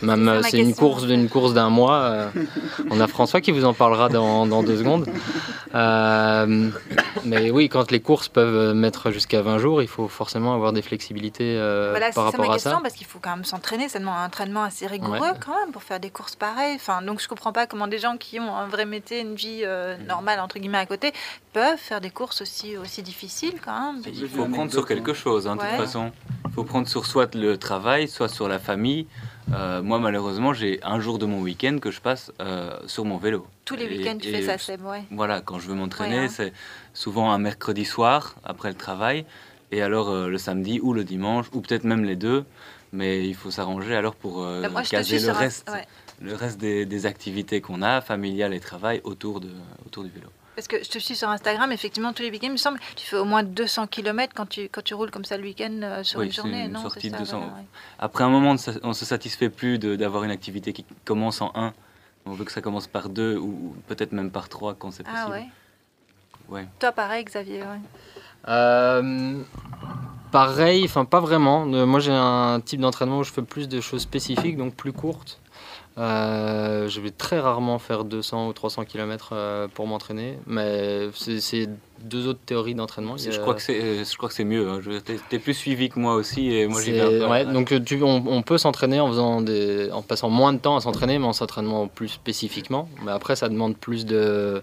[0.03, 1.97] Même ça euh, c'est une course d'une course d'un mois.
[2.01, 2.29] euh,
[2.91, 5.07] on a François qui vous en parlera dans, dans deux secondes.
[5.75, 6.71] Euh,
[7.25, 10.83] mais oui, quand les courses peuvent mettre jusqu'à 20 jours, il faut forcément avoir des
[10.83, 12.79] flexibilités euh, Voilà, c'est par ça rapport ma à question, ça.
[12.83, 15.33] parce qu'il faut quand même s'entraîner, ça demande un entraînement assez rigoureux Ouais.
[15.45, 16.75] quand même pour faire des courses pareilles.
[16.77, 19.61] Enfin, donc je comprends pas comment des gens qui ont un vrai métier, une vie
[19.65, 20.07] euh, Mm.
[20.07, 21.13] normale entre guillemets à côté,
[21.53, 24.03] peuvent faire des courses aussi, aussi difficiles quand même.
[24.07, 25.69] Il faut prendre sur quelque chose, hein, de Ouais.
[25.77, 26.11] toute façon.
[26.47, 29.07] Il faut prendre sur soit le travail, soit sur la famille.
[29.53, 33.17] Euh, moi, malheureusement, j'ai un jour de mon week-end que je passe euh, sur mon
[33.17, 33.47] vélo.
[33.65, 35.05] Tous les week-ends, tu fais ça, c'est ouais.
[35.11, 36.29] Voilà, quand je veux m'entraîner, Ouais, hein.
[36.31, 36.53] c'est
[36.95, 39.25] souvent un mercredi soir après le travail,
[39.71, 42.45] et alors euh, le samedi ou le dimanche, ou peut-être même les deux.
[42.93, 45.85] Mais il faut s'arranger alors pour Bah, moi, caser le un- reste, ouais.
[46.23, 49.51] le reste des, des activités qu'on a, familiales et travail, autour, de,
[49.85, 50.29] autour du vélo.
[50.57, 53.07] Parce que je te suis sur Instagram, effectivement, tous les week-ends, il me semble, tu
[53.07, 56.03] fais au moins 200 km quand tu, quand tu roules comme ça le week-end euh,
[56.03, 57.39] sur Oui, une journée, une non sortie ça, 200.
[57.39, 57.63] voilà, ouais.
[57.99, 61.53] Après un moment, on ne se- satisfait plus de- d'avoir une activité qui commence en
[61.55, 61.75] 1.
[62.25, 65.23] On veut que ça commence par 2 ou peut-être même par 3 quand c'est possible.
[65.27, 65.47] Ah ouais
[66.49, 66.67] Ouais.
[66.79, 67.81] Toi, pareil, Xavier, ouais.
[68.49, 69.43] Euh,
[70.31, 71.67] pareil, enfin pas vraiment.
[71.67, 74.93] Euh, moi j'ai un type d'entraînement où je fais plus de choses spécifiques, donc plus
[74.93, 75.41] courtes.
[75.99, 79.33] Euh, je vais très rarement faire 200 ou 300 km
[79.75, 81.69] pour m'entraîner, mais c'est-
[82.05, 83.17] deux autres théories d'entraînement.
[83.17, 84.69] Il y Je a- crois que c'est, euh, je crois que c'est mieux.
[84.69, 84.81] hein.
[85.31, 87.31] T'es plus suivi que moi aussi et moi j'y vais C'est- un peu.
[87.33, 90.59] ouais, donc euh, tu, on, on peut s'entraîner en faisant des, en passant moins de
[90.59, 92.89] temps à s'entraîner, mais en s'entraînant plus spécifiquement.
[93.05, 94.63] Mais après, ça demande plus de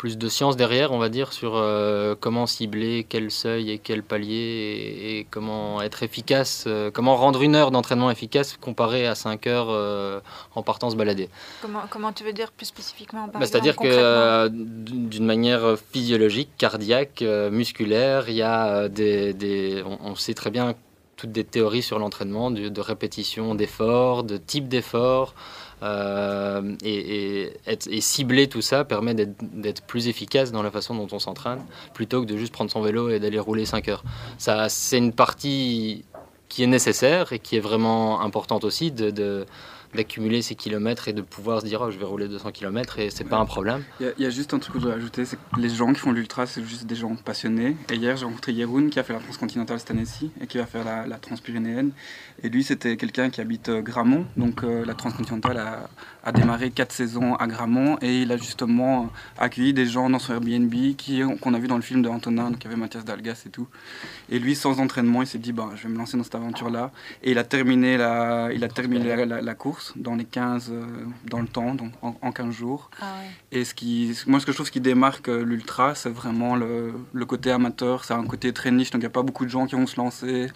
[0.00, 4.02] plus de science derrière, on va dire, sur euh, comment cibler quel seuil et quel
[4.02, 9.14] palier et, et comment être efficace, euh, comment rendre une heure d'entraînement efficace comparé à
[9.14, 10.20] 5 heures euh,
[10.54, 11.28] en partant se balader.
[11.60, 17.22] Comment, comment tu veux dire plus spécifiquement Bah, C'est-à-dire que d'une manière physiologique, cardiaque,
[17.52, 20.74] musculaire, il y a des, des- on, on sait très bien
[21.18, 25.34] toutes des théories sur l'entraînement, de, de répétition d'efforts, de type d'efforts,
[25.82, 31.60] euh, et, cibler tout ça permet d'être plus efficace dans la façon dont on s'entraîne,
[31.94, 34.04] plutôt que de juste prendre son vélo et d'aller rouler 5 heures.
[34.38, 36.04] Ça, c'est une partie
[36.48, 39.46] qui est nécessaire et qui est vraiment importante aussi de,
[39.94, 43.10] d'accumuler ces kilomètres et de pouvoir se dire oh, je vais rouler 200 km et
[43.10, 43.82] c'est pas un problème.
[44.00, 45.60] Il y, a- il y a juste un truc que je dois ajouter, c'est que
[45.60, 47.76] les gens qui font l'ultra, c'est juste des gens passionnés.
[47.90, 50.66] Et hier, j'ai rencontré Yeroun qui a fait la transcontinentale cette année-ci et qui va
[50.66, 51.90] faire la, la transpyrénéenne.
[52.42, 54.26] Et lui, c'était quelqu'un qui habite euh, Gramont.
[54.36, 55.88] Donc euh, la transcontinentale a,
[56.24, 60.34] a démarré quatre saisons à Gramont et il a justement accueilli des gens dans son
[60.34, 60.74] Airbnb
[61.40, 63.50] qu'on a vu dans le film de Antonin, donc il y avait Mathias Dalgas et
[63.50, 63.66] tout.
[64.30, 66.90] Et lui, sans entraînement, il s'est dit, bah, je vais me lancer dans cette aventure-là.
[67.22, 70.70] Et il a terminé la, il a terminé la, la- la course dans les 15,
[70.70, 70.84] euh,
[71.24, 72.90] dans le temps, donc en, en 15 jours.
[73.00, 73.58] Ah ouais.
[73.60, 76.54] Et ce qui, moi, ce que je trouve ce qui démarque euh, l'ultra, c'est vraiment
[76.56, 78.04] le, le côté amateur.
[78.04, 79.86] C'est un côté très niche, donc il n'y a pas beaucoup de gens qui vont
[79.86, 80.48] se lancer.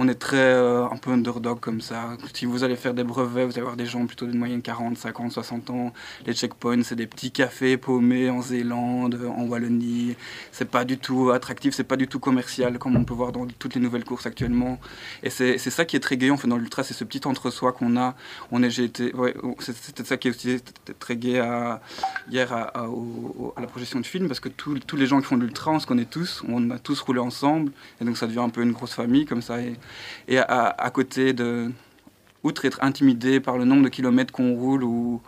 [0.00, 2.16] On est très euh, un peu underdog comme ça.
[2.32, 4.96] Si vous allez faire des brevets, vous allez avoir des gens plutôt d'une moyenne 40,
[4.96, 5.92] 50, 60 ans.
[6.24, 10.14] Les checkpoints, c'est des petits cafés paumés en Zélande, en Wallonie.
[10.52, 13.44] C'est pas du tout attractif, c'est pas du tout commercial comme on peut voir dans
[13.58, 14.78] toutes les nouvelles courses actuellement.
[15.24, 17.72] Et c'est ça qui est très gai en fait dans l'ultra, c'est ce petit entre-soi
[17.72, 18.14] qu'on a.
[18.52, 20.62] On est, été, oh, c'était ça qui est aussi
[21.00, 21.42] très gai
[22.30, 22.86] hier à,
[23.60, 26.04] la projection de film parce que tous les gens qui font l'ultra, on se connaît
[26.04, 29.26] tous, on a tous roulé ensemble et donc ça devient un peu une grosse famille
[29.26, 29.56] comme ça.
[30.28, 31.70] Et à, côté de,
[32.42, 35.20] outre être intimidé par le nombre de kilomètres qu'on roule ou,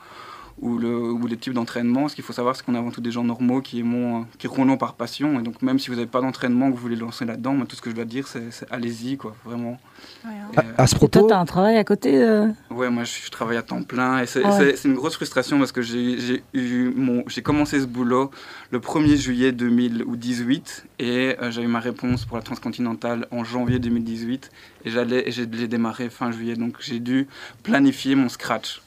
[0.60, 3.00] ou, le, ou les types d'entraînement, ce qu'il faut savoir, c'est qu'on est avant tout
[3.00, 5.40] des gens normaux qui, aimons, qui roulons par passion.
[5.40, 7.76] Et donc, même si vous n'avez pas d'entraînement, que vous voulez lancer là-dedans, moi, tout
[7.76, 9.80] ce que je dois dire, c'est c'est allez-y, quoi, vraiment.
[10.24, 10.48] Ouais, hein.
[10.54, 12.90] Et, euh, À ce Et toi, propos, tu as un travail à côté euh, Ouais,
[12.90, 14.56] moi je, je travaille à temps plein et c'est Ah ouais.
[14.72, 18.30] c'est- c'est une grosse frustration parce que j'ai j'ai eu mon j'ai commencé ce boulot
[18.70, 23.78] le 1er juillet 2018 et euh, j'ai eu ma réponse pour la transcontinentale en janvier
[23.78, 24.50] 2018
[24.84, 27.28] et j'allais et j'ai j'ai démarré fin juillet donc j'ai dû
[27.62, 28.80] planifier mon scratch.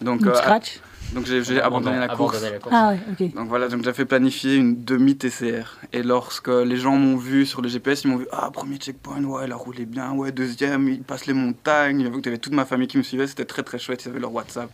[0.00, 0.80] Donc euh, scratch?
[1.12, 2.36] Donc j'ai abandonné la course.
[2.36, 2.74] Abandonner la course.
[2.76, 3.34] Ah ouais, ok.
[3.34, 5.78] Donc voilà, donc j'ai fait planifier une demi-TCR.
[5.92, 9.22] Et lorsque les gens m'ont vu sur le GPS, ils m'ont vu Ah, premier checkpoint,
[9.24, 12.00] ouais, elle a roulé bien, ouais, deuxième, il passe les montagnes.
[12.00, 14.20] Il y avait toute ma famille qui me suivait, c'était très très chouette, ils avaient
[14.20, 14.70] leur WhatsApp.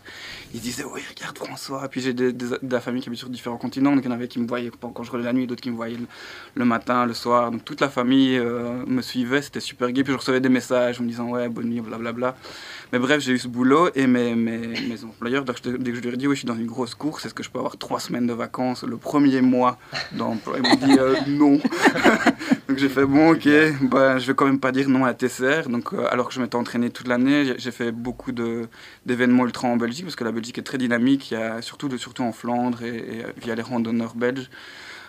[0.54, 1.86] Ils disaient Oui, regarde François.
[1.88, 4.10] Puis j'ai des, des- de la famille qui habite sur différents continents, donc il y
[4.10, 6.06] en avait qui me voyaient quand je roulais la nuit, d'autres qui me voyaient le,
[6.54, 7.50] le matin, le soir.
[7.50, 10.02] Donc toute la famille euh, me suivait, c'était super gai.
[10.02, 12.36] Puis je recevais des messages en me disant Ouais, bonne nuit, blablabla.
[12.92, 15.90] Mais bref, j'ai eu ce boulot et mes, mes, mes employeurs, dès que je- dès
[15.92, 17.76] que je leur ai je suis dans une grosse course, est-ce que je peux avoir
[17.76, 19.78] trois semaines de vacances le premier mois
[20.12, 20.56] d'emploi?
[20.58, 21.58] Ils m'ont dit euh, non.
[22.68, 23.48] donc j'ai fait bon, ok,
[23.82, 25.68] bah, je vais quand même pas dire non à TCR.
[25.68, 29.76] Donc, euh, alors que je m'étais entraîné toute l'année, j'ai- fait beaucoup d'événements ultra en
[29.76, 32.82] Belgique parce que la Belgique est très dynamique, il y a surtout, surtout en Flandre
[32.82, 34.50] et, et via les randonneurs belges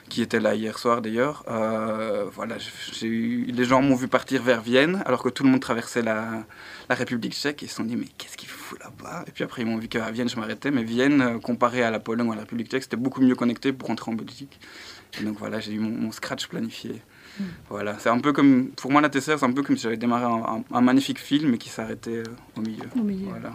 [0.10, 1.44] qui étaient là hier soir d'ailleurs.
[1.50, 2.56] Euh, voilà,
[3.02, 6.44] les gens m'ont vu partir vers Vienne alors que tout le monde traversait la,
[6.90, 9.24] la République tchèque et ils se sont dit mais qu'est-ce qu'il fout là-bas?
[9.28, 11.92] Et puis après ils m'ont vu qu'à Vienne je m'arrêtais, mais Vienne euh, comparé à
[11.92, 14.60] la Pologne ou à la République tchèque c'était beaucoup mieux connecté pour rentrer en Belgique.
[15.20, 17.02] Et donc voilà, j'ai eu mon, mon scratch planifié.
[17.70, 19.98] Voilà, c'est un peu comme, pour moi la TCR c'est un peu comme si j'avais
[19.98, 22.24] démarré un, un- un magnifique film mais qui s'arrêtait euh,
[22.58, 22.86] au milieu.
[22.96, 23.28] Au milieu.
[23.30, 23.54] Voilà.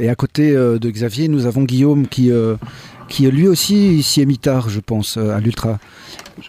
[0.00, 2.56] Et à côté euh, de Xavier, nous avons Guillaume qui, euh,
[3.08, 5.78] qui lui aussi s'y est mis tard, je pense, euh, à l'ultra.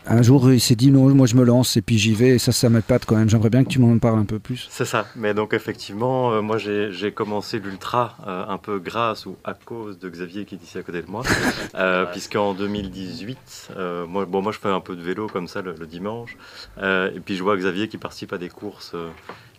[0.06, 2.30] Un jour, il s'est dit non, moi je me lance et puis j'y vais.
[2.30, 3.30] Et ça, ça m'épate quand même.
[3.30, 4.68] J'aimerais bien que tu m'en parles un peu plus.
[4.70, 5.06] C'est ça.
[5.16, 10.00] Mais donc effectivement, euh, moi j'ai commencé l'ultra euh, un peu grâce ou à cause
[10.00, 11.24] de Xavier qui est ici à côté de moi,
[11.76, 15.62] euh, puisqu'en 2018, euh, moi, bon, moi je fais un peu de vélo comme ça
[15.62, 16.38] le, le dimanche,
[16.82, 18.96] et puis je vois Xavier qui participe à des courses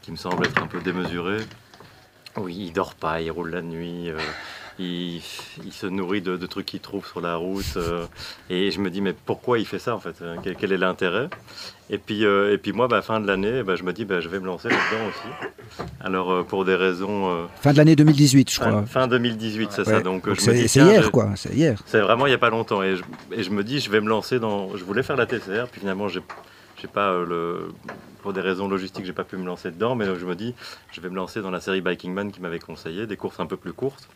[0.01, 1.43] qui me semblent être un peu démesurées.
[2.37, 4.11] Oui, il dort pas, il roule la nuit.
[4.11, 4.19] euh,
[4.79, 5.21] il,
[5.65, 7.77] il se nourrit de, de trucs qu'il trouve sur la route.
[7.77, 8.07] euh,
[8.49, 10.79] et je me dis, mais pourquoi il fait ça en fait euh, quel, quel est
[10.79, 11.29] l'intérêt?
[11.91, 14.21] Et puis, euh, et puis moi, bah, fin de l'année, bah, je me dis, bah,
[14.21, 15.85] je vais me lancer là-dedans aussi.
[16.01, 17.47] Alors, pour des raisons.
[17.61, 18.83] Fin de l'année 2018, je crois.
[18.87, 19.85] fin 2018, c'est Ouais.
[19.85, 20.01] ça.
[20.01, 21.33] Donc, Donc c'est hier, je- quoi.
[21.37, 21.79] C'est hier.
[21.85, 22.83] C'est vraiment il n'y a pas longtemps.
[22.83, 23.03] Et je,
[23.33, 24.75] et je me dis, je vais me lancer dans.
[24.75, 26.23] Je voulais faire la TCR, puis finalement, j'ai
[26.93, 27.69] pas le.
[28.23, 30.55] Pour des raisons logistiques, j'ai pas pu me lancer dedans, mais donc je me dis,
[30.93, 33.47] je vais me lancer dans la série Biking Man qui m'avait conseillé, des courses un
[33.47, 34.09] peu plus courtes.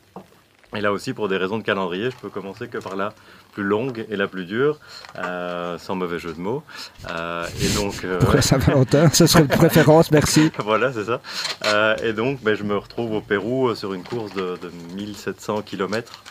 [0.74, 3.14] Et là aussi, pour des raisons de calendrier, je peux commencer que par la
[3.52, 4.78] plus longue et la plus dure,
[5.16, 6.62] euh, sans mauvais jeu de mots.
[7.10, 10.50] Euh, et donc, euh, Pour la Saint-Valentin, ce serait une préférence, merci.
[10.58, 11.20] voilà, c'est ça.
[11.64, 15.62] Euh, et donc, ben, je me retrouve au Pérou sur une course de, de 1700
[15.62, 16.22] km,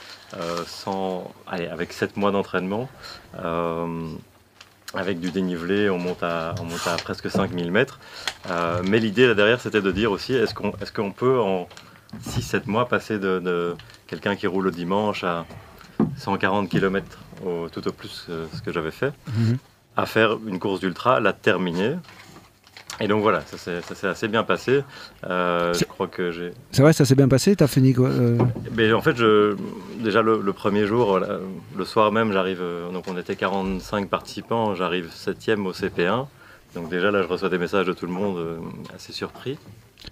[0.68, 2.90] sans, allez, avec 7 mois d'entraînement.
[4.96, 8.00] Avec du dénivelé, on monte à, on monte à presque 5000 mètres.
[8.50, 11.68] Euh, mais l'idée là derrière, c'était de dire aussi, est-ce qu'on est qu'on peut en
[12.28, 13.76] 6-7 mois passer de, de
[14.08, 15.46] quelqu'un qui roule le dimanche à
[16.18, 17.06] 140 km
[17.46, 19.58] au, tout au plus euh, ce que j'avais fait, Mhm.
[19.98, 21.96] à faire une course d'ultra, la terminer.
[23.02, 24.84] Et donc voilà, ça s'est assez bien passé.
[25.30, 26.52] Euh, je crois que j'ai.
[26.72, 28.38] C'est vrai, ça s'est bien passé T'as fini quoi euh,
[28.76, 29.56] Mais en fait, je,
[30.00, 31.20] déjà le, le premier jour,
[31.78, 32.60] le soir même, j'arrive.
[32.62, 36.26] euh, Donc on était 45 participants, j'arrive 7ème au CP1.
[36.76, 38.40] Donc déjà là, je reçois des messages de tout le monde
[38.96, 39.58] assez surpris.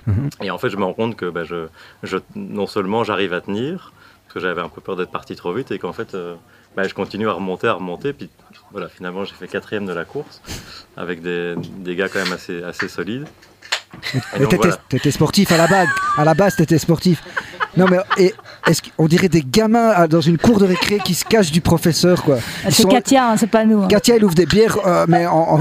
[0.08, 0.30] Mhm.
[0.42, 1.68] Et en fait, je me rends compte que bah, je,
[2.04, 3.94] je- non seulement j'arrive à tenir,
[4.26, 6.36] parce que j'avais un peu peur d'être parti trop vite, et qu'en fait, euh,
[6.76, 8.12] bah, je continue à remonter, à remonter.
[8.14, 8.30] Puis
[8.74, 10.42] voilà, finalement, j'ai fait quatrième de la course,
[10.98, 13.28] avec des, des gars quand même assez, assez solides.
[13.94, 14.82] Et Mais donc, t'étais voilà.
[14.90, 15.88] t'étais sportif à la base.
[16.18, 17.22] À la base, t'étais sportif.
[17.78, 18.34] Non, mais et,
[18.68, 21.62] est-ce qu'on dirait des gamins à- dans une cour de récré qui se cachent du
[21.62, 22.38] professeur, quoi.
[22.66, 23.84] Ils C'est sont- Katia, hein, c'est pas nous.
[23.84, 23.88] hein.
[23.88, 25.58] Katia, elle ouvre des bières, euh, mais en, en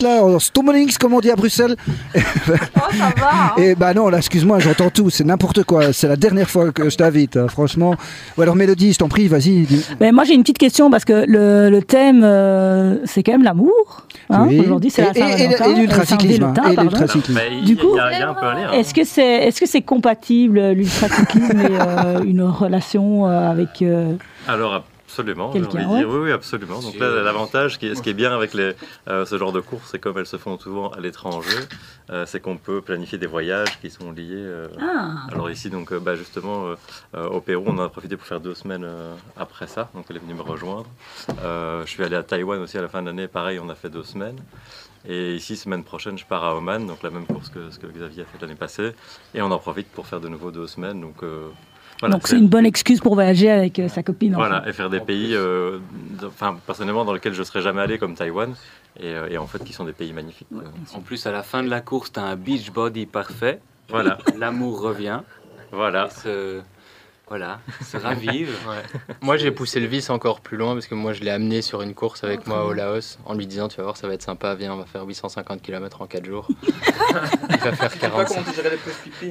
[0.00, 1.76] là, en Stommelings, comme on dit à Bruxelles.
[2.14, 3.30] Oh, ça va.
[3.32, 3.52] hein.
[3.58, 5.92] Et bah non, là, excuse-moi, j'entends tout, c'est n'importe quoi.
[5.92, 7.94] C'est la dernière fois que je t'invite, hein, franchement.
[8.36, 9.66] Ou alors, Mélodie, je t'en prie, vas-y.
[10.00, 13.42] Ben, moi j'ai une petite question parce que le, le thème euh, c'est quand même
[13.44, 14.06] l'amour.
[14.30, 14.46] hein.
[14.48, 14.58] Oui.
[14.60, 15.70] Aujourd'hui c'est la Et- et- et- Saint-Valentin.
[15.70, 16.82] et l'ultracyclisme, euh, hein, et pardon.
[16.82, 17.40] l'ultracyclisme.
[17.40, 18.72] Mais Du coup, hein.
[18.72, 24.14] Est-ce que c'est est-ce que c'est compatible l'ultracyclisme et euh, une relation euh, avec euh,
[24.48, 26.08] Alors absolument, j'ai envie de dire.
[26.08, 26.80] Oui, oui, absolument.
[26.80, 28.72] Donc là, l'avantage, ce qui est bien avec les,
[29.08, 31.50] euh, ce genre de courses, c'est comme elles se font souvent à l'étranger,
[32.10, 34.26] euh, c'est qu'on peut planifier des voyages qui sont liés.
[34.30, 35.26] euh, Ah.
[35.30, 36.74] Alors ici, donc, euh, bah, justement, euh,
[37.14, 39.90] euh, au Pérou, on en a profité pour faire deux semaines euh, après ça.
[39.94, 40.86] Donc elle est venue me rejoindre.
[41.44, 43.28] Euh, je suis allé à Taïwan aussi à la fin de l'année.
[43.28, 44.38] Pareil, on a fait deux semaines.
[45.06, 47.86] Et ici, semaine prochaine, je pars à Oman, donc la même course que ce que
[47.88, 48.92] Xavier a fait l'année passée.
[49.34, 51.00] Et on en profite pour faire de nouveau deux semaines.
[51.00, 51.48] Donc, euh,
[52.02, 54.34] voilà, donc c'est une bonne excuse pour voyager avec euh, sa copine.
[54.34, 54.70] en voilà, fait.
[54.70, 55.78] et faire des pays, euh,
[56.26, 58.56] enfin personnellement dans lesquels je serais jamais allé comme Taïwan,
[58.98, 60.48] et, euh, et en fait qui sont des pays magnifiques.
[60.94, 63.60] En plus, à la fin de la course, tu as un beach body parfait.
[63.88, 64.18] Voilà.
[64.36, 65.20] L'amour revient.
[65.70, 66.08] Voilà.
[66.26, 66.58] Et
[67.32, 68.50] voilà, se ravive.
[68.68, 68.82] Ouais.
[69.22, 71.80] Moi, j'ai poussé le vice encore plus loin parce que moi, je l'ai amené sur
[71.80, 72.74] une course avec Oh, moi au.
[72.74, 75.06] Laos en lui disant Tu vas voir, ça va être sympa, viens, on va faire
[75.06, 76.46] 850 km en 4 jours.
[76.62, 78.34] il va faire Je sais pas 45.
[78.34, 79.30] comment tu gérais les pauses pipi.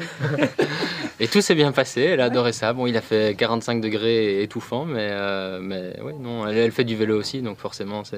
[1.20, 2.74] Et tout s'est bien passé, elle a adoré ça.
[2.74, 6.72] Bon, il a fait 45 degrés et étouffant, mais, euh, mais ouais, non, elle, elle
[6.72, 8.18] fait du vélo aussi, donc forcément, ça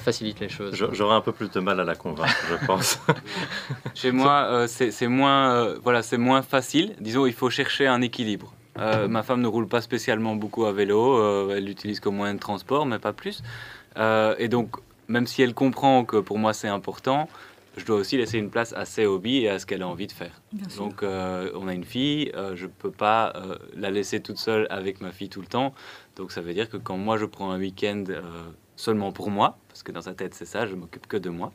[0.00, 0.74] facilite les choses.
[0.74, 2.98] J'aurais un peu plus de mal à la convaincre, je pense.
[3.94, 6.96] Chez moi, euh, c'est moins, euh, voilà, c'est moins facile.
[6.98, 8.52] Disons, il faut chercher un équilibre.
[8.78, 11.18] Euh, ma femme ne roule pas spécialement beaucoup à vélo.
[11.18, 13.42] euh, elle l'utilise comme moyen de transport, mais pas plus.
[13.98, 14.76] Euh, et donc,
[15.08, 17.28] même si elle comprend que pour moi c'est important,
[17.76, 20.06] je dois aussi laisser une place à ses hobbies et à ce qu'elle a envie
[20.06, 20.40] de faire.
[20.52, 20.66] Bien.
[20.76, 23.32] Donc, on a une fille, je peux pas
[23.74, 25.74] la laisser toute seule avec ma fille tout le temps.
[26.16, 28.04] Donc, ça veut dire que quand moi je prends un week-end
[28.76, 31.52] seulement pour moi, parce que dans sa tête c'est ça, je m'occupe que de moi.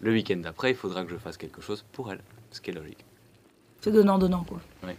[0.00, 2.20] Le week-end d'après, il faudra que je fasse quelque chose pour elle,
[2.52, 3.04] ce qui est logique.
[3.82, 4.60] C'est donnant donnant quoi.
[4.86, 4.92] Oui.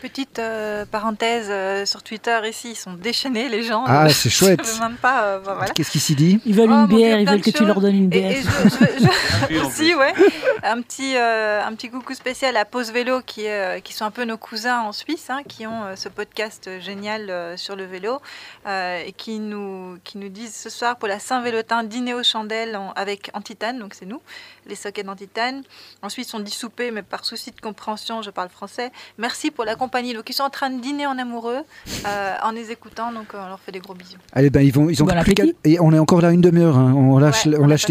[0.00, 3.84] Petite euh, parenthèse euh, sur Twitter ici, ils sont déchaînés les gens.
[3.86, 4.60] Ah, c'est chouette.
[4.64, 5.22] Je veux même pas.
[5.24, 5.72] euh, bah, voilà.
[5.72, 7.94] Qu'est-ce qui s'y dit Ils veulent Oh, une bière, ils veulent que tu leur donnes
[7.96, 8.30] une bière.
[8.32, 9.04] et je, je-
[9.50, 10.14] je- en aussi, ouais.
[10.62, 14.10] Un petit, euh, un petit coucou spécial à Pause Vélo, qui, euh, qui sont un
[14.10, 17.84] peu nos cousins en Suisse, hein, qui ont euh, ce podcast génial euh, sur le
[17.84, 18.20] vélo,
[18.66, 22.76] euh, et qui nous, qui nous disent ce soir pour la Saint-Vélotin, dîner aux chandelles
[22.76, 24.20] en- avec Antitane, donc c'est nous,
[24.66, 25.62] les sockets d'Antitane.
[26.02, 28.90] Ensuite, on dit souper, mais par souci de compréhension, je parle français.
[29.18, 30.14] Merci pour la compagnie.
[30.14, 31.58] Donc, ils sont en train de dîner en amoureux,
[32.06, 34.18] euh, en les écoutant, donc euh, on leur fait des gros bisous.
[34.32, 35.34] Allez, ben, ils, vont, ils ont Bon plus.
[35.64, 36.78] Et on est encore là une demi-heure.
[36.78, 36.92] hein.
[36.96, 37.86] On lâche, Ouais, on lâche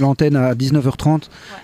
[0.00, 1.22] l'antenne à 19h30.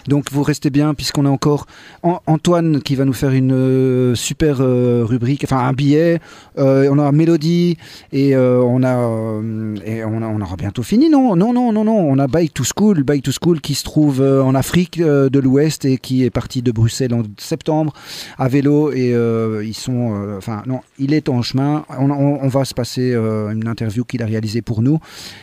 [0.08, 1.66] Donc vous restez bien, puisqu'on a encore
[2.02, 6.20] An- Antoine qui va nous faire une euh, super euh, rubrique, enfin un billet.
[6.58, 7.76] Euh, on a Mélodie
[8.12, 11.08] et, euh, on, a, euh, et on, a- on aura bientôt fini.
[11.08, 11.98] Non, non, non, non, non.
[11.98, 15.28] On a Bike to School, Bike to School qui se trouve euh, en Afrique euh,
[15.28, 17.92] de l'Ouest et qui est parti de Bruxelles en septembre
[18.38, 18.90] à vélo.
[18.92, 20.14] Et euh, ils sont.
[20.14, 21.84] euh, Enfin, non, il est en chemin.
[21.98, 24.98] On, va se passer euh, une interview qu'il a réalisée pour nous.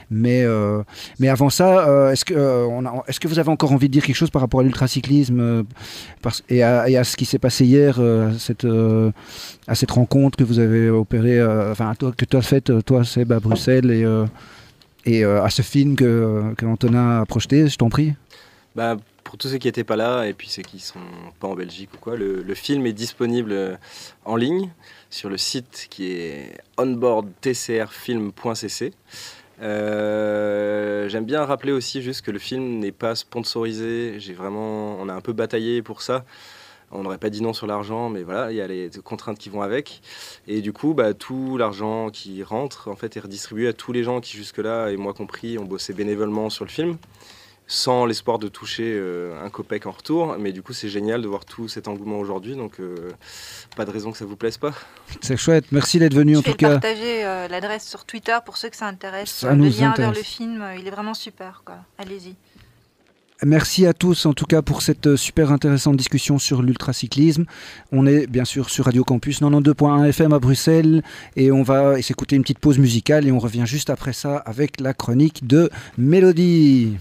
[0.09, 0.82] Mais, euh,
[1.19, 2.34] mais avant ça, est-ce que,
[3.07, 5.65] est-ce que vous avez encore envie de dire quelque chose par rapport à l'ultracyclisme
[6.49, 8.67] et, et à ce qui s'est passé hier, à, cette,
[9.67, 13.39] à cette rencontre que vous avez opérée, enfin que tu as faite, toi Seb, à
[13.39, 14.05] Bruxelles, et,
[15.05, 18.13] et à ce film que, que Antonin a projeté, je t'en prie?
[18.76, 18.97] Bah,
[19.34, 21.00] pour tous ceux qui n'étaient pas là et puis ceux qui sont
[21.40, 23.76] pas en Belgique ou quoi, le, le film est disponible euh,
[24.26, 24.72] en ligne
[25.10, 28.94] sur le site qui est onboardtcrfilm.cc.
[29.64, 34.20] Euh, J'aime bien rappeler aussi juste que le film n'est pas sponsorisé.
[34.20, 36.26] J'ai vraiment, on a un peu bataillé pour ça.
[36.92, 39.50] On n'aurait pas dit non sur l'argent, mais voilà, il y a les contraintes qui
[39.50, 40.04] vont avec.
[40.48, 44.04] Et du coup, bah, tout l'argent qui rentre en fait est redistribué à tous les
[44.04, 46.98] gens qui jusque-là, et moi compris, ont bossé bénévolement sur le film
[47.68, 50.36] sans l'espoir de toucher euh, un copec en retour.
[50.39, 52.55] Mais du coup, c'est génial de voir tout cet engouement aujourd'hui.
[52.55, 53.11] Donc, euh,
[53.76, 54.74] pas de raison que ça vous plaise pas.
[55.22, 56.72] C'est chouette, merci d'être venu Je en tout cas.
[56.72, 59.30] partager euh, l'adresse sur Twitter pour ceux que ça intéresse.
[59.30, 61.64] Ça le nous lien vers le film, euh, il est vraiment super.
[61.66, 61.76] quoi.
[61.97, 62.36] Allez-y.
[63.45, 67.43] Merci à tous en tout cas pour cette super intéressante discussion sur l'ultracyclisme.
[67.91, 71.03] On est bien sûr sur Radio Campus 92.1 FM à Bruxelles
[71.36, 74.80] et on va s'écouter une petite pause musicale et on revient juste après ça avec
[74.80, 76.95] la chronique de Mélodie.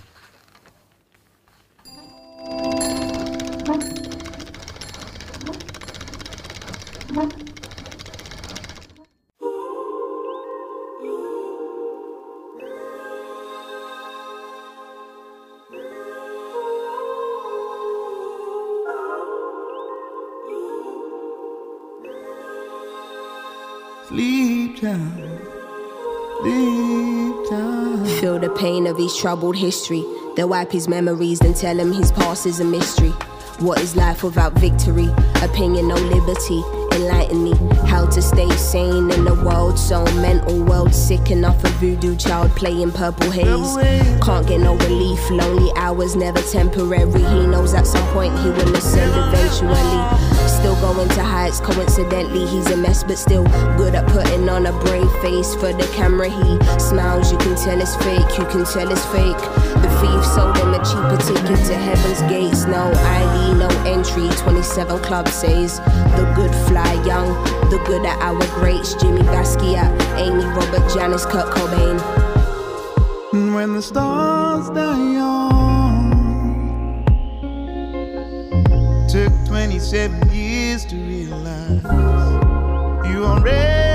[24.13, 25.39] Sleep time.
[26.43, 28.13] Sleep.
[28.21, 30.05] Feel the pain of each troubled history.
[30.35, 33.13] They wipe his memories, then tell him his past is a mystery.
[33.59, 35.09] What is life without victory?
[35.43, 36.63] Opinion, no liberty.
[36.93, 37.55] Enlighten me
[37.87, 41.63] how to stay sane in a world so mental, world sick enough.
[41.65, 43.77] A voodoo child playing purple haze.
[44.23, 47.13] Can't get no relief, lonely hours never temporary.
[47.13, 50.49] He knows at some point he will ascend eventually.
[50.49, 53.45] Still going to heights, coincidentally, he's a mess, but still
[53.77, 56.29] good at putting on a brave face for the camera.
[56.29, 59.82] He smiles, you can tell it's fake, you can tell it's fake.
[60.03, 62.67] Thief sold him a cheaper ticket to heaven's gates.
[62.67, 64.29] No ID, no entry.
[64.43, 67.29] 27 Club says the good fly young,
[67.71, 68.95] the good at our greats.
[68.95, 72.01] Jimmy Basquiat, Amy, Robert, Janice, Kurt Cobain.
[73.55, 77.05] When the stars die young,
[79.09, 81.83] took 27 years to realize
[83.09, 83.92] you already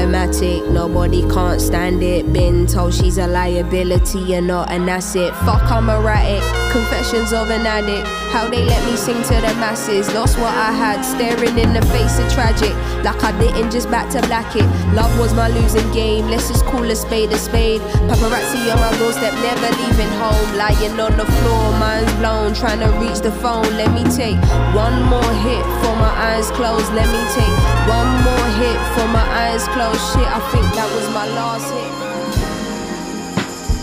[0.00, 2.32] problematic, nobody can't stand it.
[2.32, 5.34] Been told she's a liability and not an asset.
[5.44, 6.59] Fuck, I'm erratic.
[6.70, 8.06] Confessions of an addict.
[8.30, 10.06] How they let me sing to the masses.
[10.14, 12.70] Lost what I had, staring in the face of tragic.
[13.02, 14.62] Like I didn't just back to black it.
[14.94, 16.28] Love was my losing game.
[16.30, 17.80] Let's just call a spade a spade.
[18.06, 20.46] Paparazzi on my doorstep, never leaving home.
[20.54, 22.54] Lying on the floor, mind's blown.
[22.54, 23.66] Trying to reach the phone.
[23.74, 24.38] Let me take
[24.70, 26.92] one more hit for my eyes closed.
[26.94, 27.56] Let me take
[27.90, 29.98] one more hit for my eyes closed.
[30.14, 31.90] Shit, I think that was my last hit.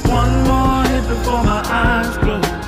[0.08, 2.67] One more hit before my eyes close.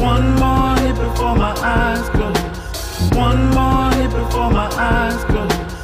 [0.00, 3.10] One more hit before my eyes close.
[3.14, 5.83] One more hit before my eyes close.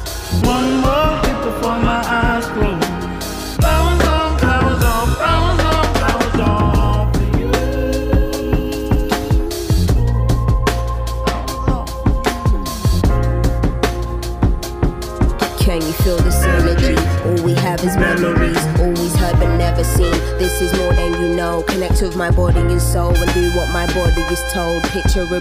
[24.91, 25.39] Picture a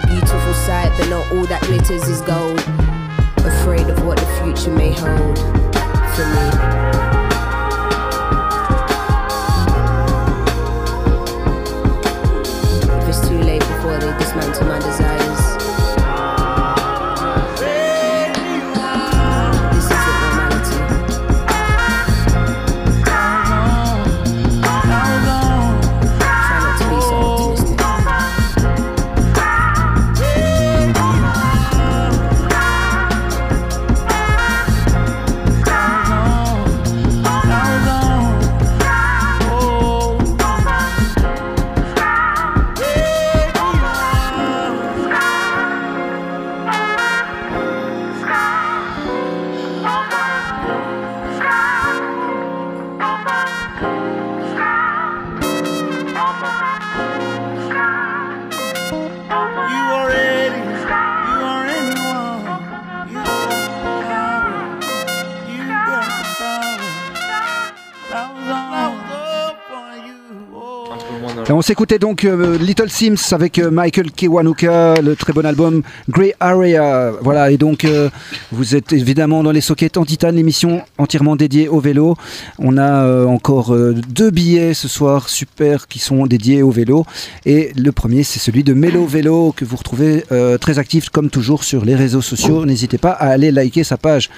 [71.71, 77.13] s'écoutait donc euh, Little Sims avec euh, Michael Kiwanuka, le très bon album Grey Area.
[77.23, 78.11] Voilà, et donc euh,
[78.51, 82.17] vous êtes évidemment dans les sockets en titane, l'émission entièrement dédiée au vélo.
[82.59, 83.73] On a encore
[84.09, 87.07] deux billets ce soir, super, qui sont dédiés au vélo.
[87.47, 90.25] Et le premier, c'est celui de Mélo Vélo, que vous retrouvez
[90.61, 92.67] très actif comme toujours sur les réseaux sociaux.
[92.67, 94.29] N'hésitez pas à aller liker sa page.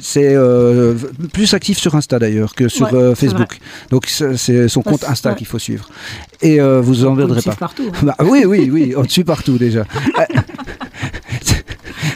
[0.00, 0.36] C'est
[1.32, 3.58] plus actif sur Insta d'ailleurs que sur Ouais, Facebook.
[3.90, 5.36] Donc c'est son compte Insta ouais.
[5.36, 5.88] qu'il faut suivre.
[6.42, 7.54] Et euh, vous en pas.
[7.56, 7.98] partout, hein.
[8.02, 9.84] Bah, oui, oui, oui, on te suit partout déjà.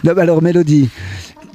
[0.04, 0.88] Non, bah alors Mélodie,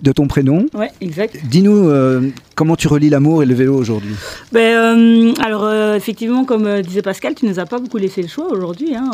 [0.01, 1.37] de ton prénom, Ouais, exact.
[1.49, 4.15] dis-nous euh, comment tu relis l'amour et le vélo aujourd'hui?
[4.53, 8.29] Ben, euh, alors, euh, effectivement, comme disait Pascal, tu nous as pas beaucoup laissé le
[8.29, 8.95] choix aujourd'hui.
[8.95, 9.11] hein,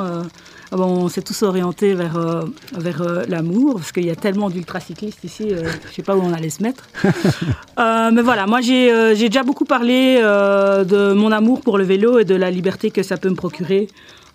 [0.82, 2.44] on s'est tous orientés vers, euh,
[2.78, 6.22] vers euh, l'amour, parce qu'il y a tellement d'ultracyclistes ici, euh, je sais pas où
[6.22, 6.88] on allait se mettre.
[7.78, 12.36] Mais voilà, moi j'ai déjà beaucoup parlé de mon amour pour le vélo et de
[12.36, 13.88] la liberté que ça peut me procurer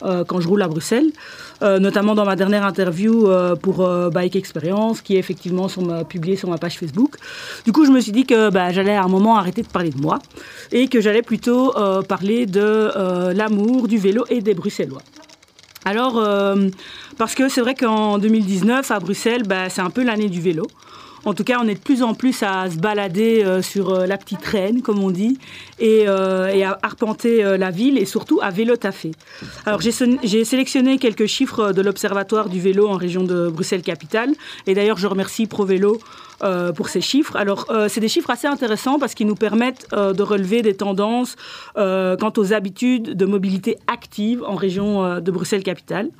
[0.04, 1.12] euh, quand je roule à Bruxelles,
[1.60, 3.78] Euh, notamment dans ma dernière interview euh, pour
[4.12, 7.16] Bike Experience, qui est effectivement sur ma, publiée sur ma page Facebook.
[7.64, 9.90] Du coup, je me suis dit que bah, j'allais à un moment arrêter de parler
[9.90, 10.20] de moi
[10.70, 11.74] et que j'allais plutôt
[12.06, 12.92] parler de
[13.32, 15.02] l'amour du vélo et des Bruxellois.
[15.88, 16.68] Alors, euh,
[17.16, 20.66] parce que c'est vrai qu'en 2019, à Bruxelles, bah, c'est un peu l'année du vélo.
[21.28, 24.06] En tout cas, on est de plus en plus à se balader euh, sur euh,
[24.06, 25.36] la petite reine, comme on dit,
[25.78, 29.12] et, euh, à arpenter la ville et surtout à vélo taffé.
[29.66, 34.32] Alors j'ai sélectionné quelques chiffres de l'Observatoire du vélo en région de Bruxelles-Capitale.
[34.66, 36.00] Et d'ailleurs, je remercie ProVélo
[36.76, 37.36] pour ces chiffres.
[37.36, 41.36] Alors, c'est des chiffres assez intéressants parce qu'ils nous permettent de relever des tendances
[41.74, 46.10] quant aux habitudes de mobilité active en région de Bruxelles-Capitale.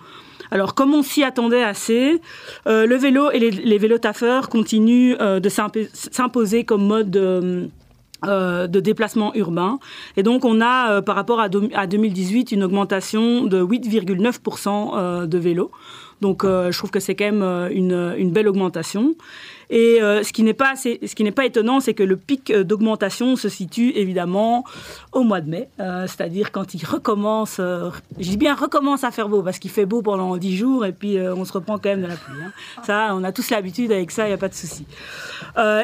[0.51, 2.20] Alors, comme on s'y attendait assez,
[2.66, 7.68] euh, le vélo et les, les vélotaffeurs continuent euh, de s'imp- s'imposer comme mode de,
[8.26, 9.78] euh, de déplacement urbain.
[10.16, 15.26] Et donc, on a, par rapport à, do- à 2018, une augmentation de 8,9% euh,
[15.26, 15.70] de vélos.
[16.20, 19.14] Donc, je trouve que c'est quand même une belle augmentation.
[19.71, 22.16] Et euh, ce qui n'est pas, assez- ce qui n'est pas étonnant, c'est que le
[22.16, 24.64] pic euh, d'augmentation se situe évidemment
[25.12, 29.11] au mois de mai, euh, c'est-à-dire quand il recommence, euh, je dis bien recommence à
[29.11, 31.91] faire beau, parce qu'il fait beau pendant 10 jours et puis on se reprend quand
[31.91, 32.35] même de la pluie.
[32.43, 32.53] hein.
[32.85, 34.87] Ça, on a tous l'habitude avec ça, il n'y a pas de souci.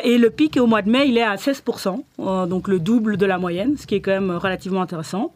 [0.05, 3.17] Et le pic au mois de mai, il est à 16%, euh, donc le double
[3.17, 5.33] de la moyenne, ce qui est quand même relativement intéressant.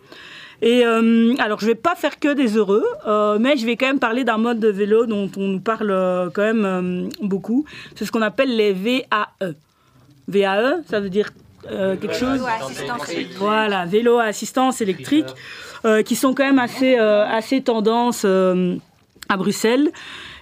[0.60, 3.86] Et euh, alors, je vais pas faire que des heureux, euh, mais je vais quand
[3.86, 7.64] même parler d'un mode de vélo dont on nous parle euh, quand même beaucoup.
[7.94, 9.54] C'est ce qu'on appelle les VAE.
[10.26, 11.30] VAE, ça veut dire
[11.68, 12.40] quelque chose
[13.38, 15.26] Voilà, vélo à assistance électrique,
[16.04, 19.90] qui sont quand même assez, assez tendance à Bruxelles.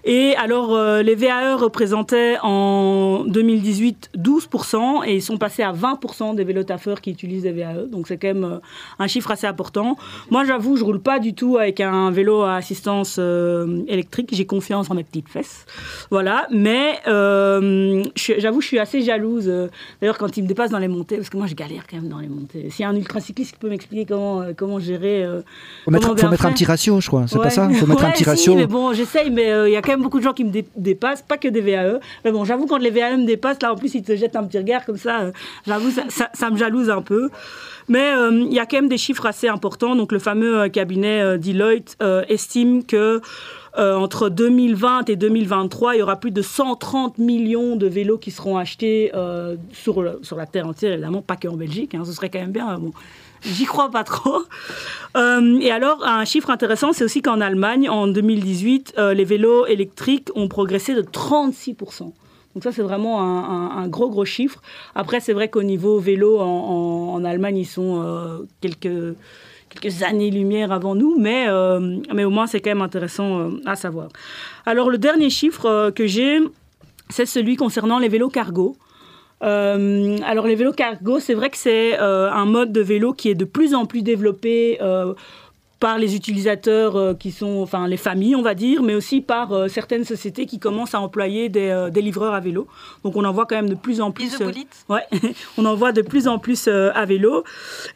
[0.09, 6.37] Et alors, euh, les VAE représentaient en 2018 12% et ils sont passés à 20%
[6.37, 7.87] des vélotaffeurs qui utilisent des VAE.
[7.91, 8.59] Donc, c'est quand même euh,
[9.01, 9.97] un chiffre assez important.
[10.31, 14.29] Moi, j'avoue, je roule pas du tout avec un vélo à assistance euh, électrique.
[14.33, 15.67] J'ai confiance en mes petites fesses.
[16.13, 16.47] Voilà.
[16.53, 19.53] Mais j'avoue, je suis assez jalouse.
[20.01, 22.09] D'ailleurs, quand ils me dépassent dans les montées, parce que moi, je galère quand même
[22.09, 22.71] dans les montées.
[22.71, 25.27] S'il y a un ultracycliste qui peut m'expliquer comment, comment gérer.
[25.85, 27.25] Faut mettre, comment faut bien mettre un petit ratio, je crois.
[27.27, 27.43] C'est Ouais.
[27.43, 27.69] pas ça?
[27.71, 28.55] Faut mettre un petit si, ratio.
[28.55, 30.67] mais bon, j'essaye, mais il y a quand même beaucoup de gens qui me dé-
[30.77, 32.01] dépassent, pas que des VAE.
[32.25, 34.45] Mais bon, j'avoue, quand les VAE me dépassent, là, en plus, ils te jettent un
[34.45, 35.21] petit regard comme ça.
[35.23, 35.33] euh,
[35.67, 37.31] j'avoue, ça, me jalouse un peu.
[37.89, 39.95] Mais euh, il y a quand même des chiffres assez importants.
[39.97, 41.97] Donc, le fameux euh, cabinet Deloitte
[42.29, 43.21] estime que.
[43.79, 48.57] entre 2020 et 2023, il y aura plus de 130 millions de vélos qui seront
[48.57, 49.13] achetés
[49.73, 51.95] sur, sur la terre entière, évidemment, pas qu'en Belgique.
[51.95, 52.79] hein, ce serait quand même bien.
[52.79, 52.93] Bon,
[53.47, 54.43] J'y crois pas trop.
[55.17, 59.67] Euh, et alors, un chiffre intéressant, c'est aussi qu'en Allemagne, en 2018, euh, les vélos
[59.67, 62.13] électriques ont progressé de 36%.
[62.55, 64.63] Donc ça, c'est vraiment un, gros, gros chiffre.
[64.95, 69.15] Après, c'est vrai qu'au niveau vélo, en, Allemagne, ils sont euh, quelques,
[69.69, 74.09] quelques années-lumière avant nous, mais, euh, mais au moins, c'est quand même intéressant à savoir.
[74.65, 76.39] Alors, le dernier chiffre que j'ai,
[77.11, 78.75] c'est celui concernant les vélos cargo.
[79.43, 83.29] Euh, alors les vélos cargo, c'est vrai que c'est euh, un mode de vélo qui
[83.29, 85.15] est de plus en plus développé euh,
[85.79, 89.53] par les utilisateurs euh, qui sont, enfin les familles, on va dire, mais aussi par
[89.53, 92.67] euh, certaines sociétés qui commencent à employer des, euh, des livreurs à vélo.
[93.05, 94.39] Donc on en voit quand même de plus en plus.
[94.89, 95.03] ouais,
[95.59, 97.45] on en voit de plus en plus à vélo.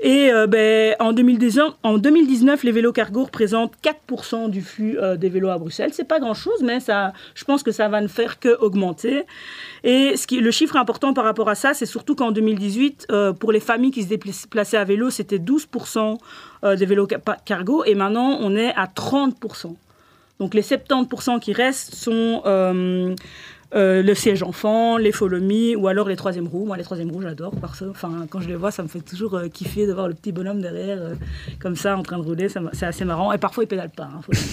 [0.01, 5.49] Et ben, en, 2019, en 2019, les vélos cargo représentent 4% du flux des vélos
[5.49, 5.91] à Bruxelles.
[5.93, 9.25] C'est pas grand-chose, mais ça, je pense que ça va ne faire que augmenter.
[9.85, 13.33] Et ce qui, le chiffre important par rapport à ça, c'est surtout qu'en 2018, euh,
[13.33, 16.19] pour les familles qui se déplaçaient à vélo, c'était 12%
[16.65, 17.09] euh, des vélos
[17.45, 19.75] cargo, et maintenant on est à 30%.
[20.39, 23.15] Donc les 70% qui restent sont euh,
[23.75, 26.67] euh, le siège enfant, les follow me, ou alors les troisième roues.
[26.67, 27.53] Moi, les troisième roues, j'adore.
[27.61, 30.09] Parce que, enfin, quand je les vois, ça me fait toujours euh, kiffer de voir
[30.09, 31.15] le petit bonhomme derrière, euh,
[31.61, 32.49] comme ça, en train de rouler.
[32.49, 33.33] C'est assez marrant.
[33.33, 34.05] Et parfois, il pédale pas.
[34.05, 34.47] hein, faut le dire.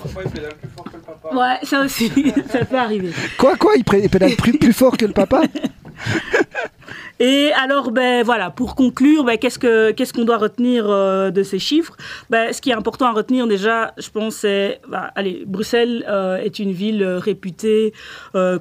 [0.00, 1.34] Parfois, il pédale plus fort que le papa.
[1.34, 2.12] Ouais, ça aussi,
[2.50, 3.10] ça peut arriver.
[3.36, 5.42] Quoi, quoi Il pédale plus, plus fort que le papa?
[7.20, 11.44] Et alors, ben voilà, pour conclure, ben, qu'est-ce que qu'est-ce qu'on doit retenir euh, de
[11.44, 11.96] ces chiffres?
[12.30, 16.38] Ben, Ce qui est important à retenir déjà, je pense, c'est, ben, allez, Bruxelles euh,
[16.38, 17.92] est une ville euh, réputée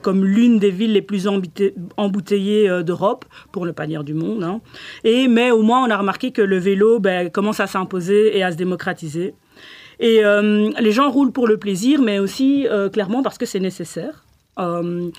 [0.04, 1.28] comme l'une des villes les plus
[1.98, 4.44] embouteillées d'Europe, pour pas dire du monde.
[4.44, 4.62] hein.
[5.04, 8.44] Et mais au moins, on a remarqué que le vélo ben, commence à s'imposer et
[8.44, 9.34] à se démocratiser.
[10.00, 10.22] Et
[10.80, 14.24] les gens roulent pour le plaisir, mais aussi clairement parce que c'est nécessaire.
[14.60, 15.10] Euh,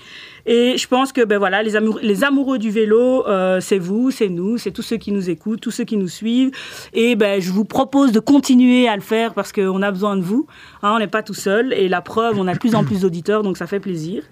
[0.45, 4.11] et je pense que ben voilà, les, amour- les amoureux du vélo, euh, c'est vous,
[4.11, 6.51] c'est nous, c'est tous ceux qui nous écoutent, tous ceux qui nous suivent.
[6.93, 10.21] Et ben, je vous propose de continuer à le faire parce qu'on a besoin de
[10.21, 10.45] vous.
[10.83, 11.73] Hein, on n'est pas tout seul.
[11.73, 14.23] Et la preuve, on a de plus en plus d'auditeurs, donc ça fait plaisir.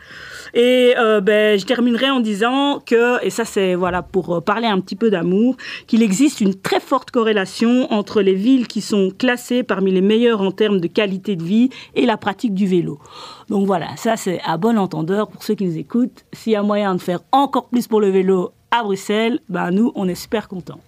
[0.54, 4.68] Et euh, ben, je terminerai en disant que, et ça c'est voilà pour euh, parler
[4.68, 5.56] un petit peu d'amour,
[5.88, 10.41] qu'il existe une très forte corrélation entre les villes qui sont classées parmi les meilleures
[10.41, 12.99] en termes de qualité de vie et la pratique du vélo.
[13.49, 16.26] Donc voilà, ça c'est à bon entendeur pour ceux qui nous écoutent.
[16.34, 19.91] S'il y a moyen de faire encore plus pour le vélo, à Bruxelles, bah, nous,
[19.95, 20.80] on est super contents.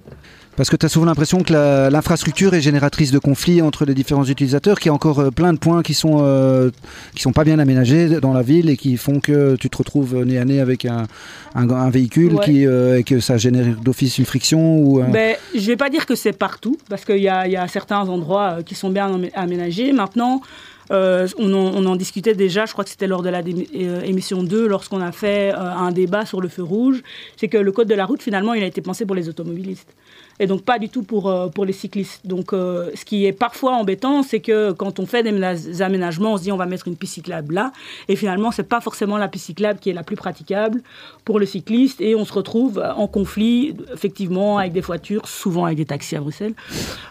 [0.56, 1.51] Parce que tu as souvent l'impression que
[1.89, 5.51] l'infrastructure est génératrice de conflits entre les différents utilisateurs, qu'il y a encore euh, plein
[5.51, 6.70] de points qui sont, euh,
[7.16, 10.24] qui sont pas bien aménagés dans la ville et qui font que tu te retrouves
[10.24, 11.08] nez à nez avec un,
[11.56, 12.45] un, un véhicule Ouais.
[12.45, 16.06] qui, euh, et que ça génère d'office une friction ou Ben, je vais pas dire
[16.06, 19.10] que c'est partout, parce qu'il y a, y a certains endroits euh, qui sont bien
[19.12, 19.91] amé- aménagés.
[19.91, 20.41] Maintenant,
[20.91, 24.01] euh, on, en, on en discutait déjà, je crois que c'était lors de la euh,
[24.04, 27.01] émission 2, lorsqu'on a fait euh, un débat sur le feu rouge,
[27.38, 29.89] c'est que le code de la route, finalement, il a été pensé pour les automobilistes.
[30.39, 32.21] Et donc pas du tout pour, euh, pour les cyclistes.
[32.25, 36.34] Donc euh, ce qui est parfois embêtant, c'est que quand on fait des ména- aménagements,
[36.34, 37.71] on se dit on va mettre une piste cyclable là,
[38.07, 40.81] et finalement c'est pas forcément la piste cyclable qui est la plus praticable
[41.23, 45.77] pour le cycliste, et on se retrouve en conflit effectivement avec des voitures, souvent avec
[45.77, 46.53] des taxis à Bruxelles,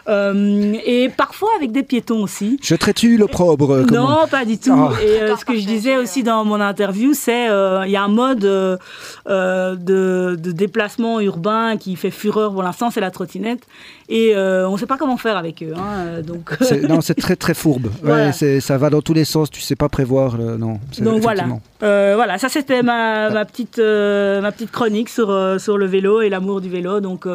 [0.09, 2.59] Euh, et parfois avec des piétons aussi.
[2.61, 4.71] Je traite-tu l'opprobre Non, pas du tout.
[4.73, 4.91] Ah.
[5.01, 8.03] Et euh, ce que je disais aussi dans mon interview, c'est euh, il y a
[8.03, 13.61] un mode de, de déplacement urbain qui fait fureur pour l'instant, c'est la trottinette.
[14.09, 15.73] Et euh, on ne sait pas comment faire avec eux.
[15.75, 16.51] hein, euh, donc,
[16.89, 17.87] Non, c'est très très fourbe.
[18.01, 18.33] Voilà.
[18.33, 20.35] ça va dans tous les sens, tu sais pas prévoir.
[20.39, 21.45] euh, non, donc voilà.
[21.83, 25.27] Euh, voilà, ça c'était ma, ma, petite, ma petite chronique sur,
[25.59, 26.99] sur le vélo et l'amour du vélo.
[26.99, 27.25] Donc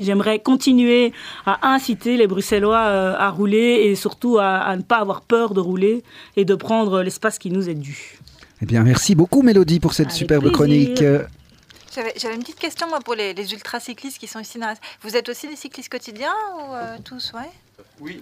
[0.00, 1.12] j'aimerais continuer
[1.44, 5.60] à inciter les Bruxellois à rouler et surtout à, à ne pas avoir peur de
[5.60, 6.02] rouler
[6.36, 8.18] et de prendre l'espace qui nous est dû.
[8.62, 10.56] Eh bien, merci beaucoup Mélodie pour cette superbe plaisir.
[10.56, 11.04] chronique.
[11.94, 14.74] J'avais une petite question moi pour les, les ultra-cyclistes qui sont ici dans la...
[15.02, 17.50] Vous êtes aussi des cyclistes quotidiens ou euh, tous, ouais?
[18.00, 18.20] Oui.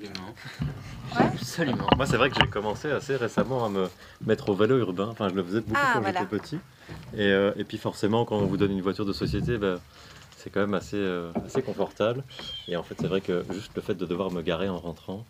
[1.16, 1.86] Absolument.
[1.96, 3.88] Moi, c'est vrai que j'ai commencé assez récemment à me
[4.26, 5.08] mettre au vélo urbain.
[5.10, 6.20] Enfin, je le faisais beaucoup Ah, quand voilà.
[6.20, 6.58] j'étais petit.
[7.14, 9.78] Et, euh, et puis, forcément, quand on vous donne une voiture de société, ben,
[10.36, 12.24] c'est quand même assez, euh, assez confortable.
[12.68, 15.24] Et en fait, c'est vrai que juste le fait de devoir me garer en rentrant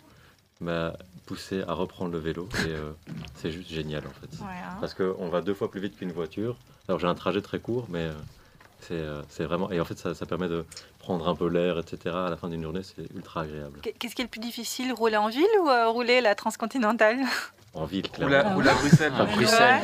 [0.62, 0.94] m'a
[1.26, 2.48] poussé à reprendre le vélo.
[2.66, 2.92] Et euh,
[3.34, 4.42] c'est juste génial, en fait.
[4.44, 4.76] Ouais, hein.
[4.80, 6.56] Parce qu'on va deux fois plus vite qu'une voiture.
[6.88, 8.04] Alors, j'ai un trajet très court, mais.
[8.06, 8.12] euh,
[8.80, 9.70] c'est euh, c'est vraiment.
[9.70, 10.64] Et en fait, ça, ça permet de
[10.98, 12.26] prendre un peu l'air, etc.
[12.26, 13.78] À la fin d'une journée, c'est ultra agréable.
[13.80, 17.18] Qu'est- Qu'est-ce qui est le plus difficile, rouler en ville ou euh, rouler la transcontinentale?
[17.74, 18.54] En ville, clairement.
[18.54, 19.12] rouler à Bruxelles.
[19.18, 19.80] À Bruxelles.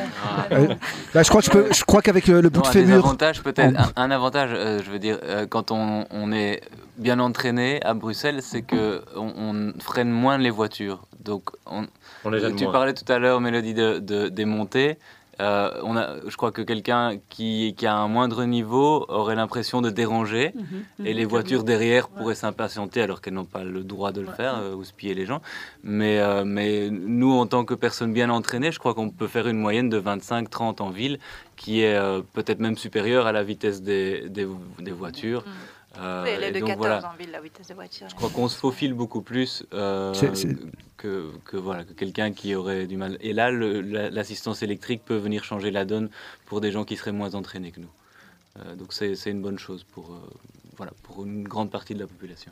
[0.51, 0.57] Ouais.
[0.57, 0.75] euh,
[1.15, 2.73] là, je crois que je, peux- je crois qu'avec le, le bout Non, de un
[2.73, 3.05] des fémur.
[3.05, 6.61] avantages peut-être, un, un avantage, euh, je veux dire, euh, quand on, on est
[6.97, 11.01] bien entraîné à Bruxelles, c'est que on, on freine moins les voitures.
[11.23, 11.87] Donc, on,
[12.25, 12.73] On les tu moins.
[12.73, 14.97] parlais tout à l'heure, Mélodie, de, de- des montées.
[15.39, 19.81] Euh, on a, je crois que quelqu'un qui, qui a un moindre niveau aurait l'impression
[19.81, 21.05] de déranger Mhm.
[21.05, 24.55] et les voitures derrière pourraient s'impatienter alors qu'elles n'ont pas le droit de le faire
[24.57, 25.41] euh, ou se piller les gens.
[25.83, 29.47] Mais, euh, mais nous, en tant que personnes bien entraînées, je crois qu'on peut faire
[29.47, 31.19] une moyenne de 25-30 en ville
[31.55, 34.47] qui est euh, peut-être même supérieure à la vitesse des, des,
[34.79, 35.43] des voitures.
[35.97, 37.11] Euh, Oui, elle est et de donc 14 voilà.
[37.11, 38.07] en ville, la vitesse de voiture.
[38.09, 40.13] Je crois qu'on se faufile beaucoup plus euh,
[40.97, 43.17] que, que, voilà, que quelqu'un qui aurait du mal.
[43.21, 46.09] Et là, l'assistance électrique peut venir changer la donne
[46.45, 47.89] pour des gens qui seraient moins entraînés que nous.
[48.59, 50.19] Euh, donc c'est c'est une bonne chose pour, euh,
[50.77, 52.51] voilà, pour une grande partie de la population.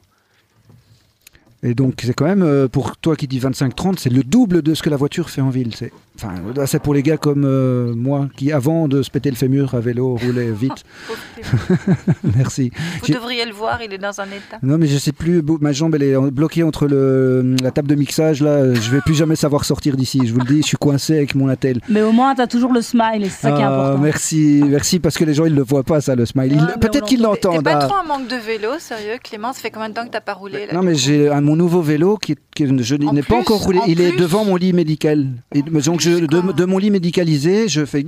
[1.68, 4.74] Et donc, c'est quand même, euh, pour toi qui dis 25-30, c'est le double de
[4.74, 5.72] ce que la voiture fait en ville.
[5.76, 6.34] C'est, enfin,
[6.66, 9.80] c'est pour les gars comme euh, moi, qui, avant de se péter le fémur à
[9.82, 10.86] vélo, roulaient vite.
[12.36, 12.72] Merci.
[13.02, 14.58] Vous J'ai- devriez le voir, il est dans un état.
[14.64, 17.96] Non, mais je sais plus, ma jambe, elle est bloquée entre le, la table de
[17.96, 18.74] mixage, là.
[18.74, 21.36] Je vais plus jamais savoir sortir d'ici, je vous le dis, je suis coincé avec
[21.36, 21.82] mon attel.
[21.90, 24.02] Mais au moins, tu as toujours le smile et c'est ça qui est Ah, important.
[24.04, 26.54] merci, merci, parce que les gens, ils le voient pas, ça, le smile.
[26.54, 27.64] Ils- Ah, Peut-être qu'ils T'es l'entendent.
[27.64, 27.88] pas ah.
[27.88, 30.34] trop en manque de vélo, sérieux, Clément Ça fait combien de temps que t'as pas
[30.34, 33.38] roulé là, Non, mais j'ai un- mon nouveau vélo qui, qui je En n'ai pas
[33.38, 33.80] encore roulé.
[33.80, 35.28] en Il est devant mon lit médical.
[35.54, 38.06] Et donc je, de, de mon lit médicalisé, je fais.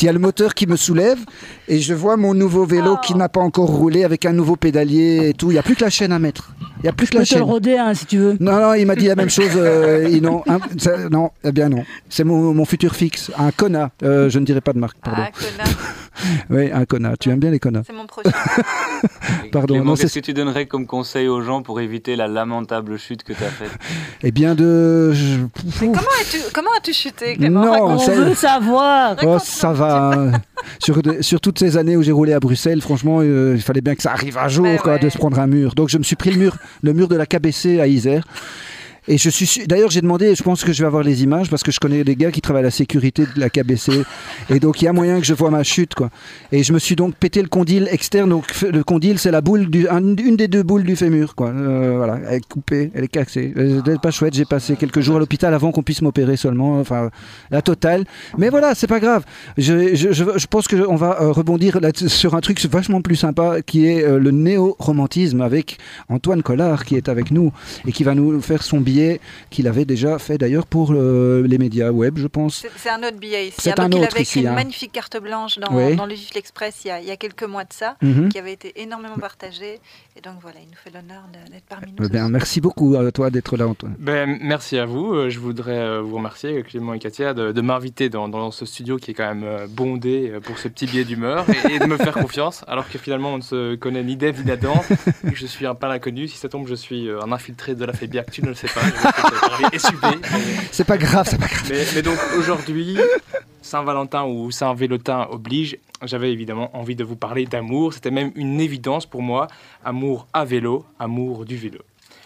[0.00, 1.18] Il y a le moteur qui me soulève
[1.70, 5.28] et je vois mon nouveau vélo qui n'a pas encore roulé avec un nouveau pédalier
[5.30, 5.50] et tout.
[5.50, 6.50] Il n'y a plus que la chaîne à mettre.
[6.78, 7.48] Il n'y a plus que Je la peux te le chaîne.
[7.48, 8.36] roder hein, si tu veux.
[8.40, 9.50] Non, non, il m'a dit la même chose.
[9.56, 11.84] euh, et non, hein, ça- non, eh bien non.
[12.08, 13.30] C'est mon, mon futur fixe.
[13.38, 13.90] Un Kona.
[14.02, 15.22] Euh, je ne dirai pas de marque, pardon.
[15.26, 15.76] Ah, connard,
[16.50, 17.16] Oui, un Kona.
[17.18, 18.30] Tu aimes bien les Kona c'est mon prochain.
[19.52, 22.28] Pardon, Clément, non, qu'est-ce c'est- que tu donnerais comme conseil aux gens pour éviter la
[22.28, 23.70] lamentable chute que tu as faite
[24.22, 25.12] Eh bien de.
[25.80, 27.64] Comment as-tu comment as-tu chuté, Clément?
[27.64, 27.84] Non.
[27.92, 29.16] On veut savoir.
[29.24, 30.12] Oh, ça va.
[30.14, 30.32] hein.
[30.78, 33.82] sur, de- sur toutes ces années où j'ai roulé à Bruxelles, franchement, euh, il fallait
[33.82, 34.98] bien que ça arrive un jour quoi, ouais.
[34.98, 35.74] de se prendre un mur.
[35.74, 38.24] Donc je me suis pris le mur, le mur de la KBC à Isère.
[39.08, 41.48] Et je suis su- d'ailleurs j'ai demandé, je pense que je vais avoir les images
[41.50, 43.92] parce que je connais des gars qui travaillent à la sécurité de la KBC
[44.50, 46.10] et donc il y a moyen que je vois ma chute quoi.
[46.52, 48.30] Et je me suis donc pété le condyle externe.
[48.30, 51.48] Donc le condyle c'est la boule une des deux boules du fémur quoi.
[51.48, 53.52] Euh, voilà, elle est coupée, elle est cassée.
[53.56, 54.34] Euh, C'est pas chouette.
[54.34, 56.78] J'ai passé quelques jours à l'hôpital avant qu'on puisse m'opérer seulement.
[56.78, 57.10] Enfin
[57.50, 58.04] la totale.
[58.38, 59.24] Mais voilà, c'est pas grave.
[59.56, 63.62] Je, je, je, je pense qu'on va euh, rebondir sur un truc vachement plus sympa
[63.62, 65.78] qui est le néo-romantisme avec
[66.08, 67.52] Antoine Collard qui est avec nous
[67.86, 71.58] et qui va nous faire son billet qu'il avait déjà fait d'ailleurs pour euh, les
[71.58, 72.54] médias web, je pense.
[72.60, 73.56] C'est- un autre billet ici.
[73.60, 73.84] C'est hein.
[73.84, 74.50] un il autre avait écrit ici, hein.
[74.50, 75.94] une magnifique carte blanche dans, Oui.
[75.96, 76.14] dans le
[76.84, 78.28] il, y a- il y a quelques mois de ça, Mhm.
[78.30, 79.78] qui avait été énormément partagée.
[80.20, 82.04] Et donc voilà, il nous fait l'honneur d'être parmi nous.
[82.04, 83.94] Eh bien, merci beaucoup à toi d'être là, Antoine.
[83.98, 85.14] Ben, merci à vous.
[85.14, 88.66] Euh, Je voudrais euh, vous remercier, Clément et Katia, de, de m'inviter dans, dans ce
[88.66, 91.86] studio qui est quand même euh, bondé pour ce petit billet d'humeur et, et de
[91.86, 94.84] me faire confiance, alors que finalement on ne se connaît ni d'Ève ni d'Adam.
[95.32, 96.28] Je suis un pas inconnu.
[96.28, 98.30] Si ça tombe, je suis un infiltré de la Fébiac.
[98.30, 98.82] Tu ne le sais pas.
[100.70, 101.66] C'est pas grave, c'est pas grave.
[101.70, 102.98] mais, mais donc aujourd'hui,
[103.62, 107.92] Saint-Valentin ou Saint-Vélotin oblige, j'avais évidemment envie de vous parler d'amour.
[107.92, 109.48] C'était même une évidence pour moi.
[109.84, 111.78] Amour à vélo, amour du vélo.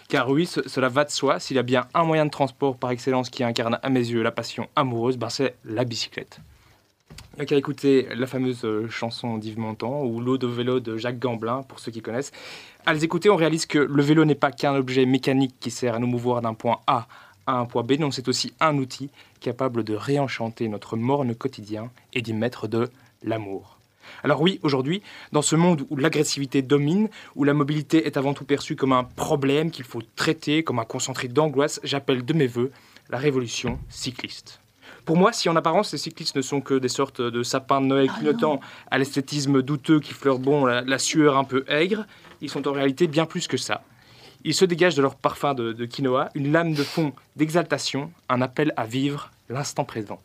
[0.07, 1.39] Car oui, ce- cela va de soi.
[1.39, 4.21] S'il y a bien un moyen de transport par excellence qui incarne à mes yeux
[4.23, 6.39] la passion amoureuse, ben c'est la bicyclette.
[7.33, 10.79] Il n'y a qu'à écouter la fameuse euh, chanson d'Yves Montand ou L'eau de vélo
[10.79, 12.31] de Jacques Gamblin, pour ceux qui connaissent.
[12.85, 15.95] À les écouter, on réalise que le vélo n'est pas qu'un objet mécanique qui sert
[15.95, 17.07] à nous mouvoir d'un point A
[17.47, 19.09] à un point B, non, c'est aussi un outil
[19.39, 22.89] capable de réenchanter notre morne quotidien et d'y mettre de
[23.23, 23.77] l'amour.
[24.23, 25.01] Alors oui, aujourd'hui,
[25.31, 29.03] dans ce monde où l'agressivité domine, où la mobilité est avant tout perçue comme un
[29.03, 32.71] problème qu'il faut traiter, comme un concentré d'angoisse, j'appelle de mes voeux
[33.09, 34.59] la révolution cycliste.
[35.05, 37.85] Pour moi, si en apparence ces cyclistes ne sont que des sortes de sapins de
[37.85, 38.59] Noël clignotant
[38.89, 42.05] à l'esthétisme douteux qui fleure bon la, la sueur un peu aigre,
[42.41, 43.83] ils sont en réalité bien plus que ça.
[44.47, 48.73] Ils se dégagent de leur parfum de, quinoa une lame de fond d'exaltation, un appel
[48.77, 50.21] à vivre l'instant présent.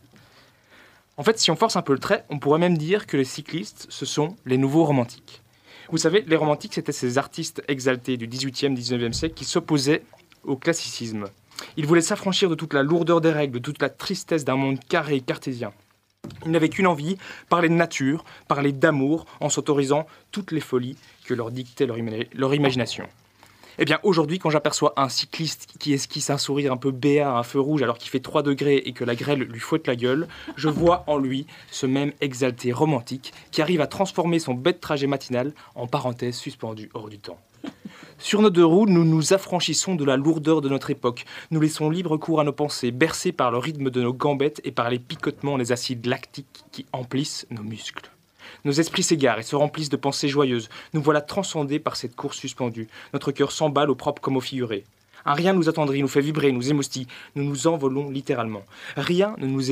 [1.16, 3.24] En fait, si on force un peu le trait, on pourrait même dire que les
[3.24, 5.40] cyclistes, ce sont les nouveaux romantiques.
[5.90, 10.02] Vous savez, les romantiques, c'était ces artistes exaltés du 18e, 19e siècle qui s'opposaient
[10.44, 11.24] au classicisme.
[11.78, 14.80] Ils voulaient s'affranchir de toute la lourdeur des règles, de toute la tristesse d'un monde
[14.86, 15.72] carré et cartésien.
[16.44, 17.16] Ils n'avaient qu'une envie,
[17.48, 23.08] parler de nature, parler d'amour, en s'autorisant toutes les folies que leur dictait leur imagination.
[23.78, 27.38] Eh bien, aujourd'hui, quand j'aperçois un cycliste qui esquisse un sourire un peu béat à
[27.38, 29.96] un feu rouge alors qu'il fait 3 degrés et que la grêle lui fouette la
[29.96, 34.80] gueule, je vois en lui ce même exalté romantique qui arrive à transformer son bête
[34.80, 37.38] trajet matinal en parenthèse suspendue hors du temps.
[38.18, 41.24] Sur nos deux roues, nous nous affranchissons de la lourdeur de notre époque.
[41.50, 44.72] Nous laissons libre cours à nos pensées, bercées par le rythme de nos gambettes et
[44.72, 48.10] par les picotements des acides lactiques qui emplissent nos muscles.
[48.64, 50.68] Nos esprits s'égarent et se remplissent de pensées joyeuses.
[50.92, 52.88] Nous voilà transcendés par cette course suspendue.
[53.12, 54.84] Notre cœur s'emballe au propre comme au figuré.
[55.24, 57.06] Un rien nous attendrit, nous fait vibrer, nous émoustille.
[57.34, 58.62] Nous nous envolons littéralement.
[58.96, 59.70] Rien ne nous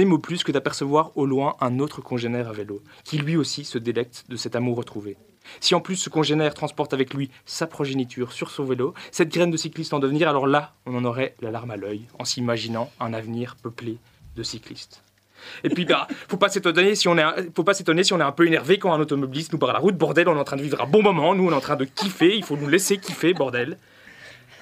[0.00, 3.78] émeut, plus que d'apercevoir au loin un autre congénère à vélo, qui lui aussi se
[3.78, 5.16] délecte de cet amour retrouvé.
[5.60, 9.50] Si en plus ce congénère transporte avec lui sa progéniture sur son vélo, cette graine
[9.50, 12.90] de cycliste en devenir, alors là, on en aurait la larme à l'œil en s'imaginant
[13.00, 13.98] un avenir peuplé
[14.36, 15.02] de cyclistes.
[15.64, 17.08] Et puis, bah, faut pas s'étonner si
[17.54, 19.78] faut pas s'étonner si on est un peu énervé quand un automobiliste nous barre la
[19.78, 19.96] route.
[19.96, 21.34] Bordel, on est en train de vivre un bon moment.
[21.34, 22.36] Nous, on est en train de kiffer.
[22.36, 23.76] Il faut nous laisser kiffer, bordel.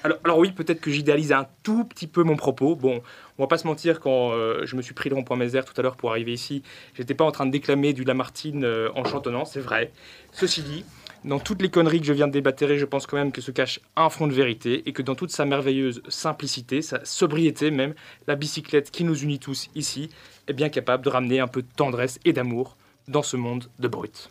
[0.03, 2.75] Alors, alors oui, peut-être que j'idéalise un tout petit peu mon propos.
[2.75, 3.01] Bon,
[3.37, 5.73] on va pas se mentir, quand euh, je me suis pris le rond-point Mézère tout
[5.77, 6.63] à l'heure pour arriver ici,
[6.95, 9.91] j'étais pas en train de déclamer du Lamartine euh, en chantonnant, c'est vrai.
[10.31, 10.85] Ceci dit,
[11.23, 13.51] dans toutes les conneries que je viens de débattérer, je pense quand même que se
[13.51, 17.93] cache un fond de vérité et que dans toute sa merveilleuse simplicité, sa sobriété même,
[18.27, 20.09] la bicyclette qui nous unit tous ici
[20.51, 23.87] est bien capable de ramener un peu de tendresse et d'amour dans ce monde de
[23.87, 24.29] brut.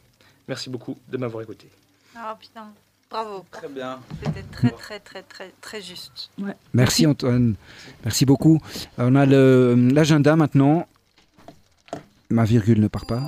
[0.48, 1.68] Merci beaucoup de m'avoir écouté.
[2.16, 2.68] Ah putain,
[3.10, 3.44] bravo.
[3.50, 3.98] Très bien.
[4.24, 6.30] C'était très très très très très juste.
[6.74, 7.54] Merci Antoine,
[8.04, 8.60] merci beaucoup.
[8.98, 10.86] On a le- l'agenda maintenant.
[12.30, 13.22] Ma virgule ne part pas.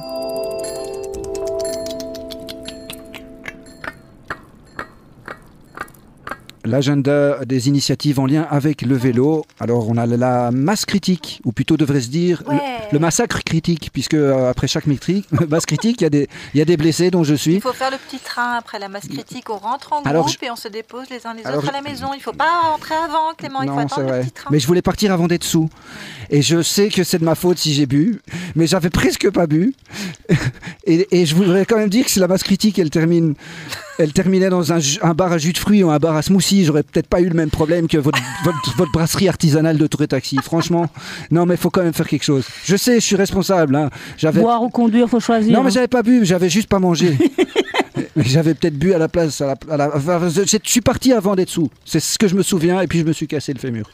[6.65, 9.45] L'agenda des initiatives en lien avec le vélo.
[9.59, 12.61] Alors on a la masse critique, ou plutôt devrait se dire le- Ouais.
[12.93, 16.61] le, massacre critique, puisque euh, après chaque métrique, masse critique, il y, a des- y
[16.61, 17.55] a des blessés dont je suis.
[17.55, 19.51] Il faut faire le petit train après la masse critique.
[19.51, 21.73] On rentre en Alors, groupe et on se dépose les uns les Alors, autres à
[21.73, 22.09] la maison.
[22.15, 23.63] Il faut pas rentrer avant, Clément.
[23.63, 24.51] Il faut attendre le petit train.
[24.53, 25.69] Mais je voulais partir avant d'être sous.
[26.31, 28.21] Et je sais que c'est de ma faute si j'ai bu,
[28.55, 29.75] mais j'avais presque pas bu.
[30.85, 33.35] Et, et je voudrais quand même dire que si la masse critique, elle termine,
[33.99, 36.65] elle terminait dans un, un bar à jus de fruits ou un bar à smoothie,
[36.65, 40.09] j'aurais peut-être pas eu le même problème que votre, votre, votre brasserie artisanale de Touré
[40.09, 40.39] Taxi.
[40.43, 40.87] Franchement,
[41.31, 42.45] non, mais il faut quand même faire quelque chose.
[42.65, 43.77] Je sais, je suis responsable.
[43.77, 43.91] hein.
[44.17, 45.53] J'avais- Boire ou conduire, faut choisir.
[45.53, 45.73] non, mais hein.
[45.75, 47.17] j'avais pas bu, j'avais juste pas mangé.
[48.17, 49.41] J'avais peut-être bu à la place.
[49.41, 51.71] À la, à la- enfin, je suis parti avant d'être sous.
[51.85, 53.91] C'est ce que je me souviens, et puis je me suis cassé le fémur.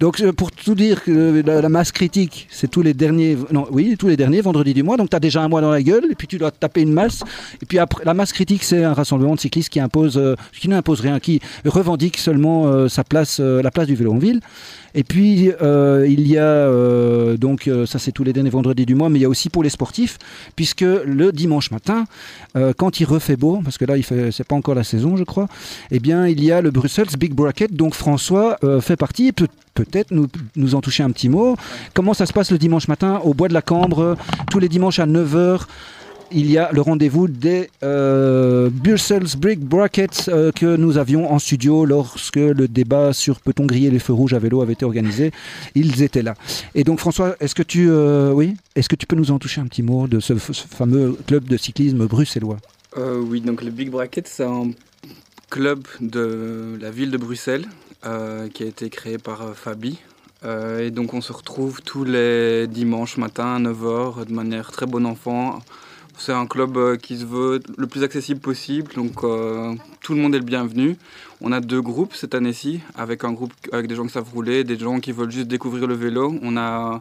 [0.00, 3.36] Donc, euh, pour tout dire, que la, la masse critique, c'est tous les derniers.
[3.52, 4.96] Non, oui, tous les derniers vendredis du mois.
[4.96, 6.92] Donc, tu as déjà un mois dans la gueule, et puis tu dois taper une
[6.92, 7.20] masse.
[7.62, 10.68] Et puis après, la masse critique, c'est un rassemblement de cyclistes qui impose, euh, qui
[10.68, 14.40] n'impose rien, qui revendique seulement euh, sa place, euh, la place du vélo en ville.
[14.94, 18.84] Et puis, euh, il y a, euh, donc, euh, ça c'est tous les derniers vendredis
[18.86, 20.18] du mois, mais il y a aussi pour les sportifs,
[20.56, 22.04] puisque le dimanche matin,
[22.76, 25.24] quand il refait beau, parce que là, il fait, c'est pas encore la saison, je
[25.24, 25.48] crois.
[25.90, 27.72] Eh bien, il y a le Brussels Big Bracket.
[27.74, 29.32] Donc François fait partie.
[29.32, 31.56] Peut- Peut-être nous, nous en toucher un petit mot.
[31.94, 34.18] Comment ça se passe le dimanche matin au Bois de la Cambre
[34.50, 35.62] Tous les dimanches à 9h,
[36.34, 41.38] il y a le rendez-vous des euh, Brussels Brick Brackets euh, que nous avions en
[41.38, 45.32] studio lorsque le débat sur peut-on griller les feux rouges à vélo avait été organisé.
[45.74, 46.34] Ils étaient là.
[46.74, 49.60] Et donc François, est-ce que tu, euh, oui, est-ce que tu peux nous en toucher
[49.60, 52.58] un petit mot de ce, fameux club de cyclisme bruxellois?
[52.96, 54.70] Euh, oui, donc le Big Bracket, c'est un
[55.50, 57.66] club de la ville de Bruxelles
[58.52, 59.98] qui a été créé par Fabi.
[60.44, 65.06] Et donc on se retrouve tous les dimanches matin à 9h de manière très bon
[65.06, 65.60] enfant.
[66.18, 70.20] C'est un club euh, qui se veut le plus accessible possible, donc euh, tout le
[70.20, 70.96] monde est le bienvenu.
[71.40, 74.62] On a deux groupes cette année-ci, avec un groupe avec des gens qui savent rouler,
[74.62, 76.34] des gens qui veulent juste découvrir le vélo.
[76.42, 77.00] On a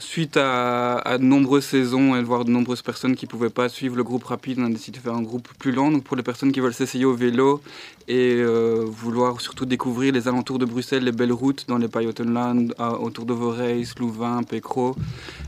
[0.00, 3.96] Suite à, de nombreuses saisons et voir de nombreuses personnes qui ne pouvaient pas suivre
[3.96, 5.90] le groupe rapide, on a décidé de faire un groupe plus lent.
[5.90, 7.60] Donc pour les personnes qui veulent s'essayer au vélo
[8.06, 12.74] et euh, vouloir surtout découvrir les alentours de Bruxelles, les belles routes dans les Pajottenland,
[13.00, 14.94] autour de Voreis, Louvain, Pécro,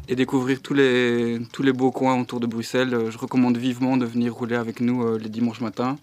[0.08, 3.96] et découvrir tous les, tous les beaux coins autour de Bruxelles, euh, je recommande vivement
[3.96, 5.96] de venir rouler avec nous euh, les dimanches matins.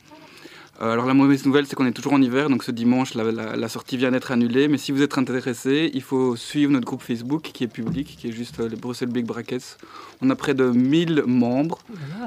[0.80, 3.32] Euh, alors la mauvaise nouvelle, c'est qu'on est toujours en hiver, donc ce dimanche, la,
[3.32, 4.68] la- la sortie vient d'être annulée.
[4.68, 8.28] Mais si vous êtes intéressé, il faut suivre notre groupe Facebook qui est public, qui
[8.30, 9.78] est juste euh, les Bruxelles Big Brackets.
[10.22, 11.80] On a près de 1000 membres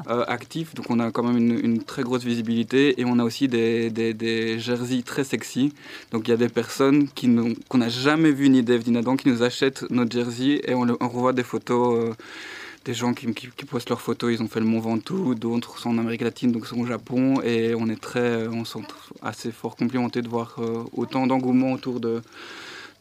[0.09, 3.01] euh, actifs, donc on a quand même une, une très grosse visibilité.
[3.01, 5.72] Et on a aussi des, des, des jerseys très sexy.
[6.10, 7.06] Donc il y a des personnes
[7.68, 10.85] qu'on n'a jamais vu ni d'Eve ni d'Adam qui nous achètent notre jersey et on,
[10.85, 12.09] le- on revoit des photos.
[12.10, 12.12] euh,
[12.85, 15.78] des gens qui, qui- qui postent leurs photos, ils ont fait le Mont Ventoux, d'autres
[15.78, 18.85] sont en Amérique latine, donc sont au Japon, et on est très, on se sent
[19.23, 22.23] assez fort complimenté de voir euh, autant d'engouement autour de,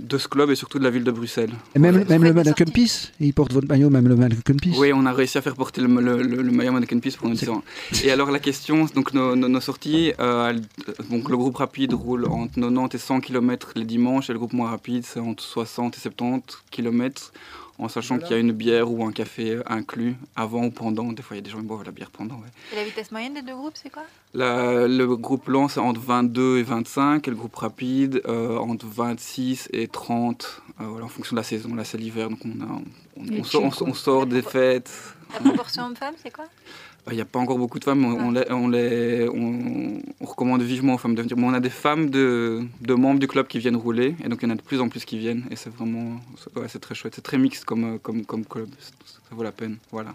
[0.01, 1.51] de ce club et surtout de la ville de Bruxelles.
[1.75, 4.91] Et même, même le Mannequin Peace Il porte votre maillot, même le Mannequin Peace Oui,
[4.93, 7.39] on a réussi à faire porter le, le, le, le maillot Mannequin Peace pour notre
[7.39, 7.61] saison.
[8.03, 10.61] Et alors la question, donc nos, nos, nos sorties, euh, elles-
[11.09, 14.53] donc le groupe rapide roule entre 90 et 100 km les dimanches et le groupe
[14.53, 16.41] moins rapide c'est entre 60 et 70
[16.71, 17.31] km
[17.79, 21.11] en sachant qu'il y a une bière ou un café inclus avant ou pendant.
[21.13, 22.35] Des fois, il y a des gens qui boivent la bière pendant.
[22.35, 22.47] ouais.
[22.73, 24.03] Et la vitesse moyenne des deux groupes, c'est quoi?
[24.33, 28.85] La- le groupe lent, c'est entre 22 et 25, et le groupe rapide, euh, entre
[28.85, 31.73] 26 et 30, euh, voilà, en fonction de la saison.
[31.73, 32.79] Là, c'est l'hiver, donc on, a,
[33.17, 34.91] on, Et on sort, on, chill, on sort des fêtes.
[35.33, 36.45] La proportion homme-femme, c'est quoi?
[37.11, 40.25] Il n'y a pas encore beaucoup de femmes, on, on les, on, les- on- on
[40.25, 41.35] recommande vivement aux femmes de venir.
[41.37, 44.45] On a des femmes de, de membres du club qui viennent rouler, et donc il
[44.45, 46.19] y en a de plus en plus qui viennent, et c'est vraiment
[46.55, 47.13] ouais, c'est très chouette.
[47.15, 48.93] C'est très mixte comme, euh, comme, comme club, C'est-
[49.29, 49.77] ça vaut la peine.
[49.91, 50.13] Voilà.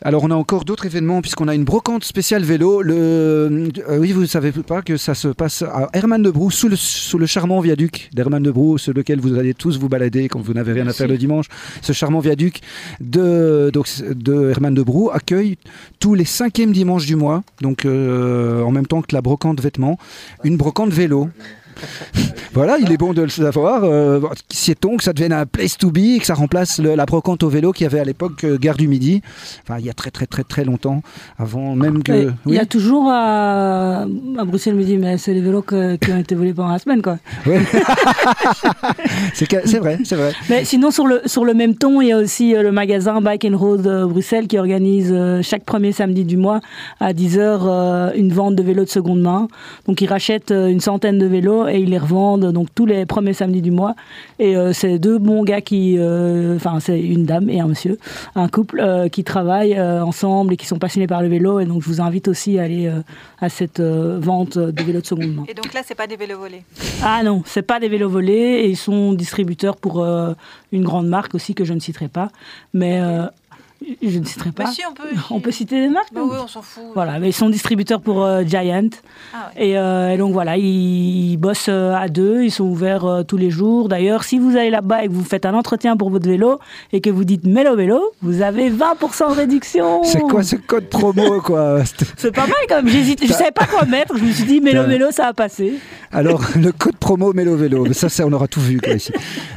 [0.00, 2.82] Alors on a encore d'autres événements puisqu'on a une brocante spéciale vélo.
[2.82, 6.52] Le, euh, oui, vous ne savez pas que ça se passe à Herman de Brou,
[6.52, 9.88] sous le, sous le charmant viaduc d'Herman de Brou, sur lequel vous allez tous vous
[9.88, 11.46] balader quand vous n'avez rien à faire le dimanche.
[11.82, 12.60] Ce charmant viaduc
[13.00, 15.58] de, donc, de Herman de Brou accueille
[15.98, 19.98] tous les cinquièmes dimanches du mois, donc euh, en même temps que la brocante vêtements,
[20.44, 21.28] une brocante vélo.
[22.54, 23.84] Voilà, il est bon de le savoir.
[23.84, 27.04] Euh, Sait-on que ça devienne un place to be et que ça remplace le- la
[27.06, 29.22] brocante au vélo qu'il y avait à l'époque euh, Gare du Midi?
[29.62, 31.02] Enfin, il y a très très très très longtemps,
[31.38, 32.32] avant même que.
[32.46, 34.02] Il y a toujours à,
[34.38, 36.78] à Bruxelles me dit mais c'est les vélos que- qui ont été volés pendant la
[36.78, 37.18] semaine quoi.
[37.46, 37.60] Ouais.
[39.34, 40.32] c'est vrai, c'est vrai.
[40.48, 43.20] Mais sinon sur le sur le même ton il y a aussi euh, le magasin
[43.20, 46.60] Bike and Road euh, Bruxelles qui organise euh, chaque premier samedi du mois
[47.00, 49.48] à 10h une vente de vélos de seconde main.
[49.86, 53.06] Donc ils rachètent euh, une centaine de vélos et ils les revendent donc tous les
[53.06, 53.94] premiers samedis du mois.
[54.38, 57.98] Et euh, c'est deux bons gars qui, euh, enfin c'est une dame et un monsieur,
[58.34, 61.60] un couple euh, qui travaillent ensemble et qui sont passionnés par le vélo.
[61.60, 62.90] Et donc je vous invite aussi à aller
[63.40, 65.44] à cette vente de vélos de seconde main.
[65.48, 66.62] Et donc là, c'est pas des vélos volés.
[67.02, 70.04] Ah non, c'est pas des vélos volés et ils sont distributeurs pour
[70.72, 72.30] une grande marque aussi que je ne citerai pas.
[72.74, 73.00] Mais
[74.02, 74.64] je ne citerai pas.
[74.64, 75.08] Bah si, on peut.
[75.30, 76.82] On peut citer des marques Bah non oui, on s'en fout.
[76.94, 78.88] Voilà, mais ils sont distributeurs pour euh, Giant.
[79.34, 83.04] Ah et, euh, et donc voilà, ils, ils bossent euh, à deux, ils sont ouverts
[83.04, 83.88] euh, tous les jours.
[83.88, 86.58] D'ailleurs, si vous allez là-bas et que vous faites un entretien pour votre vélo
[86.92, 90.02] et que vous dites Mélo Vélo, vous avez 20% de réduction.
[90.04, 91.82] C'est quoi ce code promo quoi
[92.16, 92.88] C'est pas mal quand même.
[92.88, 94.16] J'hésite, je savais pas quoi mettre.
[94.16, 95.74] Je me suis dit Mélo Vélo, ça va passer.
[96.12, 99.12] Alors, le code promo Mélo Vélo, mais ça, ça, on aura tout vu quoi, ici.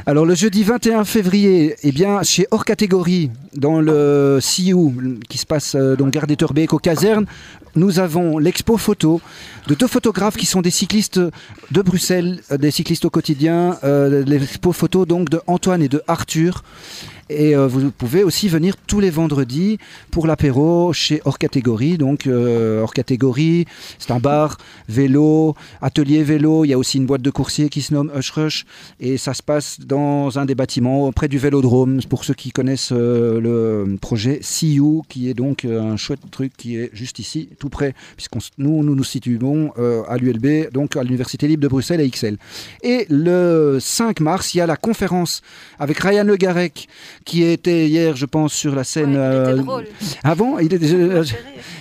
[0.06, 5.46] Alors, le jeudi 21 février, eh bien, chez Hors Catégorie, dans le CIU, qui se
[5.46, 6.26] passe euh, donc Gare
[6.72, 7.26] aux casernes,
[7.74, 9.20] nous avons l'expo photo
[9.66, 11.20] de deux photographes qui sont des cyclistes
[11.70, 13.78] de Bruxelles, euh, des cyclistes au quotidien.
[13.84, 16.62] euh, l'expo photo donc de Antoine et de Arthur.
[17.34, 19.78] Et euh, vous pouvez aussi venir tous les vendredis
[20.10, 21.98] pour l'apéro chez Hors Catégorie.
[21.98, 23.64] Donc, euh, Hors Catégorie,
[23.98, 26.64] c'est un bar, vélo, atelier vélo.
[26.64, 28.64] Il y a aussi une boîte de coursier qui se nomme Hush Rush.
[29.00, 32.00] Et ça se passe dans un des bâtiments près du vélodrome.
[32.08, 36.76] Pour ceux qui connaissent euh, le projet CU, qui est donc un chouette truc qui
[36.76, 39.72] est juste ici, tout près, puisqu'on s- nous, nous nous situons
[40.08, 42.36] à l'ULB, donc à l'Université libre de Bruxelles et XL.
[42.82, 45.40] Et le 5 mars, il y a la conférence
[45.78, 46.88] avec Ryan Le Garec,
[47.24, 49.14] qui était hier, je pense, sur la scène.
[49.16, 49.86] euh, drôle.
[50.24, 51.24] Avant, il était- euh,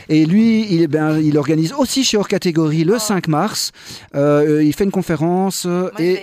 [0.09, 3.71] et lui, il, ben, il organise aussi chez hors catégorie le 5 mars.
[4.15, 6.19] Euh, il fait une conférence euh, et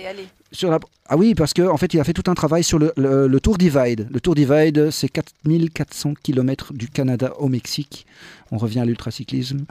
[0.51, 0.79] sur la.
[1.11, 3.27] Ah oui, parce qu'en en fait, il a fait tout un travail sur le, le-
[3.27, 4.07] le Tour Divide.
[4.11, 8.05] Le Tour Divide, c'est 4400 km du Canada au Mexique.
[8.51, 9.65] On revient à l'ultracyclisme.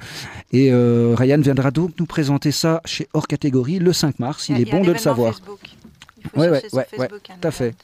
[0.53, 4.49] Et euh, Ryan viendra donc nous présenter ça chez hors catégorie le 5 mars.
[4.49, 5.35] Il, est bon de le savoir.
[5.35, 5.59] Facebook.
[6.25, 7.75] Il faut Ouais, ouais, sur ouais, ouais, Facebook, hein, tout à fait.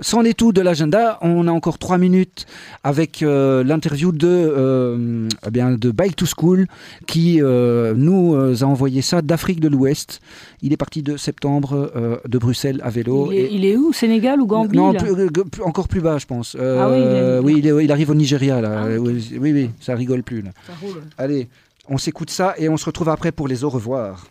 [0.00, 1.18] C'en est tout de l'agenda.
[1.22, 2.46] On a encore trois minutes
[2.84, 6.66] avec euh, l'interview de, euh, eh bien, de Bike to School
[7.06, 10.20] qui euh, nous a envoyé ça d'Afrique de l'Ouest.
[10.62, 11.90] Il est parti de septembre
[12.26, 13.28] de Bruxelles à vélo.
[13.32, 13.92] Il est, et- il est où?
[13.92, 16.56] Sénégal ou Gambie non, plus- encore plus bas, je pense.
[16.58, 18.84] Ah oui, il est- oui, il, est- il arrive au Nigeria, là.
[18.98, 20.42] oui, oui, oui, ça rigole plus.
[20.42, 20.50] Là.
[20.66, 21.02] Ça roule.
[21.16, 21.48] Allez,
[21.88, 24.26] on s'écoute ça et on se retrouve après pour les au revoir.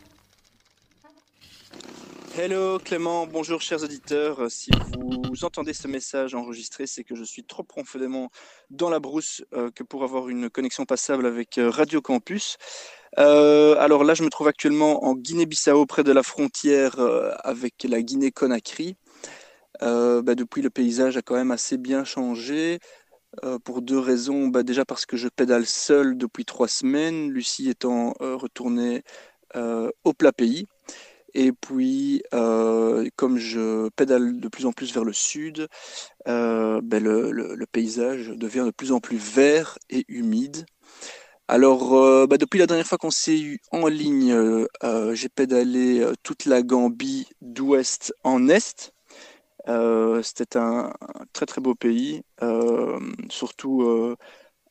[2.40, 4.44] Hello Clément, bonjour chers auditeurs.
[4.44, 8.30] Euh, Si vous entendez ce message enregistré, c'est que je suis trop profondément
[8.70, 12.58] dans la brousse euh, que pour avoir une connexion passable avec euh, Radio Campus.
[13.16, 17.00] Alors là, je me trouve actuellement en Guinée-Bissau, près de la frontière
[17.44, 18.98] avec la Guinée-Conakry.
[19.82, 22.78] Bah, depuis, le paysage a quand même assez bien changé.
[23.64, 24.50] pour deux raisons.
[24.50, 29.02] Bah, déjà parce que je pédale seul depuis trois semaines, Lucie étant retournée
[29.56, 30.68] au plat pays.
[31.40, 35.68] Et puis, euh, comme je pédale de plus en plus vers le sud,
[36.28, 40.66] euh, ben, le, paysage devient de plus en plus vert et humide.
[41.48, 44.36] Alors, euh, bah, depuis la dernière fois qu'on s'est eu en ligne,
[45.14, 48.92] j'ai pédalé toute la Gambie d'ouest en est.
[50.24, 52.24] C'était un, un très très beau pays,
[53.30, 54.18] surtout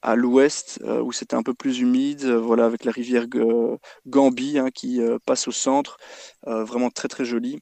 [0.06, 3.76] à l'ouest euh, où c'était un peu plus humide, euh, voilà, avec la rivière G-
[4.06, 5.98] Gambie hein, qui euh, passe au centre,
[6.46, 7.58] euh, vraiment très très jolie,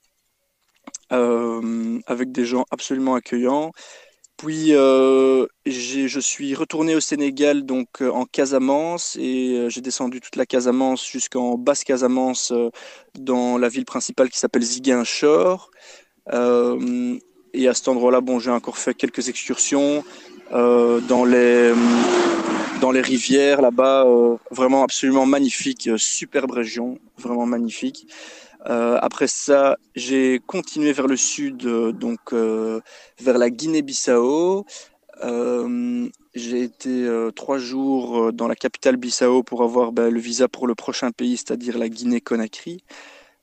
[1.12, 3.72] euh, avec des gens absolument accueillants.
[4.36, 10.20] Puis euh, je suis retourné au Sénégal, donc euh, en Casamance, et euh, j'ai descendu
[10.20, 12.68] toute la Casamance jusqu'en Basse-Casamance, euh,
[13.18, 15.70] dans la ville principale qui s'appelle Ziguinchor.
[16.32, 17.18] Euh,
[17.52, 21.72] et à cet endroit-là, bon, j'ai encore fait quelques excursions euh, dans les
[22.80, 28.06] dans les rivières là-bas, euh, vraiment absolument magnifique, euh, superbe région, vraiment magnifique.
[28.66, 32.80] Euh, après ça, j'ai continué vers le sud, euh, donc euh,
[33.20, 34.66] vers la Guinée-Bissau.
[35.22, 40.20] Euh, j'ai été euh, trois jours euh, dans la capitale Bissau pour avoir ben, le
[40.20, 42.84] visa pour le prochain pays, c'est-à-dire la Guinée-Conakry.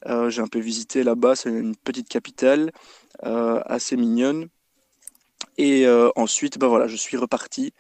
[0.08, 2.72] Euh, j'ai un peu visité là-bas, c'est une petite capitale
[3.26, 4.50] euh, assez mignonne.
[5.58, 7.74] Et euh, ensuite, ben voilà, je suis reparti.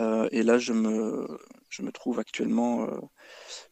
[0.00, 1.26] Euh, et là, je me,
[1.68, 3.00] je me trouve actuellement euh,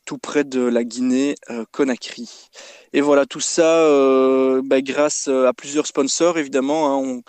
[0.05, 2.49] tout près de la Guinée-Conakry.
[2.93, 3.87] et voilà, tout ça
[4.63, 6.95] ben, grâce à plusieurs sponsors, évidemment.
[6.95, 7.23] hein.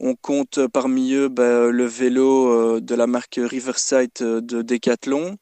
[0.00, 5.36] on, compte parmi eux ben, le vélo de la marque Riverside de Decathlon.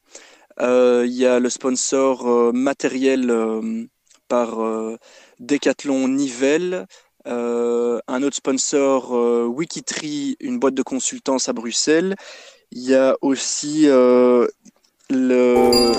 [0.60, 3.32] Il y a le sponsor matériel
[4.28, 4.58] par
[5.40, 6.86] Decathlon Nivelle.
[7.26, 12.16] Euh, un autre sponsor, euh, Wikitree, une boîte de consultance à Bruxelles.
[12.72, 14.46] Il y a aussi euh,
[15.10, 15.92] le,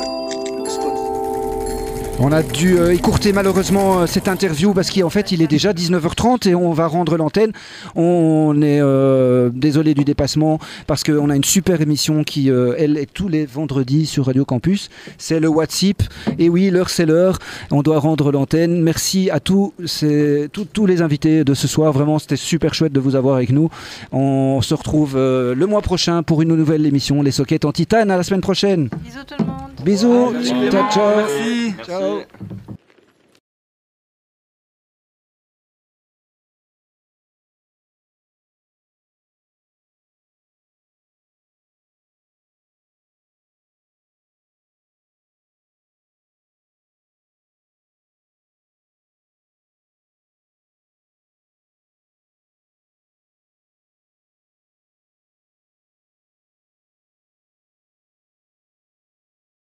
[2.19, 5.73] On a dû euh, écourter malheureusement euh, cette interview parce qu'en fait il est déjà
[5.73, 7.51] 19h30 et on va rendre l'antenne.
[7.95, 12.97] On est euh, désolé du dépassement parce qu'on a une super émission qui euh, elle
[12.97, 14.89] est tous les vendredis sur Radio Campus.
[15.17, 16.03] C'est le WhatsApp
[16.39, 17.39] et oui l'heure c'est l'heure.
[17.71, 18.81] On doit rendre l'antenne.
[18.81, 21.91] Merci à tous, ces- tous tous les invités de ce soir.
[21.91, 23.69] Vraiment c'était super chouette de vous avoir avec nous.
[24.13, 28.11] On se retrouve euh, le mois prochain pour une nouvelle émission Les Sockets en titane.
[28.11, 28.87] À la semaine prochaine.
[29.03, 29.57] Bisous tout le monde.
[29.83, 30.31] Bisous.
[30.71, 31.11] Ciao, ciao.
[31.17, 31.73] Merci.
[31.85, 32.02] Ciao.
[32.03, 32.25] Oh.